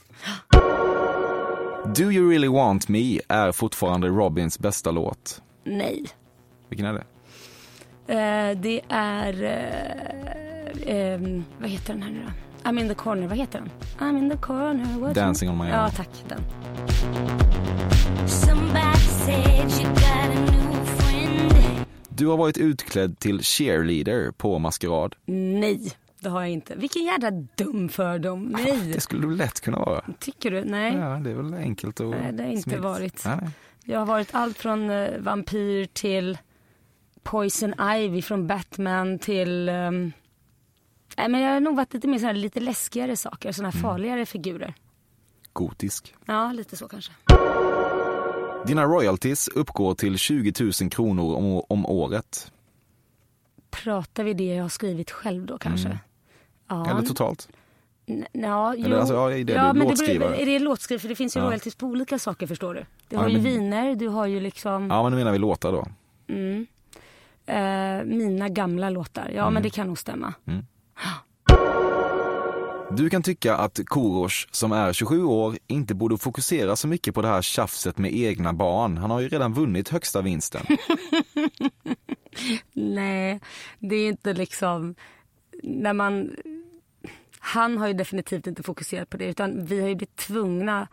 Do 1.96 2.02
you 2.12 2.30
really 2.30 2.48
want 2.48 2.88
me 2.88 3.20
är 3.28 3.52
fortfarande 3.52 4.08
Robins 4.08 4.58
bästa 4.58 4.90
låt. 4.90 5.42
Nej. 5.64 6.04
Vilken 6.68 6.86
är 6.86 6.92
det? 6.92 7.04
Eh, 8.14 8.58
det 8.60 8.80
är... 8.88 9.42
Eh, 9.42 10.94
ehm, 10.96 11.44
vad 11.60 11.70
heter 11.70 11.92
den 11.92 12.02
här 12.02 12.10
nu 12.10 12.22
då? 12.22 12.70
I'm 12.70 12.80
in 12.80 12.88
the 12.88 12.94
corner, 12.94 13.26
vad 13.26 13.36
heter 13.38 13.58
den? 13.58 13.70
I'm 13.98 14.18
in 14.18 14.30
the 14.30 14.36
corner. 14.36 14.84
what's 14.84 15.14
Dancing 15.14 15.50
on 15.50 15.58
my 15.58 15.68
Ja, 15.68 15.84
own. 15.84 15.90
tack. 15.90 16.08
Den. 16.28 16.40
Du 22.16 22.26
har 22.26 22.36
varit 22.36 22.58
utklädd 22.58 23.18
till 23.18 23.42
cheerleader 23.42 24.30
på 24.30 24.58
maskerad. 24.58 25.14
Nej, 25.26 25.92
det 26.20 26.28
har 26.28 26.40
jag 26.40 26.50
inte. 26.50 26.74
Vilken 26.76 27.04
jävla 27.04 27.30
dum 27.30 27.88
fördom. 27.88 28.44
Nej. 28.44 28.92
Det 28.94 29.00
skulle 29.00 29.26
du 29.26 29.36
lätt 29.36 29.60
kunna 29.60 29.78
vara. 29.78 30.04
Tycker 30.20 30.50
du? 30.50 30.64
Nej. 30.64 30.94
Ja, 30.96 31.08
det 31.24 31.30
är 31.30 31.34
väl 31.34 31.54
enkelt 31.54 32.00
och 32.00 32.10
Nej, 32.10 32.32
det 32.32 32.42
har 32.42 32.50
inte 32.50 32.62
smidigt. 32.62 32.82
varit. 32.82 33.24
Nej. 33.24 33.50
Jag 33.84 33.98
har 33.98 34.06
varit 34.06 34.28
allt 34.34 34.58
från 34.58 34.90
eh, 34.90 35.18
vampyr 35.20 35.84
till 35.84 36.38
Poison 37.22 37.74
Ivy 37.96 38.22
från 38.22 38.46
Batman 38.46 39.18
till... 39.18 39.68
ehm, 39.68 40.12
nej, 41.16 41.28
men 41.28 41.40
jag 41.40 41.52
har 41.52 41.60
nog 41.60 41.76
varit 41.76 41.94
lite 41.94 42.08
mer 42.08 42.18
såna 42.18 42.26
här, 42.28 42.34
lite 42.34 42.60
läskigare 42.60 43.16
saker, 43.16 43.52
såna 43.52 43.68
Mm. 43.68 43.76
här 43.76 43.82
farligare 43.90 44.26
figurer. 44.26 44.74
Gotisk. 45.52 46.14
Ja, 46.24 46.52
lite 46.52 46.76
så 46.76 46.88
kanske. 46.88 47.12
Dina 48.66 48.84
royalties 48.84 49.48
uppgår 49.48 49.94
till 49.94 50.18
20 50.18 50.52
000 50.80 50.90
kronor 50.90 51.34
om, 51.36 51.62
om 51.68 51.86
året. 51.86 52.52
Pratar 53.70 54.24
vi 54.24 54.34
det 54.34 54.54
jag 54.54 54.64
har 54.64 54.68
skrivit 54.68 55.10
själv 55.10 55.46
då 55.46 55.58
kanske? 55.58 55.86
Mm. 55.88 55.98
Ja. 56.68 56.90
Eller 56.90 57.02
totalt. 57.02 57.48
N- 58.06 58.26
Ja. 58.32 58.74
Eller 58.74 58.96
alltså, 58.98 59.14
ja, 59.14 59.32
är 59.32 59.44
det 59.44 59.52
ja, 59.52 59.72
men 59.72 59.88
låtskrivare? 59.88 60.30
Det, 60.30 60.42
är 60.42 60.46
det 60.46 60.58
låtskrivare? 60.58 61.00
För 61.00 61.08
det 61.08 61.14
finns 61.14 61.36
ju 61.36 61.40
Ja. 61.40 61.46
royalties 61.46 61.74
på 61.74 61.86
olika 61.86 62.18
saker 62.18 62.46
förstår 62.46 62.74
du. 62.74 62.80
Du 62.80 63.16
Ja, 63.16 63.20
har 63.20 63.28
ju 63.28 63.34
men- 63.34 63.44
viner, 63.44 63.94
du 63.94 64.08
har 64.08 64.26
ju 64.26 64.40
liksom 64.40 64.90
Ja, 64.90 65.02
men 65.02 65.12
nu 65.12 65.18
menar 65.18 65.32
vi 65.32 65.38
låtar 65.38 65.72
då. 65.72 65.86
mm, 66.28 66.66
eh, 67.46 68.04
mina 68.16 68.48
gamla 68.48 68.90
låtar. 68.90 69.30
Ja, 69.34 69.42
Mm. 69.42 69.54
men 69.54 69.62
det 69.62 69.70
kan 69.70 69.86
nog 69.86 69.98
stämma. 69.98 70.34
Du 72.96 73.10
kan 73.10 73.22
tycka 73.22 73.56
att 73.56 73.80
Korosh, 73.86 74.48
som 74.50 74.72
är 74.72 74.92
27 74.92 75.24
år, 75.24 75.56
inte 75.66 75.94
borde 75.94 76.18
fokusera 76.18 76.76
så 76.76 76.88
mycket 76.88 77.14
på 77.14 77.22
det 77.22 77.28
här 77.28 77.42
tjafset 77.42 77.98
med 77.98 78.14
egna 78.14 78.52
barn. 78.52 78.98
Han 78.98 79.10
har 79.10 79.20
ju 79.20 79.28
redan 79.28 79.52
vunnit 79.52 79.88
högsta 79.88 80.22
vinsten. 80.22 80.62
Nej, 82.72 83.40
det 83.78 83.96
är 83.96 84.08
inte 84.08 84.32
liksom 84.32 84.94
när 85.62 85.92
man 85.92 86.36
han 87.38 87.78
har 87.78 87.86
ju 87.86 87.92
definitivt 87.92 88.46
inte 88.46 88.62
fokuserat 88.62 89.10
på 89.10 89.16
det 89.16 89.24
utan 89.24 89.64
vi 89.64 89.80
har 89.80 89.88
ju 89.88 89.94
blivit 89.94 90.16
tvungna 90.16 90.88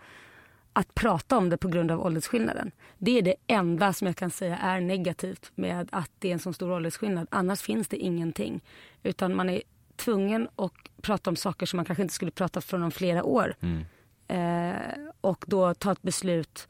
att 0.73 0.95
prata 0.95 1.37
om 1.37 1.49
det 1.49 1.57
på 1.57 1.67
grund 1.67 1.91
av 1.91 2.05
åldersskillnaden. 2.05 2.71
Det 2.97 3.17
är 3.17 3.21
det 3.21 3.35
enda 3.47 3.93
som 3.93 4.07
jag 4.07 4.15
kan 4.15 4.31
säga 4.31 4.57
är 4.57 4.81
negativt 4.81 5.51
med 5.55 5.89
att 5.91 6.11
det 6.19 6.29
är 6.29 6.33
en 6.33 6.39
så 6.39 6.53
stor 6.53 6.71
åldersskillnad. 6.71 7.27
Annars 7.31 7.61
finns 7.61 7.87
det 7.87 7.97
ingenting. 7.97 8.61
Utan 9.03 9.35
man 9.35 9.49
är 9.49 9.61
tvungen 10.03 10.47
att 10.55 10.71
prata 11.01 11.29
om 11.29 11.35
saker 11.35 11.65
som 11.65 11.77
man 11.77 11.85
kanske 11.85 12.01
inte 12.01 12.13
skulle 12.13 12.31
prata 12.31 12.61
från 12.61 12.83
om 12.83 12.91
flera 12.91 13.23
år. 13.23 13.55
Mm. 13.59 13.85
Eh, 14.27 14.81
och 15.21 15.45
då 15.47 15.73
ta 15.73 15.91
ett 15.91 16.01
beslut 16.01 16.67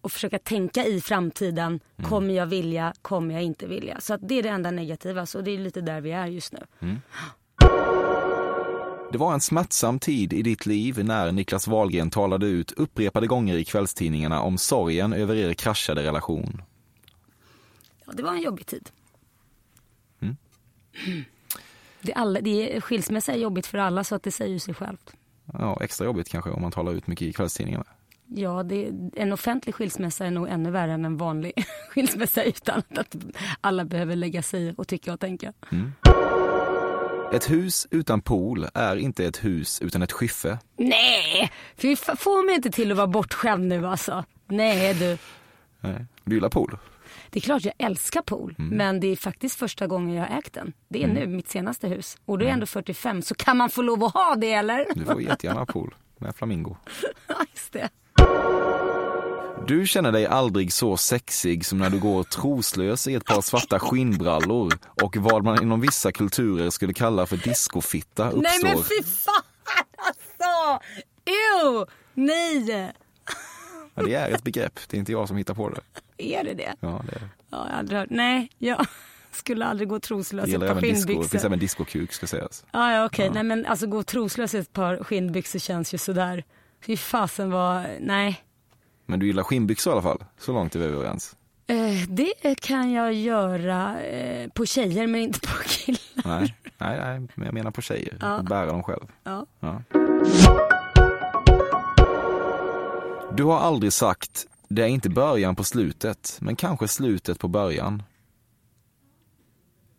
och 0.00 0.12
försöka 0.12 0.38
tänka 0.38 0.84
i 0.84 1.00
framtiden. 1.00 1.80
Mm. 1.96 2.10
Kommer 2.10 2.34
jag 2.34 2.46
vilja? 2.46 2.92
Kommer 3.02 3.34
jag 3.34 3.42
inte 3.42 3.66
vilja? 3.66 4.00
Så 4.00 4.16
det 4.16 4.34
är 4.34 4.42
det 4.42 4.48
enda 4.48 4.70
negativa. 4.70 5.26
Så 5.26 5.40
det 5.40 5.50
är 5.50 5.58
lite 5.58 5.80
där 5.80 6.00
vi 6.00 6.12
är 6.12 6.26
just 6.26 6.52
nu. 6.52 6.60
Mm. 6.80 6.96
Det 9.12 9.18
var 9.18 9.34
en 9.34 9.40
smärtsam 9.40 9.98
tid 9.98 10.32
i 10.32 10.42
ditt 10.42 10.66
liv 10.66 11.04
när 11.04 11.32
Niklas 11.32 11.66
Wahlgren 11.68 12.10
talade 12.10 12.46
ut 12.46 12.72
upprepade 12.72 13.26
gånger 13.26 13.56
i 13.56 13.64
kvällstidningarna 13.64 14.42
om 14.42 14.58
sorgen 14.58 15.12
över 15.12 15.34
er 15.34 15.54
kraschade 15.54 16.02
relation. 16.02 16.62
Ja, 18.06 18.12
det 18.12 18.22
var 18.22 18.32
en 18.32 18.42
jobbig 18.42 18.66
tid. 18.66 18.90
Mm. 20.20 20.36
Det 22.00 22.12
är 22.12 22.18
alla, 22.18 22.40
det 22.40 22.76
är, 22.76 22.80
skilsmässa 22.80 23.32
är 23.32 23.38
jobbigt 23.38 23.66
för 23.66 23.78
alla 23.78 24.04
så 24.04 24.14
att 24.14 24.22
det 24.22 24.30
säger 24.30 24.58
sig 24.58 24.74
självt. 24.74 25.12
Ja, 25.52 25.78
extra 25.80 26.04
jobbigt 26.04 26.28
kanske 26.28 26.50
om 26.50 26.62
man 26.62 26.72
talar 26.72 26.92
ut 26.92 27.06
mycket 27.06 27.28
i 27.28 27.32
kvällstidningarna. 27.32 27.84
Ja, 28.26 28.62
det, 28.62 28.90
en 29.16 29.32
offentlig 29.32 29.74
skilsmässa 29.74 30.26
är 30.26 30.30
nog 30.30 30.48
ännu 30.48 30.70
värre 30.70 30.92
än 30.92 31.04
en 31.04 31.16
vanlig 31.16 31.52
skilsmässa 31.90 32.42
utan 32.42 32.82
att 32.96 33.16
alla 33.60 33.84
behöver 33.84 34.16
lägga 34.16 34.42
sig 34.42 34.74
och 34.76 34.88
tycka 34.88 35.12
och 35.12 35.20
tänka. 35.20 35.52
Mm. 35.72 35.92
Ett 37.32 37.50
hus 37.50 37.86
utan 37.90 38.20
pool 38.20 38.66
är 38.74 38.96
inte 38.96 39.24
ett 39.24 39.44
hus 39.44 39.82
utan 39.82 40.02
ett 40.02 40.12
skiffe. 40.12 40.58
Nej, 40.76 41.52
få 42.16 42.42
mig 42.42 42.54
inte 42.54 42.70
till 42.70 42.90
att 42.90 42.96
vara 42.96 43.06
bortskämd 43.06 43.68
nu 43.68 43.86
alltså. 43.86 44.24
Nej 44.46 44.94
du. 44.94 45.18
Nej. 45.80 46.06
Du 46.24 46.34
gillar 46.34 46.48
pool? 46.48 46.78
Det 47.30 47.38
är 47.38 47.40
klart 47.40 47.64
jag 47.64 47.74
älskar 47.78 48.22
pool, 48.22 48.54
men 48.58 49.00
det 49.00 49.06
är 49.06 49.16
faktiskt 49.16 49.58
första 49.58 49.86
gången 49.86 50.14
jag 50.14 50.26
har 50.26 50.38
ägt 50.38 50.52
den. 50.52 50.72
Det 50.88 51.02
är 51.02 51.08
nu 51.08 51.26
mitt 51.26 51.48
senaste 51.50 51.88
hus. 51.88 52.16
Och 52.24 52.38
då 52.38 52.44
är 52.44 52.48
jag 52.48 52.54
ändå 52.54 52.66
45, 52.66 53.22
så 53.22 53.34
kan 53.34 53.56
man 53.56 53.70
få 53.70 53.82
lov 53.82 54.04
att 54.04 54.14
ha 54.14 54.34
det 54.34 54.52
eller? 54.52 54.86
Du 54.94 55.04
får 55.04 55.22
jättegärna 55.22 55.60
ha 55.60 55.66
pool 55.66 55.94
med 56.18 56.36
flamingo. 56.36 56.76
Ja, 57.28 57.34
just 57.54 57.72
det. 57.72 57.88
Du 59.66 59.86
känner 59.86 60.12
dig 60.12 60.26
aldrig 60.26 60.72
så 60.72 60.96
sexig 60.96 61.66
som 61.66 61.78
när 61.78 61.90
du 61.90 61.98
går 62.00 62.22
troslös 62.22 63.08
i 63.08 63.14
ett 63.14 63.24
par 63.24 63.40
svarta 63.40 63.78
skinnbrallor 63.78 64.72
och 65.02 65.16
vad 65.16 65.44
man 65.44 65.62
inom 65.62 65.80
vissa 65.80 66.12
kulturer 66.12 66.70
skulle 66.70 66.92
kalla 66.92 67.26
för 67.26 67.36
discofitta 67.36 68.30
uppstår. 68.30 68.42
Nej 68.42 68.74
men 68.74 68.82
fy 68.82 69.02
fan 69.02 69.42
alltså! 69.96 70.84
Ew! 71.24 71.86
Nej! 72.14 72.92
Ja, 74.00 74.06
det 74.06 74.14
är 74.14 74.34
ett 74.34 74.44
begrepp, 74.44 74.80
det 74.88 74.96
är 74.96 74.98
inte 74.98 75.12
jag 75.12 75.28
som 75.28 75.36
hittar 75.36 75.54
på 75.54 75.68
det. 75.68 75.80
Är 76.16 76.44
det 76.44 76.54
det? 76.54 76.74
Ja, 76.80 77.02
det, 77.06 77.16
är. 77.16 77.20
det. 77.20 77.28
Ja, 77.50 77.56
jag 77.66 77.72
har 77.72 77.78
aldrig 77.78 77.98
hört. 77.98 78.10
Nej, 78.10 78.50
jag 78.58 78.86
skulle 79.30 79.64
aldrig 79.64 79.88
gå 79.88 80.00
troslös 80.00 80.48
i 80.48 80.54
ett 80.54 80.60
par 80.60 80.66
disco, 80.80 80.80
det 80.80 80.92
skinnbyxor. 80.96 81.28
finns 81.28 81.44
även 81.44 81.58
discokuk 81.58 82.12
ska 82.12 82.26
sägas. 82.26 82.64
Ja, 82.72 82.92
ja 82.92 83.04
okej. 83.04 83.30
Nej 83.34 83.42
men 83.42 83.66
alltså 83.66 83.86
gå 83.86 84.02
troslös 84.02 84.54
i 84.54 84.58
ett 84.58 84.72
par 84.72 85.04
skinnbyxor 85.04 85.58
känns 85.58 85.94
ju 85.94 85.98
sådär. 85.98 86.44
Fy 86.86 86.96
fasen 86.96 87.50
var, 87.50 87.86
nej. 88.00 88.44
Men 89.06 89.18
du 89.20 89.26
gillar 89.26 89.42
skinnbyxor 89.42 89.90
i 89.90 89.92
alla 89.92 90.02
fall, 90.02 90.24
så 90.38 90.52
långt 90.52 90.74
är 90.74 90.78
vi 90.78 90.84
överens. 90.84 91.36
Eh, 91.66 92.08
det 92.08 92.60
kan 92.60 92.92
jag 92.92 93.12
göra 93.14 94.00
eh, 94.00 94.48
på 94.50 94.66
tjejer 94.66 95.06
men 95.06 95.20
inte 95.20 95.40
på 95.40 95.54
killar. 95.66 96.00
Nej, 96.24 96.54
nej, 96.78 96.98
nej 96.98 97.28
men 97.34 97.44
jag 97.46 97.54
menar 97.54 97.70
på 97.70 97.82
tjejer, 97.82 98.16
Ja. 98.20 98.42
bära 98.48 98.66
dem 98.66 98.82
själv. 98.82 99.06
Ja. 99.24 99.46
Ja. 99.60 99.82
Du 103.38 103.44
har 103.44 103.58
aldrig 103.58 103.92
sagt, 103.92 104.46
det 104.68 104.82
är 104.82 104.86
inte 104.86 105.10
början 105.10 105.56
på 105.56 105.64
slutet, 105.64 106.38
men 106.40 106.56
kanske 106.56 106.88
slutet 106.88 107.38
på 107.38 107.48
början. 107.48 108.02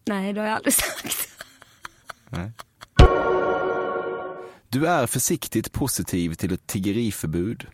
Nej, 0.05 0.33
det 0.33 0.39
har 0.41 0.47
jag 0.47 0.55
aldrig 0.55 0.73
sagt. 0.83 1.29
Nej. 2.29 2.51
Du 4.69 4.87
är 4.87 5.07
försiktigt 5.07 5.71
positiv 5.71 6.33
till 6.33 6.53
ett 6.53 6.67
tiggeriförbud. 6.67 7.67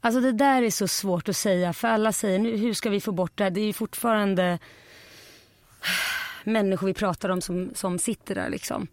Alltså 0.00 0.20
det 0.20 0.32
där 0.32 0.62
är 0.62 0.70
så 0.70 0.88
svårt 0.88 1.28
att 1.28 1.36
säga 1.36 1.72
för 1.72 1.88
alla 1.88 2.12
säger 2.12 2.38
nu 2.38 2.56
hur 2.56 2.74
ska 2.74 2.90
vi 2.90 3.00
få 3.00 3.12
bort 3.12 3.32
det 3.34 3.44
här? 3.44 3.50
Det 3.50 3.60
är 3.60 3.66
ju 3.66 3.72
fortfarande 3.72 4.58
människor 6.44 6.86
vi 6.86 6.94
pratar 6.94 7.28
om 7.28 7.40
som, 7.40 7.70
som 7.74 7.98
sitter 7.98 8.34
där 8.34 8.50
liksom. 8.50 8.86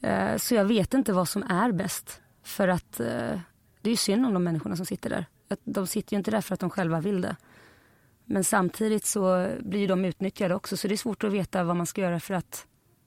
Eh, 0.00 0.36
Så 0.36 0.54
jag 0.54 0.64
vet 0.64 0.94
inte 0.94 1.12
vad 1.12 1.28
som 1.28 1.42
är 1.42 1.72
bäst. 1.72 2.20
För 2.42 2.68
att 2.68 3.00
eh, 3.00 3.38
det 3.84 3.88
är 3.90 3.92
ju 3.92 3.96
synd 3.96 4.26
om 4.26 4.34
de 4.34 4.44
människorna 4.44 4.76
som 4.76 4.86
sitter 4.86 5.10
där. 5.10 5.26
Att 5.48 5.60
De 5.64 5.86
sitter 5.86 6.12
ju 6.12 6.18
inte 6.18 6.30
där 6.30 6.40
för 6.40 6.54
att 6.54 6.60
de 6.60 6.70
själva 6.70 7.00
vill 7.00 7.20
det. 7.20 7.36
Men 8.24 8.44
samtidigt 8.44 9.06
så 9.06 9.50
blir 9.60 9.88
de 9.88 10.04
utnyttjade 10.04 10.54
också 10.54 10.76
så 10.76 10.88
det 10.88 10.94
är 10.94 10.96
svårt 10.96 11.24
att 11.24 11.32
veta 11.32 11.64
vad 11.64 11.76
man 11.76 11.86
ska 11.86 12.00
göra 12.00 12.20
för 12.20 12.34
att 12.34 12.66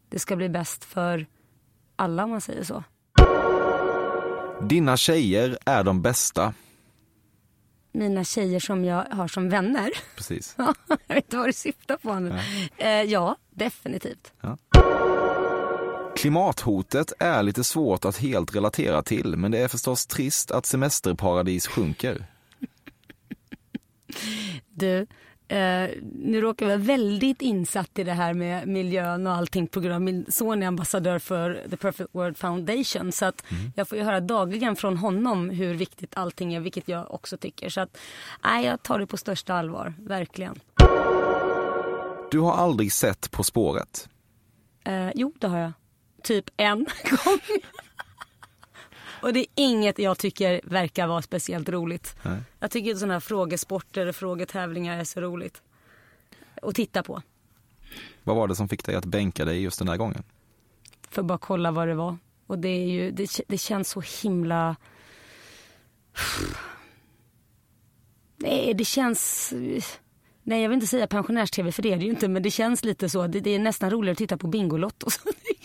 det 0.10 0.20
ska 0.20 0.36
bli 0.36 0.50
bäst 0.50 0.84
för 0.84 1.26
alla 1.96 2.24
om 2.24 2.30
man 2.30 2.42
säger 2.42 2.64
så. 2.64 2.84
Dina 4.62 4.98
tjejer 4.98 5.58
är 5.66 5.84
de 5.84 6.02
bästa. 6.02 6.54
Mina 7.92 8.24
tjejer 8.24 8.60
som 8.60 8.86
jag 8.86 9.06
har 9.12 9.28
som 9.28 9.50
vänner. 9.50 9.90
Precis. 10.16 10.56
Ja, 10.58 10.74
jag 10.88 11.16
vet 11.16 11.26
inte 11.26 11.38
vad 11.38 11.48
du 11.48 11.54
syftar 11.54 11.98
på 11.98 12.20
nu. 12.20 12.40
Eh, 12.78 12.90
ja, 12.90 13.36
definitivt. 13.50 14.34
Klimathotet 16.18 17.14
är 17.20 17.44
lite 17.44 17.64
svårt 17.64 18.06
att 18.06 18.18
helt 18.18 18.56
relatera 18.56 19.02
till, 19.02 19.36
men 19.36 19.52
det 19.52 19.58
är 19.58 19.68
förstås 19.68 20.08
trist 20.08 20.52
att 20.52 20.66
semesterparadis 20.66 21.68
sjunker. 21.68 22.26
Du, 24.70 25.08
eh, 25.48 25.90
nu 26.02 26.42
råkar 26.42 26.66
jag 26.66 26.78
vara 26.78 26.88
väldigt 26.88 27.42
insatt 27.42 28.00
i 28.00 28.04
det 28.04 28.14
här 28.14 28.34
med 28.34 28.68
miljön 28.68 29.28
och 29.28 29.34
allting 29.34 29.68
på 29.68 29.80
grund 29.80 29.96
av 29.96 30.02
min 30.02 30.26
son 30.30 30.64
är 30.64 30.68
ambassadör 30.68 31.20
för 31.20 31.68
The 31.70 31.78
Perfect 31.78 32.10
World 32.12 32.38
Foundation. 32.38 33.12
Så 33.12 33.26
att 33.26 33.44
jag 33.76 33.88
får 33.88 33.98
ju 33.98 34.04
höra 34.04 34.20
dagligen 34.20 34.76
från 34.76 34.98
honom 34.98 35.50
hur 35.50 35.74
viktigt 35.74 36.18
allting 36.18 36.54
är, 36.54 36.60
vilket 36.60 36.88
jag 36.88 37.14
också 37.14 37.38
tycker. 37.38 37.70
Så 37.70 37.82
att, 37.82 37.98
nej, 38.44 38.66
jag 38.66 38.84
tar 38.84 39.00
det 39.00 39.08
på 39.08 39.18
största 39.18 39.54
allvar, 39.54 39.94
verkligen. 40.00 40.60
Du 42.32 42.40
har 42.40 42.54
aldrig 42.54 42.92
sett 42.92 43.32
På 43.32 43.44
spåret. 43.44 44.10
Eh, 44.84 45.10
jo, 45.16 45.34
det 45.40 45.48
har 45.48 45.58
jag. 45.58 45.72
Typ 46.28 46.50
en 46.58 46.78
gång. 47.04 47.40
Och 49.22 49.34
det 49.34 49.40
är 49.40 49.46
inget 49.56 50.00
jag 50.00 50.18
tycker 50.18 50.62
verkar 50.64 51.08
vara 51.08 51.22
speciellt 51.22 51.70
roligt. 51.70 52.16
Nej. 52.24 52.40
Jag 52.60 52.72
tycker 52.72 52.96
sådana 52.96 53.14
här 53.14 53.20
frågesporter 53.20 54.08
och 54.08 54.16
frågetävlingar 54.16 55.00
är 55.00 55.04
så 55.04 55.22
roligt. 55.22 55.62
Att 56.62 56.76
titta 56.76 57.04
på. 57.04 57.22
Vad 58.24 58.36
var 58.36 58.48
det 58.48 58.56
som 58.56 58.70
fick 58.70 58.86
dig 58.86 58.96
att 58.96 59.06
bänka 59.06 59.46
dig 59.46 59.62
just 59.62 59.80
den 59.80 59.88
här 59.88 59.98
gången? 59.98 60.24
För 61.10 61.22
att 61.22 61.26
bara 61.26 61.38
kolla 61.38 61.72
vad 61.72 61.88
det 61.88 61.96
var. 61.96 62.18
Och 62.48 62.60
det 62.60 62.70
är 62.70 62.88
ju, 62.88 63.12
det, 63.12 63.42
det 63.48 63.58
känns 63.58 63.90
så 63.90 64.02
himla... 64.24 64.76
Nej, 68.38 68.74
det 68.74 68.86
känns... 68.86 69.54
Nej, 70.44 70.62
jag 70.62 70.70
vill 70.70 70.76
inte 70.76 70.88
säga 70.88 71.08
pensionärs-tv 71.08 71.72
för 71.72 71.84
det 71.84 71.94
är 71.94 71.98
det 71.98 72.04
ju 72.04 72.10
inte. 72.10 72.28
Men 72.28 72.44
det 72.44 72.52
känns 72.52 72.84
lite 72.84 73.10
så. 73.10 73.28
Det, 73.28 73.40
det 73.40 73.56
är 73.56 73.60
nästan 73.60 73.90
roligare 73.90 74.12
att 74.12 74.18
titta 74.18 74.38
på 74.38 74.48
Bingolotto. 74.48 75.10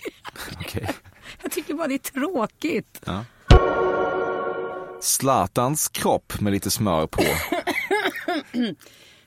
Okej. 0.60 0.88
Jag 1.42 1.52
tycker 1.52 1.74
bara 1.74 1.88
det 1.88 1.94
är 1.94 1.98
tråkigt. 1.98 3.00
Ja. 3.04 3.24
Zlatans 5.00 5.88
kropp 5.88 6.40
med 6.40 6.52
lite 6.52 6.70
smör 6.70 7.06
på. 7.06 7.22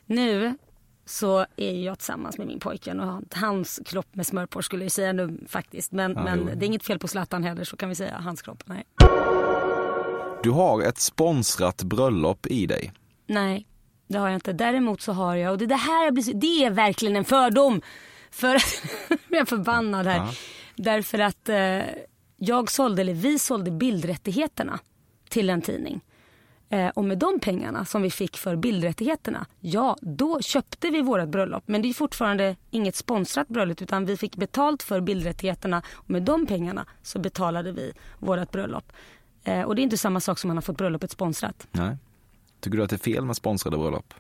Nu 0.06 0.58
så 1.06 1.46
är 1.56 1.72
jag 1.74 1.98
tillsammans 2.00 2.38
med 2.38 2.48
min 2.48 2.60
pojke 2.60 2.94
och 2.94 3.22
hans 3.36 3.80
kropp 3.86 4.16
med 4.16 4.28
smör 4.28 4.46
på 4.46 4.62
skulle 4.62 4.86
jag 4.86 4.92
säga 4.92 5.14
nu 5.14 5.40
faktiskt. 5.48 5.92
Men, 5.92 6.14
Ja, 6.14 6.24
men 6.24 6.46
det 6.46 6.66
är 6.66 6.68
inget 6.68 6.84
fel 6.86 7.00
på 7.00 7.08
Zlatan 7.08 7.44
heller 7.44 7.64
så 7.64 7.78
kan 7.78 7.90
vi 7.90 7.96
säga 7.96 8.18
hans 8.24 8.42
kropp. 8.42 8.64
Nej. 8.66 8.84
Du 10.44 10.50
har 10.52 10.82
ett 10.82 11.00
sponsrat 11.00 11.84
bröllop 11.84 12.48
i 12.48 12.66
dig. 12.66 12.92
Nej, 13.28 13.68
det 14.08 14.18
har 14.18 14.28
jag 14.28 14.36
inte. 14.38 14.54
Däremot 14.54 15.02
så 15.02 15.12
har 15.12 15.36
jag, 15.36 15.52
och 15.52 15.58
det, 15.58 15.66
det 15.66 15.76
här 15.76 16.12
blir, 16.12 16.34
det 16.34 16.66
är 16.66 16.70
verkligen 16.70 17.16
en 17.16 17.26
fördom. 17.26 17.82
För 18.32 18.48
jag 19.30 19.42
är 19.42 19.46
förbannad 19.46 20.06
här. 20.08 20.18
Ja. 20.18 20.32
Därför 20.76 21.20
att 21.20 21.50
eh, 21.50 21.84
jag 22.38 22.72
sålde, 22.72 23.02
eller 23.02 23.14
vi 23.14 23.40
sålde 23.40 23.72
bildrättigheterna 23.72 24.80
till 25.30 25.50
en 25.50 25.62
tidning. 25.62 26.02
Eh, 26.70 26.88
och 26.88 27.06
med 27.06 27.18
de 27.18 27.40
pengarna 27.40 27.86
som 27.86 28.02
vi 28.02 28.12
fick 28.12 28.38
för 28.38 28.56
bildrättigheterna, 28.56 29.46
ja 29.60 29.98
då 30.02 30.42
köpte 30.42 30.90
vi 30.90 31.02
vårt 31.02 31.28
bröllop. 31.28 31.64
Men 31.66 31.82
det 31.82 31.90
är 31.90 31.94
fortfarande 31.94 32.56
inget 32.72 32.96
sponsrat 32.96 33.48
bröllop 33.48 33.82
utan 33.82 34.06
vi 34.06 34.18
fick 34.18 34.36
betalt 34.36 34.84
för 34.84 35.02
bildrättigheterna 35.02 35.82
och 35.92 36.10
med 36.10 36.24
de 36.24 36.46
pengarna 36.46 36.86
så 37.02 37.20
betalade 37.20 37.72
vi 37.72 37.94
vårt 38.20 38.52
bröllop. 38.52 38.92
Eh, 39.44 39.62
och 39.62 39.76
det 39.76 39.82
är 39.82 39.84
inte 39.84 39.98
samma 39.98 40.20
sak 40.20 40.40
som 40.40 40.48
man 40.48 40.58
har 40.58 40.62
fått 40.62 40.78
bröllopet 40.78 41.12
sponsrat. 41.12 41.68
Nej. 41.72 41.98
Tycker 42.60 42.78
du 42.78 42.84
att 42.84 42.90
det 42.90 42.96
är 42.96 43.12
fel 43.14 43.26
med 43.26 43.36
sponsrade 43.36 43.78
bröllop? 43.78 44.14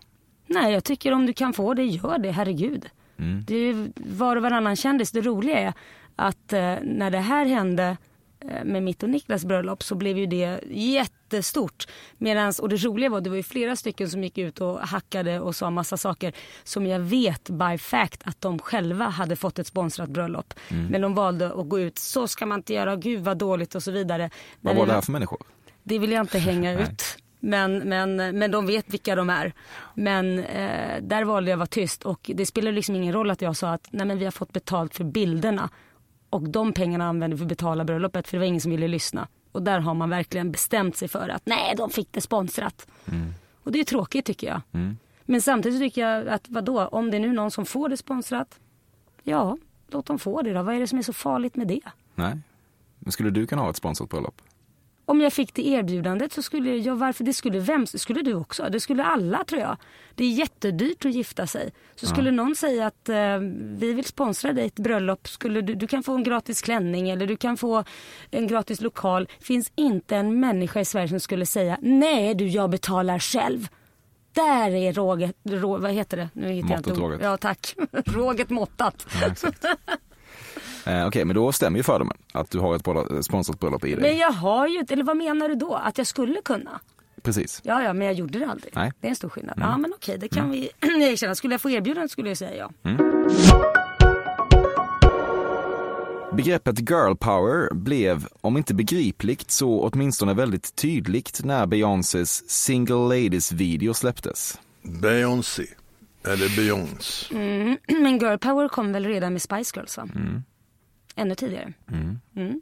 Nej, 0.47 0.74
jag 0.74 0.84
tycker 0.84 1.12
om 1.12 1.26
du 1.26 1.34
kan 1.34 1.53
få 1.53 1.74
det, 1.74 1.84
gör 1.84 2.18
det. 2.18 2.32
Herregud. 2.32 2.89
Mm. 3.18 3.43
Det 3.47 3.56
är 3.56 3.91
var 3.95 4.36
och 4.36 4.41
varannan 4.41 4.76
kändis. 4.76 5.12
Det 5.12 5.22
roliga 5.22 5.60
är 5.60 5.74
att 6.16 6.53
eh, 6.53 6.76
när 6.84 7.11
det 7.11 7.20
här 7.20 7.45
hände 7.45 7.97
eh, 8.39 8.63
med 8.63 8.84
mitt 8.84 9.03
och 9.03 9.09
Niklas 9.09 9.45
bröllop 9.45 9.84
så 9.84 9.95
blev 9.95 10.18
ju 10.18 10.26
det 10.26 10.59
jättestort. 10.70 11.88
Medans, 12.18 12.59
och 12.59 12.70
det 12.70 12.78
roliga 12.78 13.09
var 13.09 13.22
det 13.22 13.30
var 13.30 13.38
ju 13.38 13.43
flera 13.43 13.76
stycken 13.76 14.09
som 14.09 14.24
gick 14.24 14.38
ut 14.38 14.61
och 14.61 14.80
hackade 14.80 15.39
och 15.39 15.55
sa 15.55 15.70
massa 15.70 15.97
saker 15.97 16.34
som 16.63 16.88
jag 16.88 16.99
vet 16.99 17.49
by 17.49 17.78
fact 17.78 18.22
att 18.26 18.41
de 18.41 18.59
själva 18.59 19.05
hade 19.05 19.36
fått 19.36 19.59
ett 19.59 19.68
sponsrat 19.68 20.09
bröllop. 20.09 20.53
Mm. 20.68 20.86
Men 20.86 21.01
de 21.01 21.13
valde 21.13 21.53
att 21.53 21.70
gå 21.70 21.80
ut, 21.80 21.99
så 21.99 22.28
ska 22.28 22.45
man 22.45 22.59
inte 22.59 22.74
göra, 22.74 22.95
gud 22.95 23.24
vad 23.24 23.38
dåligt 23.38 23.76
och 23.76 23.84
så 23.84 23.91
vidare. 23.91 24.30
Vad 24.61 24.74
När 24.74 24.80
var 24.80 24.88
det 24.88 24.93
här 24.93 25.01
för 25.01 25.11
människor? 25.11 25.39
det 25.84 25.99
vill 25.99 26.11
jag 26.11 26.24
inte 26.24 26.39
hänga 26.39 26.82
ut. 26.82 27.18
Men, 27.39 27.78
men, 27.78 28.16
men 28.16 28.51
de 28.51 28.66
vet 28.66 28.89
vilka 28.93 29.16
de 29.16 29.30
är. 29.30 29.53
Men 29.93 30.39
eh, 30.39 31.01
där 31.01 31.24
valde 31.24 31.49
jag 31.49 31.57
att 31.57 31.59
vara 31.59 31.68
tyst 31.68 32.03
och 32.03 32.32
det 32.36 32.45
spelar 32.45 32.72
liksom 32.72 32.95
ingen 32.95 33.13
roll 33.13 33.32
att 33.32 33.41
jag 33.41 33.55
sa 33.55 33.74
att 33.74 33.88
nej 33.91 34.05
men 34.07 34.20
vi 34.20 34.26
har 34.26 34.32
fått 34.32 34.53
betalt 34.53 34.95
för 34.95 35.03
bilderna. 35.03 35.70
Och 36.36 36.49
de 36.49 36.73
pengarna 36.73 37.05
använder 37.05 37.36
vi 37.36 37.39
för 37.39 37.45
att 37.45 37.49
betala 37.49 37.83
bröllopet 37.83 38.27
för 38.27 38.38
det 38.38 38.39
var 38.39 38.45
ingen 38.45 38.61
som 38.61 38.71
ville 38.71 38.88
lyssna. 38.88 39.27
Och 39.51 39.61
där 39.61 39.79
har 39.79 39.93
man 39.93 40.09
verkligen 40.09 40.51
bestämt 40.51 40.97
sig 40.97 41.07
för 41.07 41.29
att 41.29 41.45
nej 41.45 41.75
de 41.77 41.89
fick 41.89 42.11
det 42.11 42.21
sponsrat. 42.21 42.88
Och 43.63 43.71
det 43.71 43.79
är 43.79 43.83
tråkigt 43.83 44.25
tycker 44.25 44.47
jag. 44.47 44.61
Mm. 44.71 44.97
Men 45.23 45.41
samtidigt 45.41 45.79
tycker 45.79 46.01
jag 46.01 46.27
att 46.27 46.49
vadå, 46.49 46.88
om 46.88 47.11
det 47.11 47.17
är 47.17 47.21
nu 47.21 47.33
någon 47.33 47.51
som 47.51 47.65
får 47.65 47.89
det 47.89 47.97
sponsrat. 47.97 48.59
Ja, 49.23 49.57
låt 49.88 50.05
dem 50.05 50.19
få 50.19 50.41
det 50.41 50.53
då. 50.53 50.63
Vad 50.63 50.75
är 50.75 50.79
det 50.79 50.88
som 50.88 50.97
är 50.97 51.03
så 51.03 51.13
farligt 51.13 51.55
med 51.55 51.67
det? 51.67 51.81
Nej. 52.15 52.38
Men 52.99 53.11
skulle 53.11 53.29
du 53.29 53.47
kunna 53.47 53.61
ha 53.61 53.69
ett 53.69 53.75
sponsrat 53.75 54.09
bröllop? 54.09 54.41
Om 55.08 55.22
jag 55.22 55.34
fick 55.34 55.53
det 55.53 55.68
erbjudandet 55.68 56.34
så 56.34 56.41
skulle 56.41 56.78
jag, 56.78 56.95
varför 56.95 57.24
det 57.24 57.34
skulle 57.34 57.60
vem, 57.60 57.88
skulle 57.88 58.22
du 58.22 58.34
också, 58.34 58.68
det 58.72 58.80
skulle 58.80 59.03
alla 59.03 59.43
tror 59.43 59.62
jag. 59.62 59.78
Det 60.16 60.24
är 60.24 60.30
jättedyrt 60.30 61.06
att 61.06 61.14
gifta 61.14 61.47
sig. 61.47 61.74
Så 61.95 62.06
skulle 62.08 62.32
någon 62.32 62.56
säga 62.56 62.88
att 62.88 63.10
eh, 63.10 63.38
vi 63.78 63.93
vill 63.93 64.06
sponsra 64.06 64.53
dig 64.53 64.66
ett 64.66 64.80
bröllop, 64.80 65.28
skulle 65.28 65.62
du, 65.62 65.76
du 65.76 65.88
kan 65.88 66.03
få 66.03 66.14
en 66.16 66.24
gratis 66.24 66.62
klänning 66.62 67.10
eller 67.10 67.28
du 67.28 67.38
kan 67.38 67.58
få 67.58 67.84
en 68.32 68.47
gratis 68.47 68.82
lokal. 68.82 69.28
Finns 69.39 69.72
inte 69.76 70.16
en 70.16 70.39
människa 70.39 70.80
i 70.80 70.86
Sverige 70.86 71.08
som 71.08 71.20
skulle 71.20 71.45
säga 71.45 71.78
nej 71.82 72.36
du 72.36 72.47
jag 72.47 72.70
betalar 72.70 73.20
själv. 73.20 73.68
Där 74.34 74.72
är 74.72 74.93
råget, 74.93 75.36
rå, 75.43 75.78
vad 75.78 75.91
heter 75.91 76.18
det? 76.18 76.30
Nu 76.34 76.51
hittar 76.51 76.70
jag 76.70 76.80
inte 76.80 77.01
ord. 77.01 77.20
Ja 77.22 77.38
tack. 77.38 77.76
råget 78.06 78.49
måttat. 78.49 79.08
Ja, 79.22 79.51
Eh, 80.86 81.07
Okej, 81.07 81.25
men 81.25 81.36
då 81.36 81.51
stämmer 81.51 81.79
ju 81.79 81.83
fördomen 81.83 82.17
att 82.33 82.51
du 82.51 82.59
har 82.59 82.75
ett 82.75 82.83
bröllop- 82.83 83.23
sponsrat 83.23 83.59
bröllop 83.59 83.86
i 83.86 83.91
dig. 83.95 84.01
Men 84.01 84.17
jag 84.17 84.31
har 84.31 84.67
ju, 84.67 84.86
eller 84.89 85.03
vad 85.03 85.17
menar 85.17 85.49
du 85.49 85.55
då? 85.55 85.73
Att 85.75 85.97
jag 85.97 86.07
skulle 86.07 86.41
kunna? 86.45 86.79
Precis. 87.21 87.61
Ja, 87.63 87.83
ja, 87.83 87.93
men 87.93 88.07
jag 88.07 88.15
gjorde 88.15 88.39
det 88.39 88.47
aldrig. 88.47 88.73
Nej. 88.75 88.91
Det 88.99 89.07
är 89.07 89.09
en 89.09 89.15
stor 89.15 89.29
skillnad. 89.29 89.57
Mm. 89.57 89.69
Ja, 89.69 89.77
men 89.77 89.93
okej, 89.95 90.17
det 90.17 90.27
kan 90.27 90.49
vi 90.51 90.69
erkänna. 90.81 91.36
Skulle 91.36 91.53
jag 91.53 91.61
få 91.61 91.69
erbjudande 91.69 92.09
skulle 92.09 92.27
jag 92.29 92.38
säga 92.38 92.55
ja. 92.83 92.91
Begreppet 96.33 96.89
girl 96.89 97.15
power 97.15 97.73
blev, 97.73 98.27
om 98.41 98.57
inte 98.57 98.73
begripligt, 98.73 99.51
så 99.51 99.81
åtminstone 99.81 100.33
väldigt 100.33 100.75
tydligt 100.75 101.41
när 101.43 101.65
Beyoncés 101.65 102.49
Single 102.49 102.95
Ladies-video 102.95 103.93
släpptes. 103.93 104.59
Beyoncé. 105.01 105.65
Eller 106.27 106.55
Beyoncé. 106.55 107.36
Mm. 107.36 107.77
Men 108.03 108.17
girl 108.17 108.38
power 108.38 108.67
kom 108.69 108.91
väl 108.93 109.05
redan 109.05 109.33
med 109.33 109.41
Spice 109.41 109.71
Girls 109.79 109.97
va? 109.97 110.07
Mm. 110.15 110.43
Ännu 111.16 111.36
tidigare. 111.36 111.74
Mm. 111.91 112.20
Mm. 112.36 112.61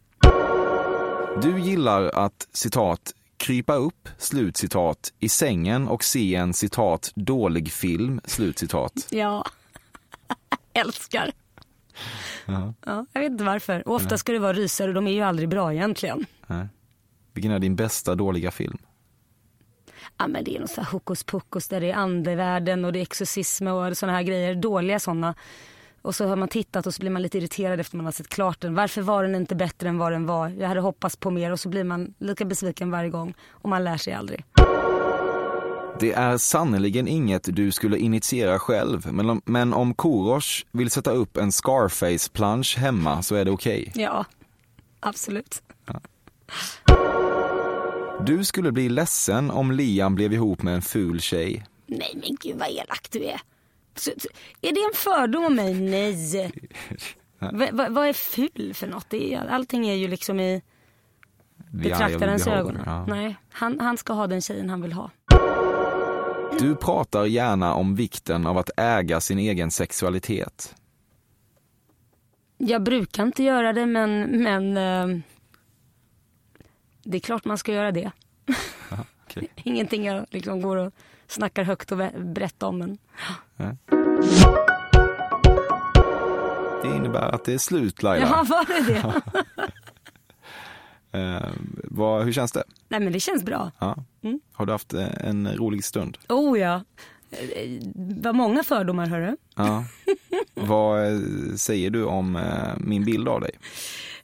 Du 1.41 1.60
gillar 1.60 2.04
att, 2.04 2.47
citat, 2.51 3.14
krypa 3.38 3.76
upp, 3.76 4.10
slutcitat, 4.18 5.14
i 5.20 5.30
sängen 5.30 5.88
och 5.88 6.04
se 6.04 6.36
en, 6.36 6.54
citat, 6.54 7.12
dålig 7.16 7.72
film, 7.72 8.22
slutcitat. 8.26 8.93
Ja, 9.12 9.45
älskar. 10.74 11.32
Ja. 12.45 12.74
Ja, 12.86 13.06
jag 13.14 13.22
vet 13.22 13.32
inte 13.32 13.43
varför. 13.43 13.88
Och 13.88 13.95
ofta 13.95 14.18
ska 14.18 14.32
det 14.32 14.39
vara 14.39 14.54
rysare 14.54 14.88
och 14.88 14.93
de 14.93 15.08
är 15.08 15.12
ju 15.12 15.22
aldrig 15.22 15.49
bra 15.49 15.74
egentligen. 15.74 16.26
Nej. 16.47 16.68
Vilken 17.34 17.51
är 17.51 17.60
din 17.60 17.76
bästa 17.76 18.16
dåliga 18.16 18.51
film? 18.51 18.78
Ja 20.18 20.28
men 20.28 20.43
det 20.43 20.56
är 20.56 20.60
något 20.60 20.70
så 20.70 20.82
här 20.82 20.91
hokus 20.91 21.24
pokus 21.24 21.68
där 21.68 21.82
det 21.82 21.91
är 21.91 21.95
andevärlden 21.95 22.86
och 22.86 22.93
det 22.93 22.99
är 22.99 23.01
exorcism 23.01 23.68
och 23.68 23.97
sådana 23.97 24.18
här 24.18 24.24
grejer. 24.24 24.56
Dåliga 24.56 24.99
sådana. 24.99 25.36
Och 26.04 26.16
så 26.16 26.28
har 26.28 26.36
man 26.36 26.47
tittat 26.47 26.88
och 26.88 26.93
så 26.93 26.99
blir 26.99 27.12
man 27.12 27.22
lite 27.22 27.38
irriterad 27.38 27.80
efter 27.80 27.97
man 27.97 28.06
har 28.06 28.12
sett 28.12 28.30
klart 28.30 28.62
den. 28.62 28.76
Varför 28.76 29.01
var 29.01 29.24
den 29.24 29.36
inte 29.36 29.56
bättre 29.56 29.89
än 29.89 29.97
vad 29.97 30.12
den 30.12 30.26
var? 30.26 30.49
Jag 30.49 30.68
hade 30.68 30.82
hoppats 30.82 31.16
på 31.16 31.32
mer 31.32 31.51
och 31.51 31.60
så 31.60 31.70
blir 31.70 31.84
man 31.84 32.14
lika 32.20 32.45
besviken 32.45 32.91
varje 32.91 33.10
gång. 33.10 33.34
Och 33.49 33.70
man 33.70 33.84
lär 33.84 33.97
sig 33.97 34.14
aldrig. 34.14 34.45
Det 35.99 36.14
är 36.14 36.38
sannerligen 36.38 37.08
inget 37.08 37.56
du 37.56 37.72
skulle 37.72 37.97
initiera 37.97 38.60
själv, 38.60 39.14
men 39.14 39.30
om, 39.30 39.41
men 39.45 39.74
om 39.74 39.93
Korosh 39.93 40.66
vill 40.72 40.91
sätta 40.91 41.12
upp 41.12 41.38
en 41.38 41.51
Scarface-plansch 41.51 42.78
hemma 42.78 43.24
så 43.24 43.36
är 43.36 43.45
det 43.45 43.51
okej. 43.51 43.91
Ja, 43.95 44.26
absolut. 44.99 45.62
Du 48.26 48.43
skulle 48.43 48.72
bli 48.72 48.89
ledsen 48.89 49.51
om 49.51 49.72
Liam 49.72 50.16
blev 50.16 50.34
ihop 50.34 50.62
med 50.62 50.76
en 50.76 50.82
ful 50.82 51.22
tjej. 51.22 51.66
Nej 51.88 52.12
men 52.14 52.38
gud 52.41 52.56
vad 52.60 52.70
elak 52.70 53.08
du 53.12 53.24
är. 53.24 53.41
Så, 53.96 54.12
så, 54.18 54.28
är 54.62 54.72
det 54.72 54.80
en 54.80 54.94
fördom 54.94 55.46
om 55.46 55.56
mig? 55.56 55.74
Nej. 55.74 56.52
Va, 57.39 57.68
va, 57.72 57.89
vad 57.89 58.08
är 58.08 58.14
ful 58.14 58.74
för 58.74 58.88
något? 58.88 59.10
Det 59.10 59.34
är, 59.34 59.48
allting 59.48 59.88
är 59.88 59.94
ju 59.94 60.08
liksom 60.08 60.39
i 60.39 60.62
betraktarens 61.72 62.48
ögon. 62.48 62.80
ja. 62.86 63.06
Nej, 63.06 63.36
han, 63.52 63.80
han 63.80 63.98
ska 63.98 64.14
ha 64.14 64.28
den 64.28 64.41
tjejen 64.41 64.70
han 64.70 64.82
vill 64.82 64.94
ha. 64.94 65.12
Du 66.60 66.76
pratar 66.76 67.26
gärna 67.26 67.74
om 67.74 67.96
vikten 67.96 68.48
av 68.48 68.58
att 68.58 68.70
äga 68.78 69.22
sin 69.22 69.39
egen 69.39 69.72
sexualitet. 69.72 70.76
Jag 72.58 72.84
brukar 72.84 73.24
inte 73.24 73.44
göra 73.44 73.74
det 73.74 73.86
men, 73.86 74.44
men 74.44 74.78
eh, 74.78 75.20
det 77.04 77.18
är 77.18 77.20
klart 77.20 77.46
man 77.46 77.58
ska 77.58 77.74
göra 77.74 77.91
det. 77.91 78.12
okej. 79.26 79.48
Ingenting 79.64 80.06
jag 80.06 80.26
liksom 80.30 80.62
går 80.62 80.78
och 80.78 80.94
snackar 81.34 81.64
högt 81.64 81.92
och 81.92 81.98
berättar 82.16 82.68
om. 82.68 82.98
Nej. 83.56 83.78
Det 86.84 86.96
innebär 86.96 87.36
att 87.36 87.46
det 87.46 87.54
är 87.54 87.58
slut 87.58 88.04
Laila. 88.04 88.26
Ja, 88.28 88.44
var 88.50 88.66
det 88.68 88.94
det? 88.94 89.22
Eh, 91.16 91.50
vad, 91.84 92.24
hur 92.26 92.32
känns 92.32 92.52
det? 92.52 92.64
Nej 92.88 93.00
men 93.00 93.14
det 93.14 93.20
känns 93.20 93.44
bra. 93.44 93.72
Ja. 93.80 93.96
Mm. 94.24 94.40
Har 94.54 94.66
du 94.66 94.72
haft 94.72 94.94
eh, 94.94 95.08
en 95.28 95.56
rolig 95.58 95.84
stund? 95.84 96.18
Oh 96.30 96.60
ja. 96.60 96.84
Eh, 97.32 97.82
Vad 97.96 98.36
många 98.36 98.64
fördomar 98.64 99.08
hörru. 99.08 99.38
Ja. 99.56 99.84
vad 100.54 101.06
eh, 101.14 101.20
säger 101.56 101.90
du 101.90 102.04
om 102.06 102.36
eh, 102.36 102.74
min 102.78 103.06
bild 103.06 103.28
av 103.28 103.42
dig? 103.42 103.52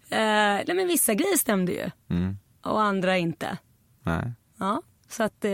Eh, 0.10 0.20
nej 0.20 0.74
men 0.76 0.88
vissa 0.88 1.14
grejer 1.14 1.38
stämde 1.38 1.72
ju. 1.72 1.90
Mm. 2.10 2.38
Och 2.62 2.82
andra 2.82 3.18
inte. 3.18 3.58
Nej. 4.04 4.32
Ja, 4.60 4.82
så 5.10 5.24
att 5.24 5.46
eh, 5.46 5.52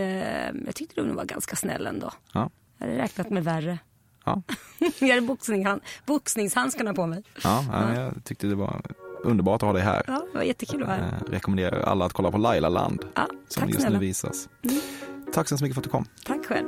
jag 0.48 0.74
tyckte 0.74 1.02
du 1.02 1.12
var 1.12 1.24
ganska 1.24 1.56
snäll 1.56 1.86
ändå. 1.86 2.10
Ja. 2.32 2.50
Jag 2.78 2.86
hade 2.86 2.98
räknat 2.98 3.30
med 3.30 3.44
värre. 3.44 3.78
Ja. 4.24 4.42
jag 4.98 5.08
hade 5.08 5.20
boxning, 5.20 5.66
boxningshandskarna 6.06 6.94
på 6.94 7.06
mig. 7.06 7.22
Ja, 7.44 7.64
ja, 7.72 7.94
jag 7.94 8.24
tyckte 8.24 8.46
det 8.46 8.54
var 8.54 8.80
underbart 9.22 9.62
att 9.62 9.66
ha 9.66 9.72
dig 9.72 9.82
här. 9.82 10.02
Ja, 10.06 10.26
det 10.32 10.38
var 10.38 10.44
jättekul 10.44 10.82
att 10.82 10.88
vara 10.88 10.98
här. 10.98 11.22
Eh, 11.26 11.30
rekommenderar 11.30 11.80
alla 11.82 12.04
att 12.04 12.12
kolla 12.12 12.30
på 12.30 12.38
Laila 12.38 12.68
Land 12.68 13.04
Ja, 13.14 13.26
som 13.48 13.60
tack 13.60 13.68
just 13.70 13.80
snälla. 13.80 13.98
nu 13.98 14.06
visas. 14.06 14.48
Mm. 14.62 14.80
Tack 15.32 15.48
så 15.48 15.54
mycket 15.54 15.74
för 15.74 15.80
att 15.80 15.84
du 15.84 15.90
kom. 15.90 16.04
Tack 16.24 16.46
själv. 16.46 16.66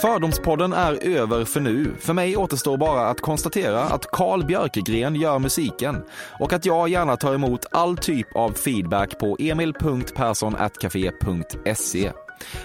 Fördomspodden 0.00 0.72
är 0.72 1.06
över 1.06 1.44
för 1.44 1.60
nu. 1.60 1.94
För 1.98 2.12
mig 2.12 2.36
återstår 2.36 2.76
bara 2.76 3.06
att 3.06 3.20
konstatera 3.20 3.82
att 3.82 4.10
Carl 4.10 4.44
Björkegren 4.44 5.14
gör 5.14 5.38
musiken 5.38 6.02
och 6.38 6.52
att 6.52 6.66
jag 6.66 6.88
gärna 6.88 7.16
tar 7.16 7.34
emot 7.34 7.66
all 7.70 7.96
typ 7.96 8.36
av 8.36 8.52
feedback 8.52 9.18
på 9.18 9.36
emil.perssonatcafe.se. 9.40 12.12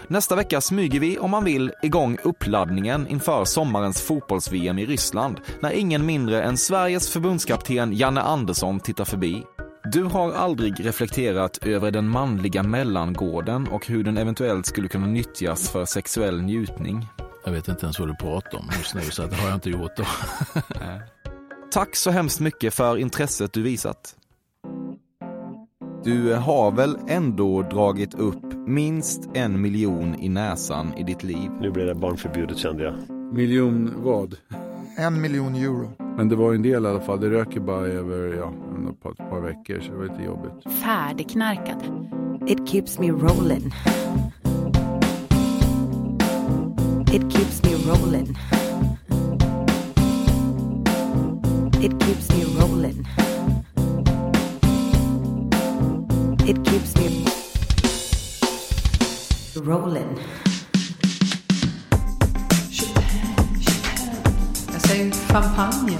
Nästa 0.07 0.35
vecka 0.35 0.61
smyger 0.61 0.99
vi, 0.99 1.17
om 1.17 1.31
man 1.31 1.43
vill, 1.43 1.71
igång 1.81 2.17
uppladdningen 2.23 3.07
inför 3.07 3.45
sommarens 3.45 4.01
fotbolls-VM 4.01 4.79
i 4.79 4.85
Ryssland 4.85 5.39
när 5.61 5.71
ingen 5.71 6.05
mindre 6.05 6.43
än 6.43 6.57
Sveriges 6.57 7.09
förbundskapten 7.09 7.93
Janne 7.93 8.21
Andersson 8.21 8.79
tittar 8.79 9.05
förbi. 9.05 9.43
Du 9.91 10.03
har 10.03 10.31
aldrig 10.31 10.85
reflekterat 10.85 11.65
över 11.65 11.91
den 11.91 12.09
manliga 12.09 12.63
mellangården 12.63 13.67
och 13.67 13.87
hur 13.87 14.03
den 14.03 14.17
eventuellt 14.17 14.65
skulle 14.65 14.87
kunna 14.87 15.07
nyttjas 15.07 15.69
för 15.69 15.85
sexuell 15.85 16.41
njutning. 16.41 17.07
Jag 17.45 17.51
vet 17.51 17.67
inte 17.67 17.85
ens 17.85 17.99
vad 17.99 18.07
du 18.07 18.15
pratar 18.15 18.57
om 18.57 18.69
just 18.77 18.95
nu, 18.95 19.01
så 19.01 19.25
det 19.25 19.35
har 19.35 19.47
jag 19.47 19.55
inte 19.55 19.69
gjort 19.69 19.97
då. 19.97 20.03
Tack 21.71 21.95
så 21.95 22.11
hemskt 22.11 22.39
mycket 22.39 22.73
för 22.73 22.97
intresset 22.97 23.53
du 23.53 23.61
visat. 23.61 24.15
Du 26.03 26.33
har 26.33 26.71
väl 26.71 26.97
ändå 27.07 27.61
dragit 27.61 28.13
upp 28.13 28.53
minst 28.67 29.29
en 29.33 29.61
miljon 29.61 30.15
i 30.19 30.29
näsan 30.29 30.93
i 30.97 31.03
ditt 31.03 31.23
liv? 31.23 31.51
Nu 31.61 31.71
blir 31.71 31.85
det 31.85 31.95
barnförbjudet 31.95 32.57
kände 32.57 32.83
jag. 32.83 32.93
Miljon 33.33 33.93
vad? 34.03 34.35
En 34.97 35.21
miljon 35.21 35.55
euro. 35.55 35.91
Men 36.17 36.29
det 36.29 36.35
var 36.35 36.53
en 36.53 36.61
del 36.61 36.85
i 36.85 36.87
alla 36.87 37.01
fall. 37.01 37.19
Det 37.19 37.29
röker 37.29 37.59
bara 37.59 37.87
över 37.87 38.33
ja, 38.33 38.53
ett 38.91 39.01
par, 39.01 39.11
ett 39.11 39.29
par 39.29 39.41
veckor 39.41 39.79
så 39.81 39.91
det 39.91 39.97
var 39.97 40.03
lite 40.03 40.23
jobbigt. 40.23 40.73
Färdigknarkad. 40.83 41.77
It 42.47 42.69
keeps 42.69 42.99
me 42.99 43.11
rolling. 43.11 43.71
It 47.15 47.29
keeps 47.29 47.63
me 47.63 47.75
rolling. 47.75 48.35
It 51.81 51.97
keeps 51.99 52.29
me 52.31 52.43
rolling. 52.59 53.07
It 56.45 56.57
keeps 56.65 56.93
me 56.97 57.25
rolling. 59.63 60.19
Jag 64.73 64.81
säger 64.81 65.11
champagne. 65.11 65.97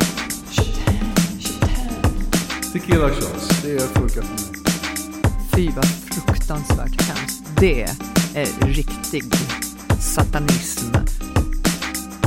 Tequila 2.73 3.09
shots, 3.09 3.61
det 3.63 3.79
funkar 3.79 4.21
för 4.21 4.33
mig. 4.33 4.63
Fy 5.55 5.69
vad 5.75 5.85
fruktansvärt 5.85 7.01
hemskt. 7.01 7.43
Det 7.59 7.81
är 8.35 8.67
riktig 8.67 9.23
satanism. 10.15 10.91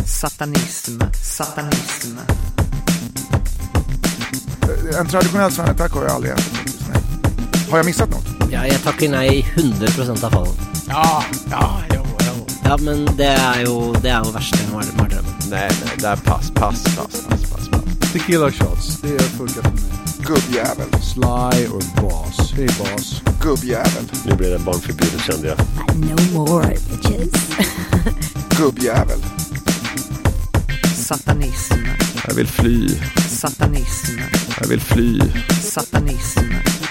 Satanism, 0.07 1.03
satanism. 1.22 2.18
En 5.01 5.07
traditionell 5.07 5.53
svennetaco 5.53 5.99
har 5.99 6.05
jag 6.05 6.12
aldrig 6.12 6.32
ätit. 6.32 6.80
Nej. 6.93 7.03
Har 7.70 7.78
jag 7.78 7.86
missat 7.86 8.11
något? 8.11 8.26
Ja, 8.53 8.66
jeg 8.66 8.82
takker 8.82 9.09
nei 9.09 9.47
100 9.55 9.86
av 10.12 10.30
fallen. 10.30 10.55
Ja, 10.89 11.24
ja, 11.51 11.80
jo, 11.95 12.05
jo. 12.26 12.47
Ja, 12.64 12.76
men 12.76 13.09
det 13.16 13.32
er 13.32 13.61
jo 13.64 13.95
det 14.03 14.11
er 14.11 14.20
jo 14.24 14.36
verste 14.36 14.59
mardrømmen. 14.72 15.32
Nej, 15.51 15.70
nej, 15.84 15.97
där 15.99 16.16
pass, 16.16 16.51
pass, 16.51 16.84
pass, 16.84 17.24
pass, 17.28 17.51
pass, 17.51 17.68
pass. 17.68 18.12
Tequila 18.12 18.53
shots, 18.53 19.01
det 19.01 19.22
funkar 19.22 19.62
för 19.62 19.70
mig. 19.70 19.99
Gubbjävel. 20.28 21.03
Sly 21.03 21.66
och 21.66 22.03
Bas. 22.03 22.53
Hej 22.53 22.68
Bas. 22.78 23.22
Gubbjävel. 23.41 24.05
Nu 24.26 24.36
blev 24.36 24.51
det 24.51 24.59
barnförbjudet 24.59 25.20
kände 25.20 25.49
jag. 25.49 25.59
No 25.97 26.39
more 26.39 26.76
bitches. 26.91 27.51
Gubbjävel. 28.59 29.19
Satanism, 30.97 31.75
Jag 32.29 32.35
vill 32.35 32.47
fly. 32.47 32.89
satanism, 33.29 34.19
Jag 34.61 34.69
vill 34.69 34.81
fly. 34.81 35.21
satanism, 35.63 36.41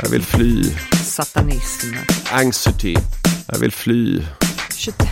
Jag 0.03 0.09
vill 0.09 0.23
fly. 0.23 0.63
satanism. 1.03 1.93
Anxiety. 2.31 2.95
Jag 3.51 3.59
vill 3.59 3.71
fly. 3.71 4.21
25. 4.75 5.07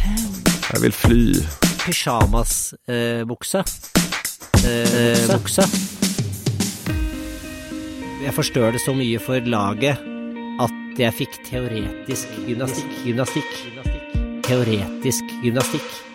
Jag 0.74 0.80
vill 0.80 0.91
fly. 0.93 1.34
Pyjamasbukse. 1.86 3.64
Eh, 4.66 5.38
bukse. 5.38 5.64
Jeg 8.26 8.34
forstørte 8.34 8.80
så 8.80 8.93
mye 8.93 9.20
for 9.20 9.39
laget 9.45 9.97
at 10.60 10.72
jeg 10.99 11.14
fikk 11.14 11.30
teoretisk 11.51 12.28
gymnastikk. 12.47 12.89
Gymnastikk. 13.06 13.51
Teoretisk 14.43 15.24
gymnastikk. 15.43 16.14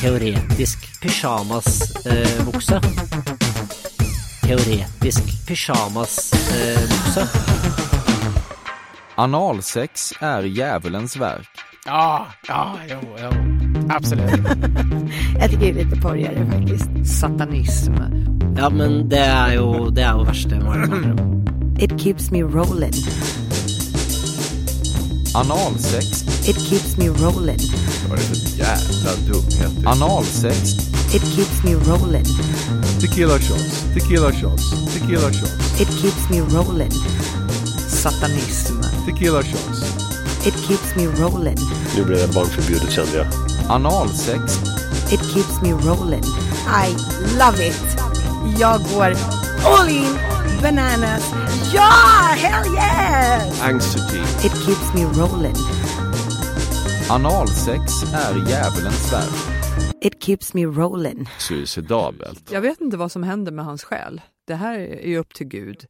Teoretisk 0.00 1.00
pyjamasbukse. 1.02 2.80
Teoretisk 4.42 5.46
pyjamasbukse. 5.46 7.28
Analsex 9.14 10.12
är 10.20 10.42
djävulens 10.42 11.16
verk. 11.16 11.48
Ja, 11.86 12.26
ja, 12.48 12.78
jo, 12.88 12.96
jo. 13.22 13.30
Absolut. 13.88 14.30
Jag 15.40 15.50
tycker 15.50 15.72
det 15.74 15.80
är 15.80 15.84
lite 15.84 15.96
porrigare 16.00 16.46
faktiskt. 16.52 17.20
Satanism. 17.20 17.94
Ja, 18.56 18.70
men 18.70 19.08
det 19.08 19.18
er 19.18 19.52
jo, 19.52 19.90
det 19.90 20.02
er 20.02 20.12
jo 20.12 20.24
verste 20.24 20.60
mardrømmen. 20.60 21.44
It 21.80 22.00
keeps 22.00 22.30
me 22.30 22.42
rolling. 22.42 22.94
Analsex. 25.34 26.24
It 26.48 26.56
keeps 26.56 26.96
me 26.96 27.08
rolling. 27.08 27.58
Vad 28.08 28.18
är 28.18 28.22
det 28.22 28.40
för 28.40 28.58
jävla 28.58 29.16
dumheter? 29.26 29.86
Analsex. 29.86 30.74
It 31.14 31.22
keeps 31.22 31.64
me 31.64 31.74
rolling. 31.74 32.24
Tequila 33.00 33.38
shots, 33.38 33.84
tequila 33.94 34.32
shots, 34.32 34.70
tequila 34.94 35.32
shots. 35.32 35.80
It 35.80 35.88
keeps 35.88 36.30
me 36.30 36.40
rolling. 36.40 36.92
Satanism. 37.88 38.80
Tequila 39.06 39.42
shots. 39.42 39.80
It 40.46 40.54
keeps 40.68 40.96
me 40.96 41.06
rolling. 41.06 41.58
Nu 41.96 42.04
blev 42.04 42.18
det 42.18 42.34
barnförbjudet 42.34 42.92
kände 42.92 43.16
jag. 43.16 43.26
Analsex. 43.68 44.58
It 45.12 45.20
keeps 45.34 45.62
me 45.62 45.72
rolling. 45.72 46.24
I 46.66 46.96
love 47.38 47.66
it. 47.68 47.96
Jag 48.58 48.80
går 48.94 49.16
all 49.64 49.88
in, 49.88 50.18
bananas. 50.62 51.32
Ja, 51.74 51.90
hell 52.36 52.66
yes! 52.74 53.62
Anxiety. 53.62 54.46
It 54.46 54.52
keeps 54.64 54.94
me 54.94 55.04
rolling. 55.04 55.56
Analsex 57.10 58.02
är 58.14 58.48
djävulens 58.48 59.12
verk. 59.12 59.60
It 60.02 60.22
keeps 60.22 60.54
me 60.54 60.64
rolling. 60.66 61.28
Suicidabelt. 61.38 62.50
Jag 62.52 62.60
vet 62.60 62.80
inte 62.80 62.96
vad 62.96 63.12
som 63.12 63.22
händer 63.22 63.52
med 63.52 63.64
hans 63.64 63.84
själ. 63.84 64.20
Det 64.46 64.54
här 64.54 64.78
är 64.78 65.06
ju 65.08 65.18
upp 65.18 65.34
till 65.34 65.46
Gud. 65.46 65.86